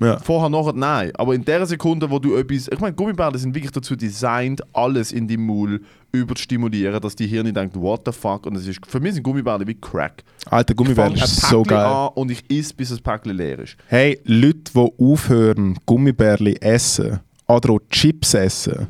Ja. 0.00 0.18
Vorher, 0.18 0.48
nachher, 0.48 0.72
nein. 0.72 1.12
Aber 1.16 1.34
in 1.34 1.44
der 1.44 1.64
Sekunde, 1.66 2.10
wo 2.10 2.18
du 2.18 2.36
etwas. 2.36 2.68
Ich 2.68 2.80
meine, 2.80 2.94
Gummibärle 2.94 3.38
sind 3.38 3.54
wirklich 3.54 3.70
dazu 3.70 3.94
designt, 3.94 4.60
alles 4.72 5.12
in 5.12 5.28
die 5.28 5.36
Maul 5.36 5.80
überzustimulieren, 6.10 7.00
dass 7.00 7.14
die 7.14 7.26
Hirne 7.26 7.52
denkt, 7.52 7.76
what 7.76 8.02
the 8.04 8.12
fuck. 8.12 8.46
Und 8.46 8.56
es 8.56 8.66
ist, 8.66 8.84
für 8.86 9.00
mich 9.00 9.14
sind 9.14 9.22
Gummibärle 9.22 9.66
wie 9.66 9.74
Crack. 9.74 10.24
Alter, 10.46 10.74
Gummibärle 10.74 11.14
ist 11.14 11.40
so 11.42 11.62
geil. 11.62 11.78
an 11.78 12.08
und 12.14 12.30
ich 12.30 12.44
esse, 12.50 12.74
bis 12.74 12.88
das 12.90 13.00
Päckchen 13.00 13.36
leer 13.36 13.60
ist. 13.60 13.76
Hey, 13.86 14.20
Leute, 14.24 14.72
die 14.74 14.92
aufhören, 14.98 15.78
Gummibärli 15.86 16.56
essen 16.60 17.20
oder 17.46 17.70
auch 17.70 17.80
Chips 17.90 18.34
essen, 18.34 18.88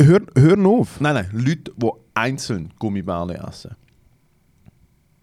hör, 0.00 0.20
hören 0.36 0.66
auf. 0.66 1.00
Nein, 1.00 1.14
nein, 1.14 1.28
Leute, 1.32 1.72
die 1.76 1.90
einzeln 2.14 2.72
Gummibärle 2.78 3.38
essen. 3.48 3.76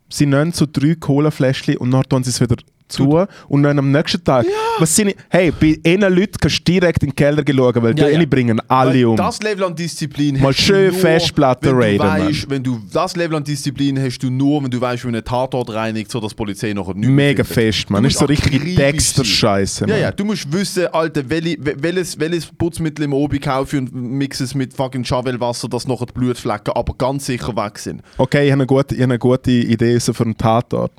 Sie 0.10 0.26
nehmen 0.26 0.51
so 0.51 0.66
drei 0.72 0.95
Colafläschchen 0.95 1.78
und 1.78 1.91
dann 1.91 2.03
tun 2.03 2.24
sie 2.24 2.30
es 2.30 2.39
wieder 2.39 2.56
zu 2.88 3.26
und 3.48 3.64
dann 3.64 3.80
am 3.80 3.92
nächsten 3.92 4.24
Tag. 4.24 4.46
Was 4.78 4.96
sind, 4.96 5.16
hey, 5.30 5.52
bei 5.52 5.80
einer 5.86 6.10
Leuten 6.10 6.38
kannst 6.40 6.60
du 6.60 6.72
direkt 6.74 7.02
in 7.04 7.10
den 7.10 7.16
Keller 7.16 7.44
schauen, 7.48 7.74
weil 7.82 7.98
Ja, 7.98 8.08
die 8.10 8.14
ja. 8.14 8.26
bringen 8.26 8.62
alle 8.68 8.92
Weil 8.92 9.06
um. 9.06 9.16
Das 9.16 9.42
Level 9.42 9.64
an 9.66 9.76
Disziplin 9.76 10.40
Mal 10.40 10.54
schön 10.54 10.92
Festplatte 10.94 11.72
raiden, 11.76 12.00
weißt, 12.00 12.50
wenn 12.50 12.64
du 12.64 12.80
Das 12.92 13.16
Level 13.16 13.38
an 13.38 13.44
Disziplin 13.44 14.00
hast 14.00 14.20
du 14.20 14.30
nur, 14.30 14.64
wenn 14.64 14.70
du 14.70 14.80
weißt, 14.80 15.04
wie 15.04 15.08
man 15.08 15.16
einen 15.16 15.26
Tatort 15.26 15.72
reinigt, 15.74 16.12
so 16.12 16.20
dass 16.20 16.30
die 16.32 16.36
Polizei 16.36 16.74
nachher 16.74 16.94
nicht 16.94 17.08
mehr 17.10 17.30
Mega 17.30 17.44
fest, 17.44 17.90
man. 17.90 18.04
Das 18.04 18.14
ist 18.14 18.20
so 18.20 18.26
richtig. 18.26 18.76
Dexter-Scheiße, 18.76 19.86
Ja, 19.88 19.98
ja, 19.98 20.12
du 20.12 20.26
musst 20.26 20.52
wissen, 20.52 20.88
Alter, 20.88 21.28
welche, 21.30 21.56
wel- 21.58 21.76
welches, 21.82 22.20
welches 22.20 22.46
Putzmittel 22.48 23.06
im 23.06 23.14
Obi 23.14 23.40
kaufe 23.40 23.78
und 23.78 23.94
mix 23.94 24.40
es 24.40 24.54
mit 24.56 24.74
fucking 24.74 25.04
Javelwasser, 25.04 25.68
dass 25.70 25.88
nachher 25.88 26.06
die 26.08 26.14
Blutflecken 26.14 26.74
aber 26.74 26.94
ganz 26.98 27.26
sicher 27.26 27.56
weg 27.56 27.80
sind. 27.80 28.02
Okay, 28.18 28.46
ich 28.46 28.52
habe 28.52 28.62
eine 28.62 28.68
gute, 28.68 28.96
ich 28.96 29.02
habe 29.02 29.14
eine 29.14 29.20
gute 29.20 29.52
Idee 29.52 30.00
für 30.00 30.24
einen 30.24 30.38
Tatort. 30.38 30.92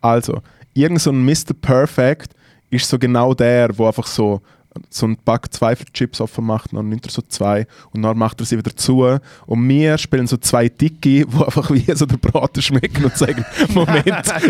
Also, 0.00 0.40
irgend 0.74 1.00
so 1.00 1.10
ein 1.10 1.24
Mr. 1.24 1.54
Perfect 1.60 2.34
ist 2.70 2.88
so 2.88 2.98
genau 2.98 3.34
der, 3.34 3.76
wo 3.78 3.86
einfach 3.86 4.06
so 4.06 4.42
so 4.90 5.06
ein 5.06 5.16
Pack 5.16 5.52
Zweifelchips 5.52 6.20
offen 6.20 6.44
macht, 6.46 6.72
dann 6.72 6.88
nimmt 6.88 7.06
er 7.06 7.10
so 7.10 7.22
zwei 7.22 7.66
und 7.92 8.02
dann 8.02 8.16
macht 8.18 8.40
er 8.40 8.46
sie 8.46 8.58
wieder 8.58 8.74
zu. 8.76 9.18
Und 9.46 9.68
wir 9.68 9.98
spielen 9.98 10.26
so 10.26 10.36
zwei 10.36 10.68
Dicke, 10.68 10.98
die 11.00 11.26
einfach 11.32 11.70
wie 11.70 11.84
so 11.94 12.06
der 12.06 12.16
Braten 12.16 12.62
schmecken 12.62 13.04
und 13.04 13.16
sagen, 13.16 13.44
Moment, 13.74 14.06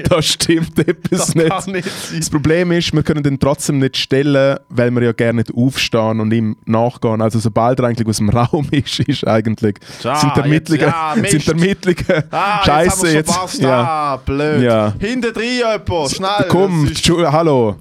da 0.08 0.22
stimmt 0.22 0.78
etwas 0.78 1.34
nicht. 1.34 1.48
kann 1.48 1.72
nicht 1.72 1.88
sein. 1.88 2.18
Das 2.20 2.30
Problem 2.30 2.72
ist, 2.72 2.92
wir 2.92 3.02
können 3.02 3.22
den 3.22 3.38
trotzdem 3.38 3.78
nicht 3.78 3.96
stellen, 3.96 4.58
weil 4.68 4.90
wir 4.90 5.02
ja 5.02 5.12
gerne 5.12 5.40
nicht 5.40 5.54
aufstehen 5.54 6.20
und 6.20 6.32
ihm 6.32 6.56
nachgehen. 6.64 7.20
Also 7.20 7.38
sobald 7.38 7.78
er 7.80 7.86
eigentlich 7.86 8.08
aus 8.08 8.18
dem 8.18 8.30
Raum 8.30 8.66
ist, 8.70 9.00
ist 9.00 9.26
eigentlich 9.26 9.76
Ja, 10.02 10.16
sind 10.16 10.36
Ermittlungen, 10.36 10.86
ja, 10.86 11.14
sind 11.28 11.48
Ermittlungen 11.48 12.24
Ah, 12.30 12.64
Scheiße 12.64 13.08
jetzt. 13.12 13.36
jetzt. 13.36 13.64
Ah, 13.64 14.16
blöd. 14.16 14.62
Ja. 14.62 14.94
Hinten 14.98 15.32
drin 15.32 15.58
jemand, 15.58 16.10
schnell. 16.10 16.46
Komm, 16.48 16.88
das 16.88 17.32
hallo. 17.32 17.76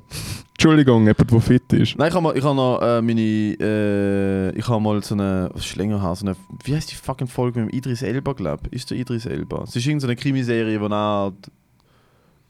Entschuldigung, 0.56 1.02
jemand, 1.02 1.32
der 1.32 1.42
fit 1.42 1.74
ist. 1.74 1.98
Nein, 1.98 2.10
ich 2.10 2.16
habe 2.16 2.38
ich 2.38 2.44
hab 2.44 2.56
noch 2.56 2.80
äh, 2.82 3.02
meine. 3.02 3.22
Äh, 3.22 4.58
ich 4.58 4.68
habe 4.68 4.82
mal 4.82 5.04
so 5.04 5.16
eine. 5.16 5.50
Was 5.54 5.66
ist 5.66 5.76
länger 5.76 6.02
her? 6.02 6.16
So 6.16 6.26
eine, 6.26 6.36
wie 6.64 6.76
heißt 6.76 6.92
die 6.92 6.96
fucking 6.96 7.28
Folge 7.28 7.60
mit 7.60 7.72
dem 7.72 7.78
Idris 7.78 8.02
Elba, 8.02 8.34
glaube 8.34 8.64
ich? 8.70 8.78
Ist 8.78 8.92
der 8.92 8.98
Idris 8.98 9.26
Elba? 9.26 9.64
Es 9.64 9.76
ist 9.76 9.86
irgendeine 9.86 10.16
Krimiserie, 10.16 10.80
wo 10.80 10.88
er. 10.88 11.34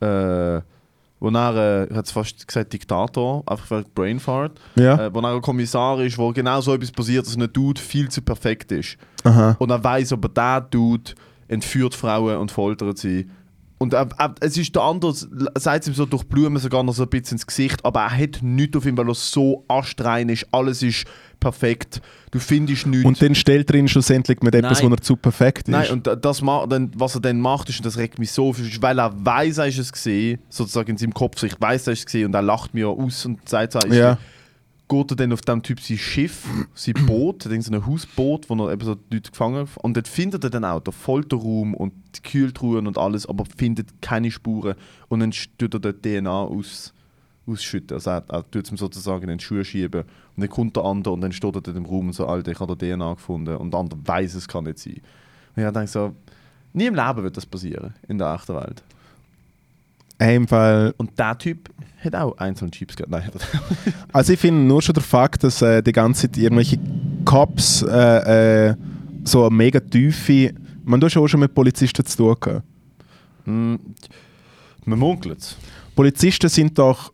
Äh, 0.01 0.62
wo 1.20 1.30
er, 1.30 1.56
äh, 1.56 1.84
ich 1.89 1.95
hätte 1.95 2.12
fast 2.12 2.45
gesagt 2.45 2.74
Diktator, 2.74 3.43
einfach 3.45 3.72
weil 3.72 3.86
Brainfart, 3.95 4.60
Ja, 4.76 5.06
äh, 5.06 5.14
wo 5.14 5.22
er 5.22 5.36
ein 5.36 5.41
Kommissar 5.41 6.01
ist, 6.01 6.18
wo 6.18 6.34
genau 6.34 6.60
so 6.60 6.74
etwas 6.74 6.91
passiert, 6.91 7.26
dass 7.26 7.38
ein 7.38 7.47
Dude 7.54 7.80
viel 7.80 8.10
zu 8.10 8.22
perfekt 8.22 8.74
ist. 8.74 8.97
aha. 9.24 9.56
Und 9.58 9.70
er 9.70 9.82
weiß, 9.82 10.12
aber 10.12 10.28
der 10.28 10.60
Dude 10.60 11.12
entführt 11.47 11.95
Frauen 11.95 12.36
und 12.38 12.51
foltert 12.51 12.97
sie. 12.97 13.28
Und 13.80 13.93
er, 13.93 14.07
er, 14.17 14.36
es 14.39 14.55
ist 14.57 14.74
der 14.76 14.84
andere, 14.84 15.13
sagt 15.57 15.88
ihm 15.88 15.93
so 15.93 16.05
durch 16.05 16.24
Blumen 16.24 16.57
sogar 16.57 16.84
noch 16.84 16.93
so 16.93 17.03
ein 17.03 17.09
bisschen 17.09 17.36
ins 17.36 17.45
Gesicht, 17.47 17.84
aber 17.84 18.01
er 18.01 18.17
hat 18.17 18.39
nichts 18.41 18.78
auf 18.78 18.86
ihn, 18.86 18.95
weil 18.97 19.09
er 19.09 19.15
so 19.15 19.65
astrein 19.67 20.30
ist. 20.30 20.47
Alles 20.51 20.82
ist 20.84 21.05
perfekt. 21.39 22.01
Du 22.32 22.39
findest 22.39 22.88
nichts. 22.88 23.05
Und 23.05 23.21
dann 23.21 23.36
stellt 23.36 23.69
er 23.71 23.76
ihn 23.76 23.88
schlussendlich 23.89 24.41
mit 24.41 24.55
etwas, 24.55 24.82
Nein. 24.82 24.89
wo 24.91 24.95
er 24.95 25.01
zu 25.01 25.15
perfekt 25.17 25.67
ist. 25.67 25.71
Nein, 25.74 25.89
und 25.91 26.07
da- 26.07 26.15
das, 26.15 26.41
was 26.41 27.15
er 27.15 27.21
dann 27.21 27.41
macht, 27.41 27.67
ist, 27.69 27.78
und 27.80 27.86
das 27.86 27.97
regt 27.97 28.19
mich 28.19 28.32
so 28.32 28.49
auf, 28.49 28.59
ist, 28.59 28.82
weil 28.82 28.97
er 28.99 29.11
weiß, 29.13 29.57
er 29.57 29.67
ist 29.67 29.80
es 29.80 29.91
gesehen, 29.91 30.39
sozusagen 30.49 30.91
in 30.91 30.97
seinem 30.97 31.13
Kopf, 31.13 31.38
so, 31.39 31.45
ich 31.45 31.59
weiß, 31.59 31.88
er 31.88 31.93
ist 31.93 31.99
es 31.99 32.05
gesehen, 32.05 32.28
und 32.28 32.34
er 32.36 32.41
lacht 32.41 32.74
mir 32.74 32.88
aus 32.88 33.26
und 33.26 33.47
sagt, 33.49 33.76
er 33.76 33.86
ist 33.86 33.95
ja. 33.95 34.17
Geht 34.93 35.11
er 35.11 35.15
dann 35.15 35.33
auf 35.33 35.41
dem 35.41 35.63
Typ 35.63 35.79
sein 35.79 35.97
Schiff, 35.97 36.47
sein 36.75 36.93
Boot, 37.07 37.45
hat 37.45 37.63
so 37.63 37.71
ein 37.71 37.85
Hausboot, 37.85 38.49
wo 38.49 38.65
er 38.65 38.73
eben 38.73 38.85
so 38.85 38.95
die 38.95 39.15
Leute 39.15 39.31
gefangen 39.31 39.67
hat. 39.67 39.77
Und 39.77 39.97
dort 39.97 40.07
findet 40.07 40.43
er 40.43 40.51
dann 40.51 40.65
auch 40.65 40.81
den 40.81 40.93
Folterraum 40.93 41.73
und 41.73 41.93
die 42.15 42.21
Kühltruhen 42.21 42.85
und 42.85 42.97
alles, 42.97 43.25
aber 43.25 43.45
findet 43.45 44.01
keine 44.01 44.29
Spuren. 44.29 44.75
Und 45.09 45.21
dann 45.21 45.31
tut 45.31 45.73
er 45.73 45.79
dort 45.79 46.03
DNA 46.03 46.29
aus, 46.29 46.93
ausschütten. 47.47 47.95
Also 47.95 48.11
er, 48.11 48.23
er 48.29 48.51
tut 48.51 48.65
es 48.65 48.71
ihm 48.71 48.77
sozusagen 48.77 49.23
in 49.23 49.29
den 49.29 49.39
Schuh 49.39 49.63
schieben. 49.63 50.01
Und 50.01 50.41
dann 50.41 50.49
kommt 50.49 50.75
der 50.75 50.83
andere 50.85 51.13
und 51.13 51.21
dann 51.21 51.31
steht 51.31 51.55
er 51.55 51.61
dort 51.61 51.75
im 51.75 51.85
Raum 51.85 52.07
und 52.07 52.13
so, 52.13 52.27
Alter, 52.27 52.51
ich 52.51 52.59
habe 52.59 52.75
da 52.75 52.95
DNA 52.95 53.13
gefunden. 53.15 53.55
Und 53.57 53.71
der 53.71 53.79
andere 53.79 53.99
weiß, 54.05 54.35
es 54.35 54.47
kann 54.47 54.65
nicht 54.65 54.77
sein. 54.77 55.01
Und 55.55 55.63
ich 55.63 55.71
denke 55.71 55.87
so, 55.87 56.13
nie 56.73 56.85
im 56.85 56.95
Leben 56.95 57.23
wird 57.23 57.35
das 57.35 57.45
passieren, 57.47 57.95
in 58.07 58.19
der 58.19 58.33
echten 58.35 58.55
Welt. 58.55 58.83
Im 60.20 60.47
Fall, 60.47 60.93
Und 60.97 61.18
der 61.18 61.38
Typ 61.38 61.70
hat 62.03 62.16
auch 62.16 62.38
einzelne 62.38 62.72
Chips 62.72 62.95
gehabt. 62.95 63.11
Nein, 63.11 63.30
also 64.14 64.34
ich 64.34 64.39
finde 64.39 64.61
nur 64.61 64.82
schon 64.82 64.93
der 64.93 65.03
Fakt, 65.03 65.43
dass 65.43 65.61
äh, 65.61 65.82
die 65.82 65.91
ganze 65.91 66.24
Zeit 66.24 66.38
irgendwelche 66.38 66.78
Cops 67.26 67.82
äh, 67.84 68.70
äh, 68.70 68.76
so 69.24 69.45
eine 69.45 69.55
mega 69.55 69.80
tiefe. 69.80 70.53
Man, 70.84 70.99
du 70.99 71.07
hast 71.07 71.18
auch 71.18 71.28
schon 71.28 71.39
mit 71.39 71.53
Polizisten 71.53 72.05
zu 72.05 72.18
tun 72.18 72.36
gehabt. 72.39 72.64
mm, 73.45 73.76
man 74.86 74.99
munkelt 74.99 75.39
es. 75.39 75.57
Polizisten 75.95 76.49
sind 76.49 76.78
doch 76.78 77.14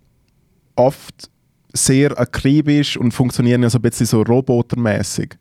oft 0.76 1.30
sehr 1.74 2.18
akribisch 2.20 2.98
und 2.98 3.12
funktionieren 3.12 3.62
ja 3.62 3.70
so 3.70 3.78
ein 3.78 3.82
bisschen 3.82 4.06
so 4.06 4.22
robotermäßig. 4.22 5.36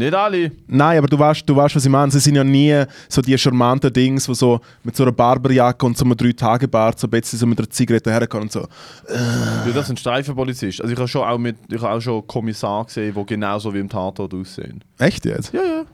Nicht 0.00 0.14
alle. 0.14 0.50
Nein, 0.66 0.96
aber 0.96 1.08
du 1.08 1.18
weißt, 1.18 1.42
du 1.46 1.54
weißt, 1.54 1.76
was 1.76 1.84
ich 1.84 1.90
meine. 1.90 2.10
Sie 2.10 2.20
sind 2.20 2.34
ja 2.34 2.42
nie 2.42 2.84
so 3.06 3.20
die 3.20 3.36
charmanten 3.36 3.92
Dings, 3.92 4.26
wo 4.26 4.32
so 4.32 4.58
mit 4.82 4.96
so 4.96 5.02
einer 5.02 5.12
Barberjacke 5.12 5.84
und 5.84 5.98
so 5.98 6.06
einem 6.06 6.16
drei 6.16 6.32
tage 6.32 6.66
bart 6.66 6.98
so 6.98 7.06
ein 7.06 7.22
so 7.22 7.46
mit 7.46 7.58
einer 7.58 7.68
Zigarette 7.68 8.10
herkommen 8.10 8.44
und 8.44 8.52
so. 8.52 8.66
Ja, 9.10 9.72
das 9.74 9.88
sind 9.88 10.00
Streifenpolizisten. 10.00 10.84
Also 10.84 10.94
ich 10.94 10.98
habe 10.98 11.06
schon 11.06 11.22
auch 11.22 11.36
mit, 11.36 11.56
ich 11.68 11.82
habe 11.82 11.96
auch 11.96 12.00
schon 12.00 12.26
Kommissar 12.26 12.86
gesehen, 12.86 13.14
die 13.14 13.26
genauso 13.26 13.74
wie 13.74 13.78
im 13.78 13.90
Tatort 13.90 14.32
aussehen. 14.32 14.82
Echt 14.98 15.26
jetzt? 15.26 15.52
Ja, 15.52 15.62
ja. 15.62 15.84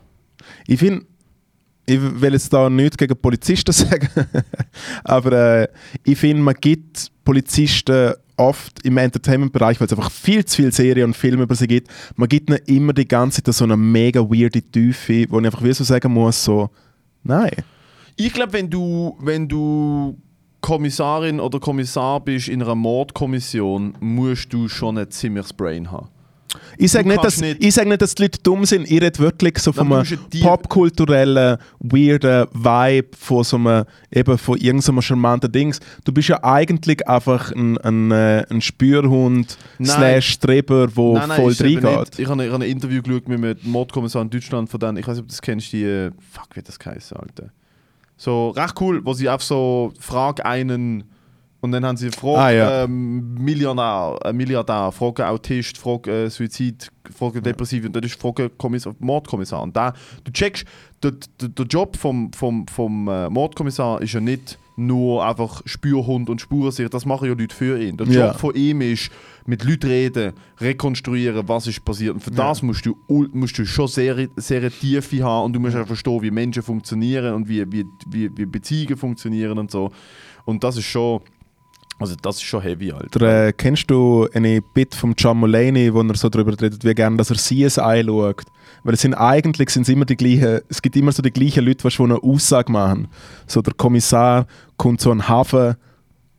Ich 0.67 0.79
finde, 0.79 1.05
ich 1.85 1.99
will 1.99 2.31
jetzt 2.31 2.53
da 2.53 2.69
nichts 2.69 2.95
gegen 2.95 3.17
Polizisten 3.17 3.71
sagen, 3.73 4.07
aber 5.03 5.31
äh, 5.63 5.67
ich 6.05 6.17
finde, 6.17 6.43
man 6.43 6.55
gibt 6.55 7.11
Polizisten 7.25 8.13
oft 8.37 8.85
im 8.85 8.97
Entertainment-Bereich, 8.97 9.79
weil 9.79 9.87
es 9.87 9.93
einfach 9.93 10.11
viel 10.11 10.45
zu 10.45 10.57
viele 10.57 10.71
Serien 10.71 11.05
und 11.05 11.15
Filme 11.15 11.43
über 11.43 11.55
sie 11.55 11.67
gibt, 11.67 11.89
man 12.15 12.29
gibt 12.29 12.49
ihnen 12.49 12.59
immer 12.65 12.93
die 12.93 13.07
ganze 13.07 13.43
Zeit 13.43 13.53
so 13.53 13.65
eine 13.65 13.75
mega 13.75 14.21
weirde 14.21 14.61
Tiefe, 14.61 15.25
wo 15.29 15.39
ich 15.39 15.45
einfach 15.45 15.63
wie 15.63 15.73
so 15.73 15.83
sagen 15.83 16.13
muss, 16.13 16.43
so, 16.43 16.69
nein. 17.23 17.51
Ich 18.15 18.33
glaube, 18.33 18.53
wenn 18.53 18.69
du, 18.69 19.17
wenn 19.19 19.47
du 19.47 20.17
Kommissarin 20.61 21.39
oder 21.39 21.59
Kommissar 21.59 22.19
bist 22.19 22.47
in 22.47 22.61
einer 22.61 22.75
Mordkommission, 22.75 23.95
musst 23.99 24.51
du 24.51 24.67
schon 24.67 24.97
ein 24.97 25.09
ziemliches 25.09 25.53
Brain 25.53 25.91
haben. 25.91 26.09
Ich 26.77 26.91
sage 26.91 27.07
nicht, 27.07 27.23
dass, 27.23 27.39
nicht- 27.41 27.63
ich 27.63 27.73
sag 27.73 27.87
nicht, 27.87 28.01
dass 28.01 28.15
die 28.15 28.23
Leute 28.23 28.39
dumm 28.43 28.65
sind. 28.65 28.89
Ich 28.89 29.01
rede 29.01 29.19
wirklich 29.19 29.57
so 29.59 29.71
von 29.73 29.91
einem 29.91 30.05
die- 30.31 30.41
popkulturellen, 30.41 31.57
weirden 31.79 32.47
Vibe, 32.53 33.09
von 33.17 33.43
so 33.43 33.57
einem, 33.57 33.85
eben 34.11 34.37
von 34.37 34.57
irgendeinem 34.57 35.01
charmanten 35.01 35.51
Dings. 35.51 35.79
Du 36.03 36.11
bist 36.11 36.29
ja 36.29 36.43
eigentlich 36.43 37.07
einfach 37.07 37.51
ein, 37.51 37.77
ein, 37.79 38.11
äh, 38.11 38.45
ein 38.49 38.61
Spürhund 38.61 39.57
Nein. 39.79 39.87
slash 39.87 40.29
Streber, 40.33 40.87
der 40.87 41.03
Nein, 41.05 41.27
nein, 41.29 41.41
voll 41.41 41.53
reingeht. 41.59 42.19
Ich 42.19 42.27
habe, 42.27 42.45
ich 42.45 42.51
habe 42.51 42.63
ein 42.63 42.69
Interview 42.69 43.01
geschaut 43.01 43.27
mit 43.27 43.43
einem 43.43 43.57
Mordkommissar 43.63 44.21
in 44.21 44.29
Deutschland 44.29 44.69
von 44.69 44.79
denen, 44.79 44.97
ich 44.97 45.07
weiß 45.07 45.15
nicht, 45.15 45.23
ob 45.23 45.27
du 45.27 45.31
das 45.31 45.41
kennst, 45.41 45.71
die, 45.73 45.83
äh, 45.83 46.11
fuck, 46.31 46.47
wie 46.55 46.61
das 46.61 46.77
geheißen, 46.79 47.17
Alter. 47.17 47.49
So, 48.17 48.49
recht 48.49 48.73
cool, 48.81 49.01
wo 49.03 49.13
sie 49.13 49.29
auf 49.29 49.43
so, 49.43 49.93
frag 49.99 50.45
einen, 50.45 51.03
und 51.61 51.71
dann 51.71 51.85
haben 51.85 51.97
sie 51.97 52.09
Frage 52.11 52.37
Ah, 52.39 52.51
ja. 52.51 52.83
ähm, 52.83 53.33
Millionär, 53.35 54.19
äh, 54.23 54.33
Milliardär, 54.33 54.91
Frage 54.91 55.27
Autist, 55.27 55.77
Frage 55.77 56.25
äh, 56.25 56.29
Suizid, 56.29 56.89
Frage 57.15 57.41
Depressiv 57.41 57.85
und 57.85 57.95
dann 57.95 58.03
ist 58.03 58.19
Frage 58.19 58.49
Kommissar, 58.49 58.95
Mordkommissar. 58.99 59.61
Und 59.61 59.75
da, 59.75 59.93
du 60.23 60.31
checkst, 60.31 60.65
der, 61.03 61.13
der, 61.41 61.49
der 61.49 61.65
Job 61.65 61.95
vom, 61.97 62.31
vom, 62.33 62.67
vom 62.67 63.07
äh, 63.07 63.29
Mordkommissar 63.29 64.01
ist 64.01 64.13
ja 64.13 64.19
nicht 64.19 64.57
nur 64.79 65.25
einfach 65.25 65.63
Spürhund 65.65 66.29
und 66.29 66.39
Spurensicher. 66.39 66.89
Das 66.89 67.05
machen 67.07 67.27
ja 67.27 67.33
Leute 67.33 67.55
für 67.55 67.81
ihn. 67.81 67.97
Der 67.97 68.05
Job 68.05 68.15
Ja. 68.15 68.33
von 68.33 68.53
ihm 68.53 68.81
ist, 68.81 69.09
mit 69.47 69.63
Leuten 69.63 69.87
reden, 69.87 70.33
rekonstruieren, 70.59 71.47
was 71.47 71.65
ist 71.65 71.83
passiert. 71.83 72.13
Und 72.13 72.19
für 72.21 72.29
das 72.31 72.61
musst 72.61 72.85
du, 72.85 72.95
musst 73.07 73.57
du 73.57 73.65
schon 73.65 73.87
sehr, 73.87 74.27
sehr 74.35 74.69
Tiefe 74.69 75.23
haben 75.23 75.45
und 75.45 75.53
du 75.53 75.59
musst 75.59 75.75
auch 75.75 75.87
verstehen, 75.87 76.21
wie 76.21 76.29
Menschen 76.29 76.61
funktionieren 76.61 77.33
und 77.33 77.49
wie, 77.49 77.65
wie, 77.71 77.85
wie, 78.07 78.29
wie 78.37 78.45
Beziehungen 78.45 78.97
funktionieren 78.97 79.57
und 79.57 79.71
so. 79.71 79.89
Und 80.45 80.63
das 80.63 80.77
ist 80.77 80.85
schon, 80.85 81.21
also 81.99 82.15
das 82.21 82.37
ist 82.37 82.43
schon 82.43 82.61
heavy, 82.61 82.91
Alter. 82.91 83.19
Der, 83.19 83.47
äh, 83.47 83.53
kennst 83.53 83.89
du 83.89 84.27
eine 84.33 84.61
Bit 84.61 84.93
von 84.93 85.15
John 85.17 85.39
Mulaney, 85.39 85.93
wo 85.93 86.01
er 86.01 86.15
so 86.15 86.29
darüber 86.29 86.51
redet, 86.51 86.83
wie 86.83 86.93
gerne 86.93 87.17
dass 87.17 87.31
er 87.31 87.37
CSI 87.37 88.03
schaut? 88.05 88.43
Weil 88.83 88.93
es 88.93 89.01
sind 89.01 89.15
eigentlich 89.15 89.69
sind's 89.71 89.89
immer 89.89 90.05
die 90.05 90.15
gleichen, 90.15 90.61
es 90.69 90.81
gibt 90.81 90.95
immer 90.95 91.11
so 91.11 91.21
die 91.23 91.31
gleichen 91.31 91.65
Leute, 91.65 91.87
die 91.87 91.91
schon 91.91 92.11
eine 92.11 92.21
Aussage 92.21 92.71
machen. 92.71 93.07
So 93.47 93.61
der 93.61 93.73
Kommissar 93.73 94.45
kommt 94.77 95.01
so 95.01 95.11
an 95.11 95.19
den 95.19 95.27
Hafen 95.27 95.75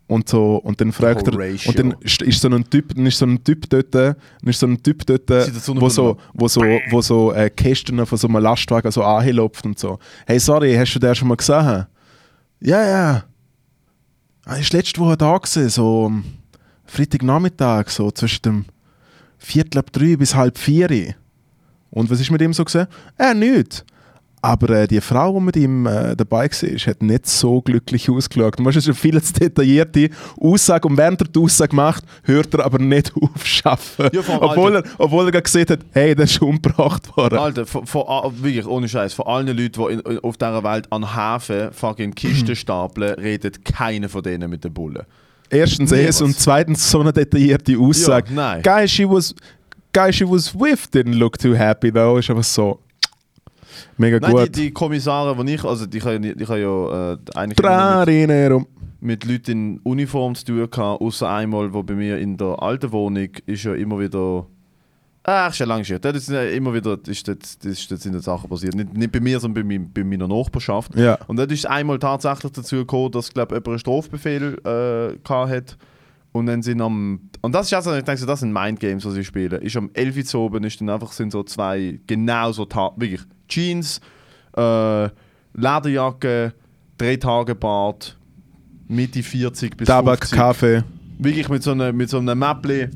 und 0.07 0.29
so 0.29 0.57
und 0.57 0.81
dann 0.81 0.93
fragt 0.93 1.27
er 1.29 1.35
und 1.35 1.79
dann 1.79 1.95
ist, 2.01 2.41
so 2.41 2.49
ein 2.49 2.65
Typ, 2.71 2.95
dann 2.95 3.07
ist 3.07 3.19
so 3.19 3.27
ein 3.27 3.43
Typ 3.45 3.69
dort, 3.69 3.95
dann 3.95 4.17
ist 4.45 4.61
so 4.61 4.67
ein 4.67 4.83
Typ 4.83 5.05
dort, 5.07 5.29
wo 5.29 5.89
so, 5.89 6.17
wo 6.35 6.49
so, 6.49 6.63
wo 6.91 7.03
so 7.03 7.33
äh, 7.33 7.51
Kästen 7.51 8.05
von 8.07 8.17
so 8.17 8.29
einem 8.29 8.43
Lastwagen 8.43 8.91
so 8.91 9.03
anlopft 9.03 9.67
und 9.67 9.79
so. 9.79 9.99
Hey, 10.27 10.39
sorry, 10.39 10.75
hast 10.75 10.95
du 10.95 10.99
den 10.99 11.15
schon 11.15 11.29
mal 11.29 11.37
gesehen? 11.37 11.87
Ja, 12.61 12.87
ja. 12.87 13.25
Ah, 14.51 14.57
ist 14.57 14.73
letzte 14.73 14.99
Woche 15.03 15.19
da 15.19 15.37
gewesen, 15.37 15.69
so 15.69 16.11
Freitagnachmittag, 16.87 17.91
so 17.91 18.11
zwischen 18.11 18.41
dem 18.41 18.65
Viertel 19.37 19.79
ab 19.79 19.93
drei 19.93 20.17
bis 20.17 20.35
halb 20.35 20.57
vier. 20.57 21.17
Und 21.91 22.09
was 22.09 22.19
ist 22.19 22.31
mit 22.31 22.41
ihm 22.41 22.55
so 22.55 22.65
gesehen? 22.65 22.87
Äh, 23.19 23.35
nichts. 23.35 23.85
Aber 24.41 24.71
äh, 24.71 24.87
die 24.87 25.01
Frau, 25.01 25.35
die 25.39 25.45
mit 25.45 25.57
ihm 25.57 25.87
äh, 25.87 26.15
dabei 26.15 26.49
war, 26.49 26.79
hat 26.79 27.03
nicht 27.03 27.27
so 27.27 27.61
glücklich 27.61 28.09
ausgeschaut. 28.09 28.59
Du 28.59 28.65
weißt, 28.65 28.77
es 28.77 28.85
ist 28.85 28.89
eine 28.89 28.95
viel 28.95 29.21
zu 29.23 29.33
detaillierte 29.33 30.11
Aussage 30.41 30.87
und 30.87 30.97
während 30.97 31.21
er 31.23 31.29
die 31.29 31.41
Aussage 31.41 31.75
macht, 31.75 32.05
hört 32.23 32.55
er 32.55 32.65
aber 32.65 32.79
nicht 32.79 33.13
auf 33.21 33.31
arbeiten. 33.65 34.17
Ja, 34.17 34.23
obwohl, 34.41 34.77
er, 34.77 34.83
obwohl 34.99 35.25
er 35.27 35.33
gerade 35.33 35.43
gesehen 35.43 35.67
hat, 35.69 35.81
hey, 35.93 36.15
der 36.15 36.27
ist 36.27 36.41
umgebracht 36.41 37.17
worden. 37.17 37.39
Alter, 37.39 37.67
von, 37.67 37.85
von, 37.87 38.03
a- 38.07 38.31
wirklich 38.41 38.67
ohne 38.67 38.89
Scheiß, 38.89 39.13
von 39.15 39.27
allen 39.27 39.49
Leuten, 39.49 39.83
die 39.89 39.93
in, 40.13 40.19
auf 40.21 40.37
dieser 40.37 40.63
Welt 40.63 40.87
an 40.93 41.15
Hafen 41.15 41.73
fucking 41.73 42.15
Kisten 42.15 42.55
stapeln, 42.57 43.15
redet 43.15 43.65
keiner 43.65 44.09
von 44.09 44.23
denen 44.23 44.49
mit 44.49 44.63
den 44.63 44.73
Bullen. 44.73 45.03
Erstens 45.51 45.91
Nee, 45.91 46.03
es 46.05 46.17
was? 46.17 46.23
und 46.23 46.39
zweitens 46.39 46.91
so 46.91 47.01
eine 47.01 47.13
detaillierte 47.13 47.77
Aussage. 47.79 48.29
Ja, 48.29 48.35
nein. 48.35 48.63
Guy 48.63 48.87
she 48.87 49.09
was, 49.09 49.35
guy 49.93 50.13
she 50.13 50.25
was 50.29 50.55
with 50.55 50.85
didn't 50.93 51.15
look 51.17 51.39
too 51.39 51.55
happy 51.57 51.91
though. 51.91 52.19
Ist 52.19 52.29
einfach 52.31 52.45
so 52.45 52.79
mega 53.97 54.19
Nein, 54.21 54.31
die, 54.31 54.43
gut. 54.43 54.57
die 54.57 54.71
Kommissare, 54.71 55.45
die 55.45 55.55
ich, 55.55 55.65
also 55.65 55.87
die 55.87 55.99
kann 55.99 56.23
ja, 56.23 56.35
die 56.35 56.45
kann 56.45 56.61
ja 56.61 57.13
äh, 57.13 57.19
eigentlich 57.35 57.59
mit, 57.59 58.67
mit 59.01 59.25
Leuten 59.25 59.51
in 59.51 59.81
Uniform 59.85 60.35
zu 60.35 60.45
tun 60.45 60.71
gehabt, 60.71 61.01
außer 61.01 61.29
einmal, 61.29 61.73
wo 61.73 61.83
bei 61.83 61.95
mir 61.95 62.19
in 62.19 62.37
der 62.37 62.61
alten 62.63 62.93
Wohnung 62.93 63.29
ist 63.47 63.65
ja 63.65 63.75
immer 63.75 63.99
wieder. 63.99 64.47
Ach, 65.25 65.51
ist 65.51 65.59
ja 65.59 65.67
lang 65.67 65.85
schon. 65.85 66.01
Das 66.01 66.17
ist 66.17 66.31
immer 66.31 66.73
wieder, 66.73 66.99
ist 67.07 67.29
das, 67.29 67.59
das, 67.59 67.87
das 67.87 68.03
sind 68.03 68.15
ja 68.15 68.21
Sachen 68.21 68.49
passiert. 68.49 68.75
Nicht, 68.75 68.97
nicht 68.97 69.13
bei 69.13 69.21
mir, 69.21 69.39
sondern 69.39 69.63
bei, 69.63 69.79
mein, 69.79 69.93
bei 69.93 70.03
meiner 70.03 70.27
Nachbarschaft. 70.27 70.95
Ja. 70.97 71.19
Und 71.27 71.37
dann 71.37 71.51
ist 71.51 71.67
einmal 71.67 71.99
tatsächlich 71.99 72.53
dazu 72.53 72.77
gekommen, 72.77 73.13
dass 73.13 73.33
glaub, 73.33 73.51
jemand 73.51 73.69
einen 73.69 73.79
Strafbefehl 73.79 74.55
äh, 74.65 75.19
gehabt 75.23 75.51
hat. 75.51 75.79
Und 76.39 76.47
dann 76.47 76.63
sind 76.63 76.81
am. 76.81 77.21
Und 77.43 77.55
das 77.55 77.67
ist 77.67 77.75
also, 77.75 77.95
ich 77.95 78.05
denke, 78.05 78.21
so, 78.21 78.27
das 78.27 78.41
sind 78.41 78.53
Mindgames, 78.53 79.05
was 79.05 79.15
sie 79.15 79.25
spielen. 79.25 79.61
Ist 79.63 79.77
am 79.77 79.91
11 79.93 80.17
Uhr 80.17 80.25
zu 80.25 80.39
oben, 80.41 80.65
ist 80.65 80.81
dann 80.81 80.91
einfach 80.91 81.13
sind 81.13 81.33
so 81.33 81.43
zwei 81.43 82.01
genau 82.07 82.53
so 82.53 82.65
Ta- 82.65 82.93
wirklich 82.97 83.21
Jeans, 83.49 84.01
äh, 84.57 85.09
Lederjacke, 85.55 86.53
drei 86.97 87.17
Tage 87.17 87.55
Bart, 87.55 88.17
Mitte 88.89 89.23
40 89.23 89.77
bis 89.77 89.87
Tabak, 89.89 90.21
50. 90.21 90.39
Kaffee. 90.39 90.85
Wirklich 91.19 91.49
mit 91.49 91.63
so 91.63 91.73
einem, 91.73 91.97
mit 91.97 92.09
so 92.11 92.19
einem 92.19 92.39
Mäppli. 92.39 92.89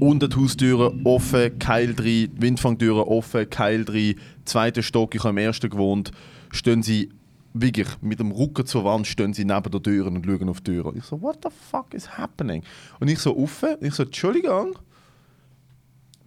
Unter 0.00 0.28
die 0.28 0.36
Haustüre 0.36 0.94
offen, 1.04 1.58
Keil 1.58 1.94
drin, 1.94 2.30
Windfangtüre 2.38 3.06
offen, 3.06 3.50
Keil 3.50 3.84
drin, 3.84 4.14
zweiter 4.46 4.80
Stock, 4.82 5.14
ich 5.14 5.20
habe 5.22 5.30
im 5.30 5.36
ersten 5.38 5.68
gewohnt, 5.68 6.10
stehen 6.52 6.82
sie 6.82 7.10
wirklich 7.52 7.88
mit 8.00 8.20
dem 8.20 8.30
Rücken 8.30 8.66
zur 8.66 8.84
Wand, 8.84 9.06
stehen 9.06 9.32
sie 9.32 9.44
neben 9.44 9.70
der 9.70 9.82
Tür 9.82 10.06
und 10.06 10.24
schauen 10.24 10.48
auf 10.48 10.60
die 10.60 10.72
Tür. 10.72 10.92
Ich 10.96 11.04
so, 11.04 11.20
what 11.20 11.38
the 11.42 11.50
fuck 11.70 11.92
is 11.94 12.16
happening? 12.16 12.62
Und 13.00 13.08
ich 13.08 13.18
so 13.18 13.36
offen, 13.36 13.76
ich 13.80 13.94
so, 13.94 14.04
Entschuldigung, 14.04 14.78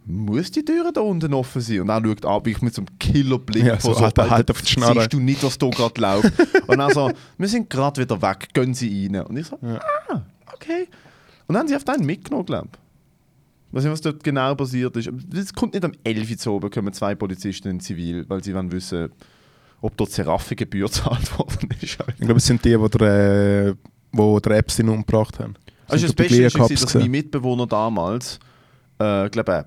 muss 0.06 0.52
die 0.52 0.66
Tür 0.66 0.92
da 0.92 1.02
unten 1.02 1.34
offen 1.34 1.62
sein? 1.62 1.82
Und 1.82 1.90
er 1.90 2.04
schaut 2.04 2.26
ab, 2.26 2.48
ich 2.48 2.62
mit 2.62 2.74
so 2.74 2.82
einem 2.82 3.00
Killerblick 3.00 3.64
Ja, 3.64 3.80
so, 3.80 3.96
Alter, 3.96 4.30
halt 4.30 4.52
auf 4.52 4.62
die 4.62 4.68
Schnarre. 4.68 5.00
Siehst 5.02 5.14
du 5.14 5.20
nicht, 5.20 5.44
was 5.44 5.58
da 5.58 5.70
gerade 5.70 6.02
läuft? 6.02 6.34
und 6.68 6.78
dann 6.78 6.92
so, 6.94 7.12
wir 7.38 7.48
sind 7.48 7.70
gerade 7.70 8.02
wieder 8.02 8.22
weg, 8.22 8.50
gehen 8.54 8.74
Sie 8.74 9.08
rein. 9.08 9.26
Und 9.26 9.38
ich 9.38 9.48
so, 9.48 9.58
ah, 9.62 10.22
okay. 10.54 10.88
Und 11.48 11.54
dann 11.54 11.62
haben 11.62 11.68
sie 11.68 11.76
auf 11.76 11.88
einen 11.88 12.06
mitgenommen, 12.06 12.46
glaube 12.46 12.70
ich. 12.74 12.80
Weiß 13.74 13.84
nicht, 13.84 13.94
was 13.94 14.02
dort 14.02 14.24
genau 14.24 14.54
passiert 14.56 14.96
ist. 14.98 15.10
Es 15.34 15.54
kommt 15.54 15.74
nicht 15.74 15.84
am 15.84 15.94
11 16.04 16.30
Uhr 16.30 16.38
zu 16.38 16.52
oben, 16.52 16.70
kommen 16.70 16.94
zwei 16.94 17.16
Polizisten 17.16 17.70
in 17.70 17.80
Zivil, 17.80 18.26
weil 18.30 18.44
sie 18.44 18.54
wollen 18.54 18.72
wissen, 18.72 19.10
ob 19.84 19.98
dort 19.98 20.12
Seraphi-Gebühr 20.12 20.88
gezahlt 20.88 21.38
worden 21.38 21.70
ist. 21.82 21.84
Ich 21.84 22.18
glaube, 22.18 22.38
es 22.38 22.46
sind 22.46 22.64
die, 22.64 22.76
die 22.78 22.98
der, 22.98 23.68
äh, 23.68 23.74
wo 24.12 24.40
der 24.40 24.58
Epstein 24.58 24.90
umgebracht 24.90 25.40
haben. 25.40 25.56
Also 25.88 26.08
das 26.08 26.16
die 26.16 26.24
Beste 26.24 26.58
Cops 26.58 26.82
dass 26.82 26.94
mein? 26.96 27.12
Mitbewohner 27.12 27.68
damals, 27.68 28.40
äh, 28.98 29.30
glaube 29.30 29.66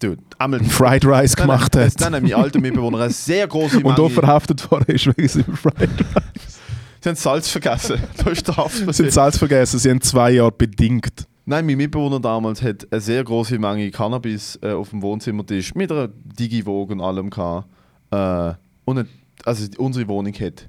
dude, 0.00 0.22
einmal 0.38 0.62
Fried 0.64 1.04
Rice 1.06 1.34
gemacht 1.34 1.74
Dann, 1.74 1.86
hat. 1.86 2.00
dann 2.00 2.14
hat 2.14 2.22
mein 2.22 2.34
alter 2.34 2.60
Mitbewohner 2.60 3.00
eine 3.00 3.10
sehr 3.10 3.46
große 3.48 3.78
Und 3.78 3.92
auch 3.92 3.98
Menge... 3.98 4.10
verhaftet 4.10 4.70
worden 4.70 4.94
ist 4.94 5.06
wegen 5.06 5.28
seinem 5.28 5.56
Fried 5.56 5.80
Rice. 5.80 6.60
Sie 7.00 7.08
haben 7.08 7.16
Salz 7.16 7.48
vergessen. 7.48 8.00
da 8.22 8.30
ist 8.30 8.46
der 8.48 8.68
Sie 8.68 9.02
haben. 9.02 9.10
Salz 9.10 9.38
vergessen, 9.38 9.78
sie 9.78 9.90
haben 9.90 10.00
zwei 10.00 10.32
Jahre 10.32 10.50
bedingt. 10.50 11.28
Nein, 11.44 11.64
mein 11.64 11.76
Mitbewohner 11.76 12.18
damals 12.18 12.60
hat 12.62 12.88
eine 12.90 13.00
sehr 13.00 13.22
große 13.22 13.58
Menge 13.60 13.92
Cannabis 13.92 14.58
äh, 14.60 14.72
auf 14.72 14.90
dem 14.90 15.02
Wohnzimmertisch 15.02 15.74
mit 15.76 15.92
einer 15.92 16.08
Digi-Vogue 16.08 16.96
und 16.96 17.00
allem 17.00 17.30
gehabt. 17.30 17.68
Äh, 18.10 18.54
und 18.86 19.06
also 19.44 19.66
unsere 19.76 20.08
Wohnung 20.08 20.32
hat 20.32 20.66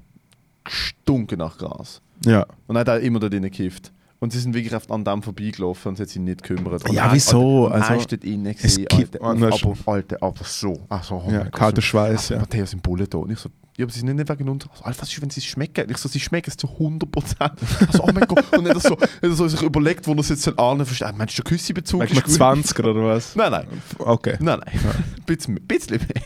gestunken 0.64 1.38
nach 1.38 1.56
Gras. 1.58 2.00
Ja. 2.24 2.46
Und 2.66 2.76
er 2.76 2.80
hat 2.80 2.88
auch 2.90 2.96
immer 3.02 3.18
da 3.20 3.28
drin 3.28 3.42
gekifft. 3.42 3.92
Und 4.20 4.32
sie 4.32 4.40
sind 4.40 4.52
wirklich 4.52 4.74
auf- 4.74 4.90
an 4.90 5.04
dem 5.04 5.22
vorbeigelaufen 5.22 5.90
und 5.90 5.96
sie 5.96 6.02
hat 6.02 6.08
sich 6.10 6.20
nicht 6.20 6.42
gekümmert. 6.42 6.84
Und 6.84 6.92
Ja, 6.92 7.08
wieso? 7.12 7.68
Alter, 7.68 7.86
Also, 7.92 8.00
ist 8.00 8.12
dort 8.12 8.24
innen 8.24 8.52
gewesen, 8.54 8.84
Alter, 8.92 9.22
aber, 9.22 9.76
Alter, 9.86 10.16
aber 10.20 10.44
so. 10.44 10.80
Also, 10.88 11.22
oh 11.24 11.30
ja 11.30 11.44
kalter 11.50 11.80
Schweiß, 11.80 12.30
ja. 12.30 12.38
Matthäus 12.40 12.70
sind 12.70 12.82
Bullen 12.82 13.06
da. 13.08 13.18
Und 13.18 13.30
ich 13.30 13.38
so, 13.38 13.48
ja, 13.76 13.84
aber 13.84 13.92
sie 13.92 14.00
sind 14.00 14.16
nicht 14.16 14.28
wegen 14.28 14.48
uns. 14.48 14.68
Also, 14.68 14.82
Alter, 14.84 15.02
was 15.02 15.12
ist, 15.12 15.22
wenn 15.22 15.30
sie 15.30 15.38
es 15.38 15.46
schmecken? 15.46 15.88
Ich 15.88 15.98
so, 15.98 16.08
sie 16.08 16.18
schmecken 16.18 16.50
es 16.50 16.56
zu 16.56 16.66
100 16.68 17.12
Prozent. 17.12 17.52
Also, 17.86 18.02
oh 18.02 18.10
mein 18.12 18.26
Gott. 18.26 18.58
Und 18.58 18.66
er 18.66 18.74
hat 18.74 18.82
so, 18.82 18.96
er 19.22 19.30
so 19.30 19.46
sich 19.46 19.62
überlegt, 19.62 20.04
wo 20.08 20.14
er 20.14 20.18
es 20.18 20.30
jetzt 20.30 20.58
ahnen 20.58 20.84
versteht. 20.84 21.16
Meinst 21.16 21.38
du, 21.38 21.42
der 21.44 21.50
Küssebezug 21.52 22.00
Wegen 22.02 22.24
20 22.26 22.76
oder 22.80 22.94
was? 23.04 23.36
Nein, 23.36 23.52
nein. 23.52 23.66
Okay. 24.00 24.36
Nein, 24.40 24.58
nein. 24.66 24.80
Ein 24.84 25.22
bisschen, 25.26 25.54
bisschen 25.64 25.98
mehr. 25.98 26.22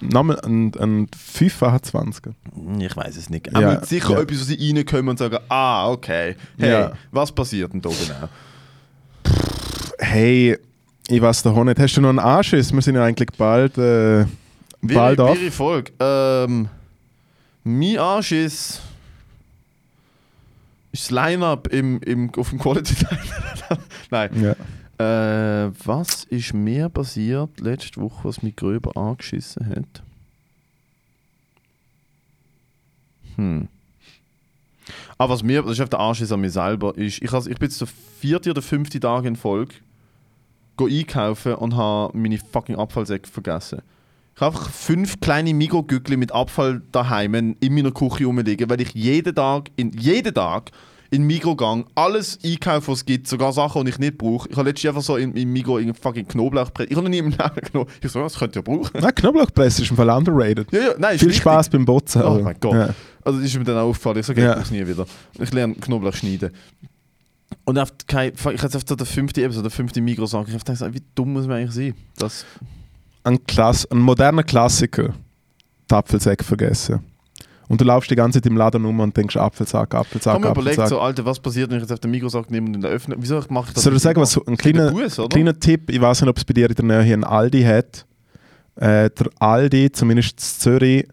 Nochmal 0.00 0.38
ein, 0.40 0.72
ein 0.78 1.06
25er. 1.08 2.32
Ich 2.80 2.96
weiß 2.96 3.16
es 3.16 3.30
nicht. 3.30 3.46
Ja, 3.46 3.52
Aber 3.58 3.84
sicher 3.84 4.12
ja. 4.12 4.20
etwas, 4.20 4.40
wo 4.40 4.44
sie 4.44 4.72
reinkommen 4.72 5.08
und 5.10 5.18
sagen, 5.18 5.38
ah, 5.48 5.88
okay. 5.90 6.36
Hey, 6.58 6.70
Ja. 6.70 6.92
was 7.12 7.32
passiert 7.32 7.72
denn 7.72 7.80
da 7.80 7.88
genau? 7.90 8.28
Hey, 9.98 10.58
ich 11.08 11.20
weiß 11.22 11.42
doch 11.42 11.64
nicht. 11.64 11.78
Hast 11.78 11.96
du 11.96 12.00
noch 12.02 12.10
einen 12.10 12.18
Anschiss? 12.18 12.72
Wir 12.72 12.82
sind 12.82 12.94
ja 12.96 13.04
eigentlich 13.04 13.30
bald, 13.38 13.78
äh, 13.78 14.26
bald 14.82 15.20
auf. 15.20 15.40
Ihre 15.40 15.50
Folge. 15.50 15.92
Ähm, 15.98 16.68
mein 17.64 17.98
Arsch 17.98 18.32
ist, 18.32 18.80
das 20.92 21.10
Line-Up 21.10 21.68
im, 21.68 22.00
im, 22.02 22.30
auf 22.36 22.50
dem 22.50 22.58
Quality 22.58 22.94
Time. 22.94 23.20
Nein. 24.10 24.42
Ja. 24.42 24.54
Äh, 24.98 25.70
was 25.84 26.24
ist 26.24 26.54
mir 26.54 26.88
passiert 26.88 27.60
letzte 27.60 28.00
Woche, 28.00 28.24
was 28.24 28.42
mich 28.42 28.56
gröber 28.56 28.96
angeschissen 28.96 29.68
hat? 29.68 30.02
Hm. 33.36 33.68
Aber 35.18 35.34
was 35.34 35.42
mir, 35.42 35.62
das 35.62 35.72
ist 35.72 35.80
auf 35.80 35.88
der 35.88 36.00
Arsch 36.00 36.20
ist 36.20 36.32
an 36.32 36.40
mir 36.40 36.50
selber, 36.50 36.96
ist, 36.96 37.22
ich, 37.22 37.32
has, 37.32 37.46
ich 37.46 37.58
bin 37.58 37.68
jetzt 37.68 37.80
der 37.80 37.88
vierte 37.88 38.50
oder 38.50 38.62
fünfte 38.62 39.00
Tag 39.00 39.24
in 39.24 39.36
Folge 39.36 39.74
go 40.76 40.86
einkaufen 40.86 41.54
und 41.54 41.74
habe 41.74 42.16
meine 42.16 42.38
fucking 42.38 42.76
Abfallsäcke 42.76 43.28
vergessen. 43.28 43.80
Ich 44.34 44.40
habe 44.42 44.54
einfach 44.54 44.70
fünf 44.70 45.20
kleine 45.20 45.54
Mikrogückli 45.54 46.16
mit 46.16 46.32
Abfall 46.32 46.82
daheim 46.92 47.34
in 47.34 47.74
meiner 47.74 47.90
Küche 47.90 48.26
rumliegen, 48.26 48.68
weil 48.68 48.82
ich 48.82 48.92
jeden 48.92 49.34
Tag, 49.34 49.70
in, 49.76 49.92
jeden 49.92 50.34
Tag 50.34 50.70
in 51.16 51.26
Mikrogang 51.26 51.86
alles 51.94 52.38
einkaufe, 52.44 52.92
was 52.92 52.98
es 52.98 53.06
gibt, 53.06 53.26
sogar 53.26 53.52
Sachen, 53.52 53.84
die 53.84 53.90
ich 53.90 53.98
nicht 53.98 54.18
brauche. 54.18 54.48
Ich 54.50 54.56
habe 54.56 54.68
letztens 54.68 54.90
einfach 54.90 55.02
so 55.02 55.16
in, 55.16 55.34
im 55.34 55.50
Mikro 55.50 55.76
einen 55.76 55.94
fucking 55.94 56.28
Knoblauchbrett. 56.28 56.90
Ich 56.90 56.96
habe 56.96 57.04
noch 57.04 57.10
nie 57.10 57.18
im 57.18 57.30
Leben 57.30 57.60
genommen. 57.72 57.90
Ich 58.02 58.12
so, 58.12 58.20
das 58.20 58.38
könnt 58.38 58.54
ihr 58.54 58.62
brauchen. 58.62 58.90
Nein, 59.00 59.14
Knoblauchpresse 59.14 59.82
ist 59.82 59.90
im 59.90 59.96
Fall 59.96 60.10
underrated. 60.10 60.70
Ja, 60.70 60.78
ja, 60.78 60.94
nein, 60.98 61.18
Viel. 61.18 61.32
Spaß 61.32 61.70
beim 61.70 61.86
Botzen. 61.86 62.22
Oh 62.22 62.38
mein 62.42 62.56
Gott. 62.60 62.74
Ja. 62.74 62.94
Also 63.24 63.38
das 63.38 63.48
ist 63.48 63.58
mir 63.58 63.64
dann 63.64 63.78
auch 63.78 63.88
aufgefallen. 63.88 64.18
Ich 64.18 64.26
so, 64.26 64.32
okay, 64.32 64.54
ich 64.60 64.70
nie 64.70 64.86
wieder. 64.86 65.06
Ich 65.38 65.52
lerne 65.52 65.74
Knoblauch 65.74 66.14
schneiden. 66.14 66.50
Und 67.64 67.78
auf 67.78 67.92
kein, 68.06 68.32
ich 68.34 68.62
hatte 68.62 68.76
auf 68.76 68.84
der 68.84 69.06
fünfte 69.06 69.42
Episode, 69.42 69.62
der 69.64 69.70
fünfte 69.70 70.00
Mikro 70.02 70.26
sagen, 70.26 70.46
ich 70.48 70.54
habe 70.54 70.64
gedacht, 70.64 70.94
wie 70.94 71.02
dumm 71.14 71.32
muss 71.32 71.46
man 71.46 71.56
eigentlich 71.58 71.74
sein? 71.74 71.94
Das, 72.18 72.44
Ein, 73.24 73.42
Klass 73.46 73.90
ein 73.90 73.98
moderner 73.98 74.42
Klassiker. 74.42 75.14
Die 75.90 75.94
Apfelsäcke 75.94 76.44
vergessen. 76.44 77.00
Und 77.68 77.80
du 77.80 77.84
laufst 77.84 78.10
die 78.10 78.14
ganze 78.14 78.40
Zeit 78.40 78.46
im 78.46 78.56
Laden 78.56 78.84
um 78.84 79.00
und 79.00 79.16
denkst 79.16 79.36
Apfelsack, 79.36 79.94
Apfelsack, 79.94 80.40
wir 80.40 80.50
überlegt, 80.50 80.78
Apfelsack. 80.78 80.88
so, 80.88 81.00
Alter, 81.00 81.24
was 81.24 81.40
passiert, 81.40 81.70
wenn 81.70 81.78
ich 81.78 81.82
jetzt 81.82 81.92
auf 81.92 81.98
den 81.98 82.10
Mikrosack 82.12 82.50
nehme 82.50 82.66
und 82.66 82.74
den 82.74 82.84
öffne? 82.84 83.16
Wieso 83.18 83.42
mache 83.48 83.68
ich 83.68 83.74
das? 83.74 83.82
Soll 83.82 83.96
ich 83.96 84.02
sagen, 84.02 84.20
was 84.20 84.38
ein 84.46 84.56
kleiner, 84.56 84.92
Bus, 84.92 85.20
kleiner 85.30 85.58
Tipp, 85.58 85.90
ich 85.90 86.00
weiß 86.00 86.20
nicht, 86.20 86.30
ob 86.30 86.36
es 86.36 86.44
bei 86.44 86.54
dir 86.54 86.68
in 86.68 86.74
der 86.74 86.84
Nähe 86.84 87.02
hier 87.02 87.14
einen 87.14 87.24
Aldi 87.24 87.62
hat. 87.62 88.06
Äh, 88.76 89.10
der 89.10 89.30
Aldi, 89.38 89.90
zumindest 89.90 90.38
in 90.38 90.60
Zürich, 90.60 91.08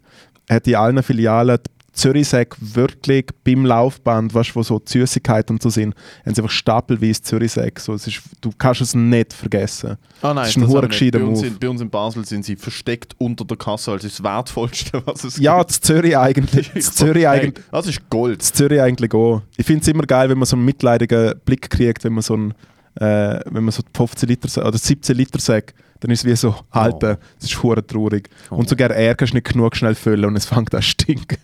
hat 0.49 0.67
in 0.67 0.75
allen 0.75 1.01
Filialen 1.01 1.59
die 1.95 1.99
Zürichsäcke 1.99 2.57
wirklich 2.59 3.27
beim 3.43 3.65
Laufband, 3.65 4.33
weißt 4.33 4.51
du, 4.51 4.55
wo 4.55 4.63
so 4.63 4.79
die 4.79 4.91
Süßigkeiten 4.91 5.55
und 5.55 5.61
so 5.61 5.69
sind, 5.69 5.93
haben 6.25 6.33
sie 6.33 6.41
einfach 6.41 6.49
stapelweise 6.53 7.21
Zürichsäcke. 7.21 7.79
So, 7.79 7.93
es 7.93 8.07
ist, 8.07 8.21
du 8.41 8.51
kannst 8.57 8.81
es 8.81 8.95
nicht 8.95 9.31
vergessen. 9.33 9.97
Ah 10.21 10.33
nein, 10.33 10.35
Das 10.45 10.49
ist 10.49 10.57
ein 10.57 10.63
nicht. 10.67 10.89
gescheiter 10.89 11.19
bei 11.19 11.25
uns, 11.25 11.43
in, 11.43 11.59
bei 11.59 11.69
uns 11.69 11.81
in 11.81 11.89
Basel 11.89 12.25
sind 12.25 12.45
sie 12.45 12.55
versteckt 12.55 13.15
unter 13.19 13.45
der 13.45 13.57
Kasse, 13.57 13.91
als 13.91 14.03
das 14.03 14.23
Wertvollste, 14.23 15.01
was 15.05 15.23
es 15.23 15.37
Ja, 15.37 15.57
gibt. 15.59 15.69
das 15.69 15.81
Zürich 15.81 16.17
eigentlich. 16.17 16.71
Das 16.73 16.95
Zürich 16.95 17.27
eigentlich. 17.27 17.63
das 17.71 17.87
ist 17.87 18.09
Gold. 18.09 18.41
Das 18.41 18.53
Zürich 18.53 18.81
eigentlich 18.81 19.13
auch. 19.13 19.41
Ich 19.57 19.65
finde 19.65 19.81
es 19.83 19.87
immer 19.87 20.03
geil, 20.03 20.29
wenn 20.29 20.37
man 20.39 20.45
so 20.47 20.55
einen 20.55 20.65
mitleidigen 20.65 21.35
Blick 21.45 21.69
kriegt, 21.69 22.03
wenn 22.03 22.13
man 22.13 22.23
so 22.23 22.33
einen, 22.33 22.51
äh, 22.95 23.39
wenn 23.51 23.63
man 23.63 23.71
so 23.71 23.83
15 23.95 24.27
Liter 24.29 24.65
oder 24.67 24.77
17 24.77 25.15
Liter 25.15 25.39
sagt, 25.39 25.75
dann 26.03 26.11
ist 26.11 26.19
es 26.19 26.25
wie 26.25 26.35
so, 26.35 26.53
Alter, 26.69 27.17
das 27.39 27.49
ist 27.49 27.63
hure 27.63 27.85
traurig. 27.85 28.29
Oh. 28.51 28.55
Und 28.55 28.67
sogar 28.67 28.91
er 28.91 29.15
kannst 29.15 29.33
nicht 29.33 29.47
genug 29.47 29.73
schnell 29.77 29.95
füllen 29.95 30.25
und 30.25 30.35
es 30.35 30.45
fängt 30.45 30.75
an 30.75 30.81
zu 30.81 30.89
stinken. 30.89 31.37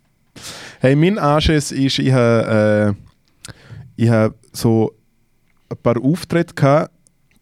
hey, 0.80 0.94
mein 0.94 1.18
Anschiss 1.18 1.72
ist, 1.72 1.98
ich 1.98 2.12
habe 2.12 2.94
äh, 2.94 4.02
ich 4.02 4.10
hab 4.10 4.34
so 4.52 4.92
ein 5.70 5.78
paar 5.82 5.96
Auftritte 6.02 6.54
gehabt, 6.54 6.90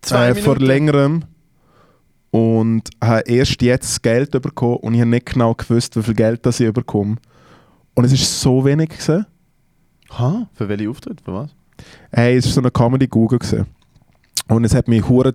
Zwei 0.01 0.29
äh, 0.29 0.35
vor 0.37 0.59
längerem 0.59 1.25
und 2.31 2.89
habe 3.03 3.23
erst 3.23 3.61
jetzt 3.63 4.01
Geld 4.05 4.31
bekommen 4.31 4.77
und 4.77 4.95
ich 4.95 5.01
habe 5.01 5.11
nicht 5.11 5.27
genau 5.27 5.55
gewusst, 5.55 5.97
wie 5.97 6.03
viel 6.05 6.15
Geld 6.15 6.47
das 6.47 6.61
ich 6.61 6.73
bekomme. 6.73 7.17
Und 7.95 8.05
es 8.05 8.13
ist 8.13 8.41
so 8.41 8.65
wenig 8.65 8.91
gewesen. 8.91 9.27
Ha? 10.17 10.49
Für 10.53 10.69
welche 10.69 10.89
Auftritt? 10.89 11.21
Für 11.21 11.35
was? 11.35 11.51
Hey, 12.13 12.37
es 12.37 12.47
war 12.47 12.53
so 12.53 12.61
eine 12.61 12.71
Comedy 12.71 13.09
Google 13.09 13.41
gewesen. 13.41 13.67
Und 14.47 14.65
es 14.65 14.73
hat 14.73 14.87
mich 14.87 15.09
hure, 15.09 15.35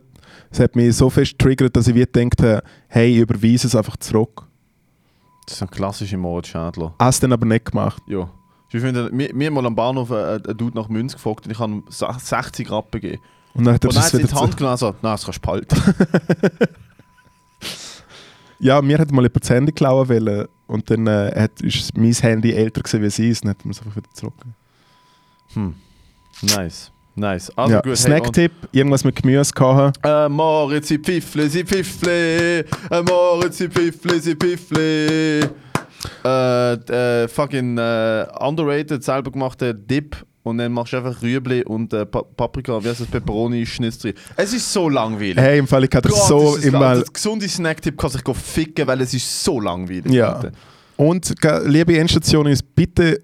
es 0.49 0.59
hat 0.59 0.75
mich 0.75 0.95
so 0.95 1.09
fest 1.09 1.37
triggert, 1.39 1.75
dass 1.75 1.87
ich 1.87 1.95
wie 1.95 2.05
gedacht 2.05 2.41
habe, 2.41 2.63
hey, 2.87 3.13
ich 3.13 3.19
überweise 3.19 3.67
es 3.67 3.75
einfach 3.75 3.97
zurück. 3.97 4.43
Das 5.45 5.55
ist 5.55 5.61
ein 5.61 5.69
klassischer 5.69 6.17
Moritz 6.17 6.47
Schädler. 6.47 6.93
Hast 6.99 7.23
dann 7.23 7.33
aber 7.33 7.45
nicht 7.45 7.65
gemacht. 7.65 8.01
Ja. 8.07 8.29
Ich 8.71 8.81
finde, 8.81 9.09
mir, 9.11 9.33
mir 9.33 9.51
mal 9.51 9.65
am 9.65 9.75
Bahnhof 9.75 10.11
ein, 10.11 10.41
Dude 10.57 10.75
nach 10.75 10.89
Münz 10.89 11.13
gefragt 11.13 11.45
und 11.45 11.51
ich 11.51 11.59
habe 11.59 11.73
ihm 11.73 11.83
60 11.89 12.71
Rappen 12.71 13.01
gegeben. 13.01 13.21
Und 13.53 13.65
dann 13.65 13.75
hat 13.75 13.83
er 13.83 13.89
Und 13.89 13.95
dann 13.95 14.03
das 14.03 14.13
in 14.13 14.25
die 14.25 14.33
Hand 14.33 14.57
genommen 14.57 14.73
und 14.73 14.79
gesagt, 14.79 15.03
nein, 15.03 15.13
das 15.13 15.25
kannst 15.25 15.37
du 15.37 15.41
behalten. 15.41 15.75
Ja, 18.63 18.81
mir 18.81 18.97
hat 18.97 19.11
mal 19.11 19.23
jemand 19.23 19.43
das 19.43 19.49
Handy 19.49 19.73
klauen 19.73 20.07
wollen 20.07 20.47
und 20.67 20.89
dann 20.89 21.05
äh, 21.05 21.33
hat, 21.35 21.59
ist 21.59 21.97
mein 21.97 22.13
Handy 22.13 22.53
älter 22.53 22.81
gewesen 22.81 23.01
wie 23.01 23.09
sie 23.09 23.27
und 23.27 23.43
dann 23.43 23.49
hat 23.49 23.65
man 23.65 23.71
es 23.71 23.79
einfach 23.79 23.97
wieder 23.97 24.09
zurück. 24.13 24.35
Hm. 25.51 25.75
Nice. 26.43 26.89
Nice. 27.15 27.51
Also 27.55 27.73
ja. 27.75 27.81
gut. 27.81 27.89
hey, 27.89 27.95
Snacktipp, 27.95 28.51
irgendwas 28.71 29.03
mit 29.03 29.15
Gemüse 29.15 29.53
gehabt. 29.53 29.99
Äh, 30.03 30.29
Moritz, 30.29 30.87
sie 30.87 30.97
Pfiffle, 30.97 31.47
sie 31.49 31.63
Pfiffle. 31.63 32.59
Äh, 32.59 32.65
Moritz, 33.07 33.59
sie 33.59 33.69
Pfiffle, 33.69 34.19
sie 34.19 34.35
Pfiffle. 34.35 35.49
Äh, 36.25 36.73
äh, 36.73 37.27
fucking 37.27 37.77
äh, 37.77 38.25
underrated, 38.39 39.03
selber 39.03 39.31
gemachter 39.31 39.73
Dip. 39.73 40.17
Und 40.41 40.57
dann 40.57 40.73
machst 40.73 40.91
du 40.91 40.97
einfach 40.97 41.21
Rüebli 41.21 41.63
und 41.63 41.93
äh, 41.93 42.05
Pa- 42.05 42.23
Paprika, 42.23 42.83
wie 42.83 42.89
heißt 42.89 42.99
das, 42.99 43.07
Pepperoni, 43.07 43.65
Schnitzel. 43.65 44.13
Es 44.35 44.51
ist 44.51 44.73
so 44.73 44.89
langweilig. 44.89 45.37
Hey, 45.37 45.59
im 45.59 45.67
Fall, 45.67 45.85
ich 45.85 45.89
kann 45.89 46.01
Gott, 46.01 46.27
so 46.27 46.55
das 46.55 46.65
immer... 46.65 46.95
Das 46.95 47.13
gesunde 47.13 47.47
Snacktipp 47.47 47.97
kann 47.97 48.09
sich 48.09 48.21
ficken, 48.35 48.85
weil 48.85 48.99
es 48.99 49.13
ist 49.13 49.43
so 49.43 49.61
langweilig. 49.61 50.11
Ja. 50.11 50.41
Und 50.97 51.33
liebe 51.63 51.97
Endstation 51.97 52.47
ist 52.47 52.75
bitte 52.75 53.21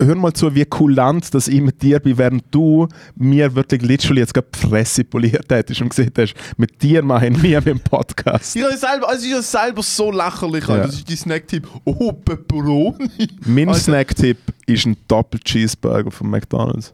hör 0.00 0.14
mal 0.16 0.32
zu, 0.32 0.54
wie 0.54 0.64
kulant 0.64 1.32
dass 1.34 1.48
ich 1.48 1.60
mit 1.60 1.82
dir 1.82 2.00
bin, 2.00 2.18
während 2.18 2.44
du 2.50 2.88
mir 3.16 3.54
wirklich 3.54 3.82
literally 3.82 4.20
jetzt 4.20 4.34
gerade 4.34 4.48
die 4.54 4.58
Fresse 4.58 5.04
poliert 5.04 5.50
hättest 5.50 5.80
und 5.80 5.90
gesehen 5.90 6.12
hast, 6.18 6.34
mit 6.56 6.82
dir 6.82 7.02
machen 7.02 7.42
wir 7.42 7.58
mit 7.58 7.66
dem 7.66 7.80
Podcast. 7.80 8.56
Ich 8.56 8.62
habe 8.62 8.76
selber, 8.76 9.08
also 9.08 9.26
ich 9.26 9.32
habe 9.32 9.42
selber 9.42 9.82
so 9.82 10.10
lächerlich. 10.10 10.66
Ja. 10.66 10.78
Das 10.78 10.94
ist 10.96 11.08
die 11.08 11.16
Snacktipp. 11.16 11.66
Oh, 11.84 12.12
Pepperoni. 12.12 13.28
Mein 13.46 13.68
Alter. 13.68 13.80
Snacktipp 13.80 14.38
ist 14.66 14.86
ein 14.86 14.96
Doppel-Cheeseburger 15.08 16.10
von 16.10 16.30
McDonalds. 16.30 16.92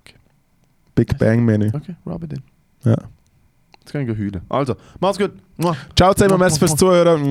Okay. 0.00 0.14
Big 0.94 1.18
Bang 1.18 1.44
Menü. 1.44 1.70
Okay, 1.72 1.96
rub 2.06 2.22
it 2.24 2.34
in. 2.34 2.42
Ja. 2.84 2.96
Jetzt 3.80 3.92
kann 3.92 4.08
ich 4.08 4.18
heulen. 4.18 4.40
Also, 4.48 4.76
mach's 5.00 5.18
gut. 5.18 5.32
Ciao 5.96 6.14
zusammen, 6.14 6.38
merci 6.38 6.58
fürs 6.58 6.76
Zuhören. 6.76 7.28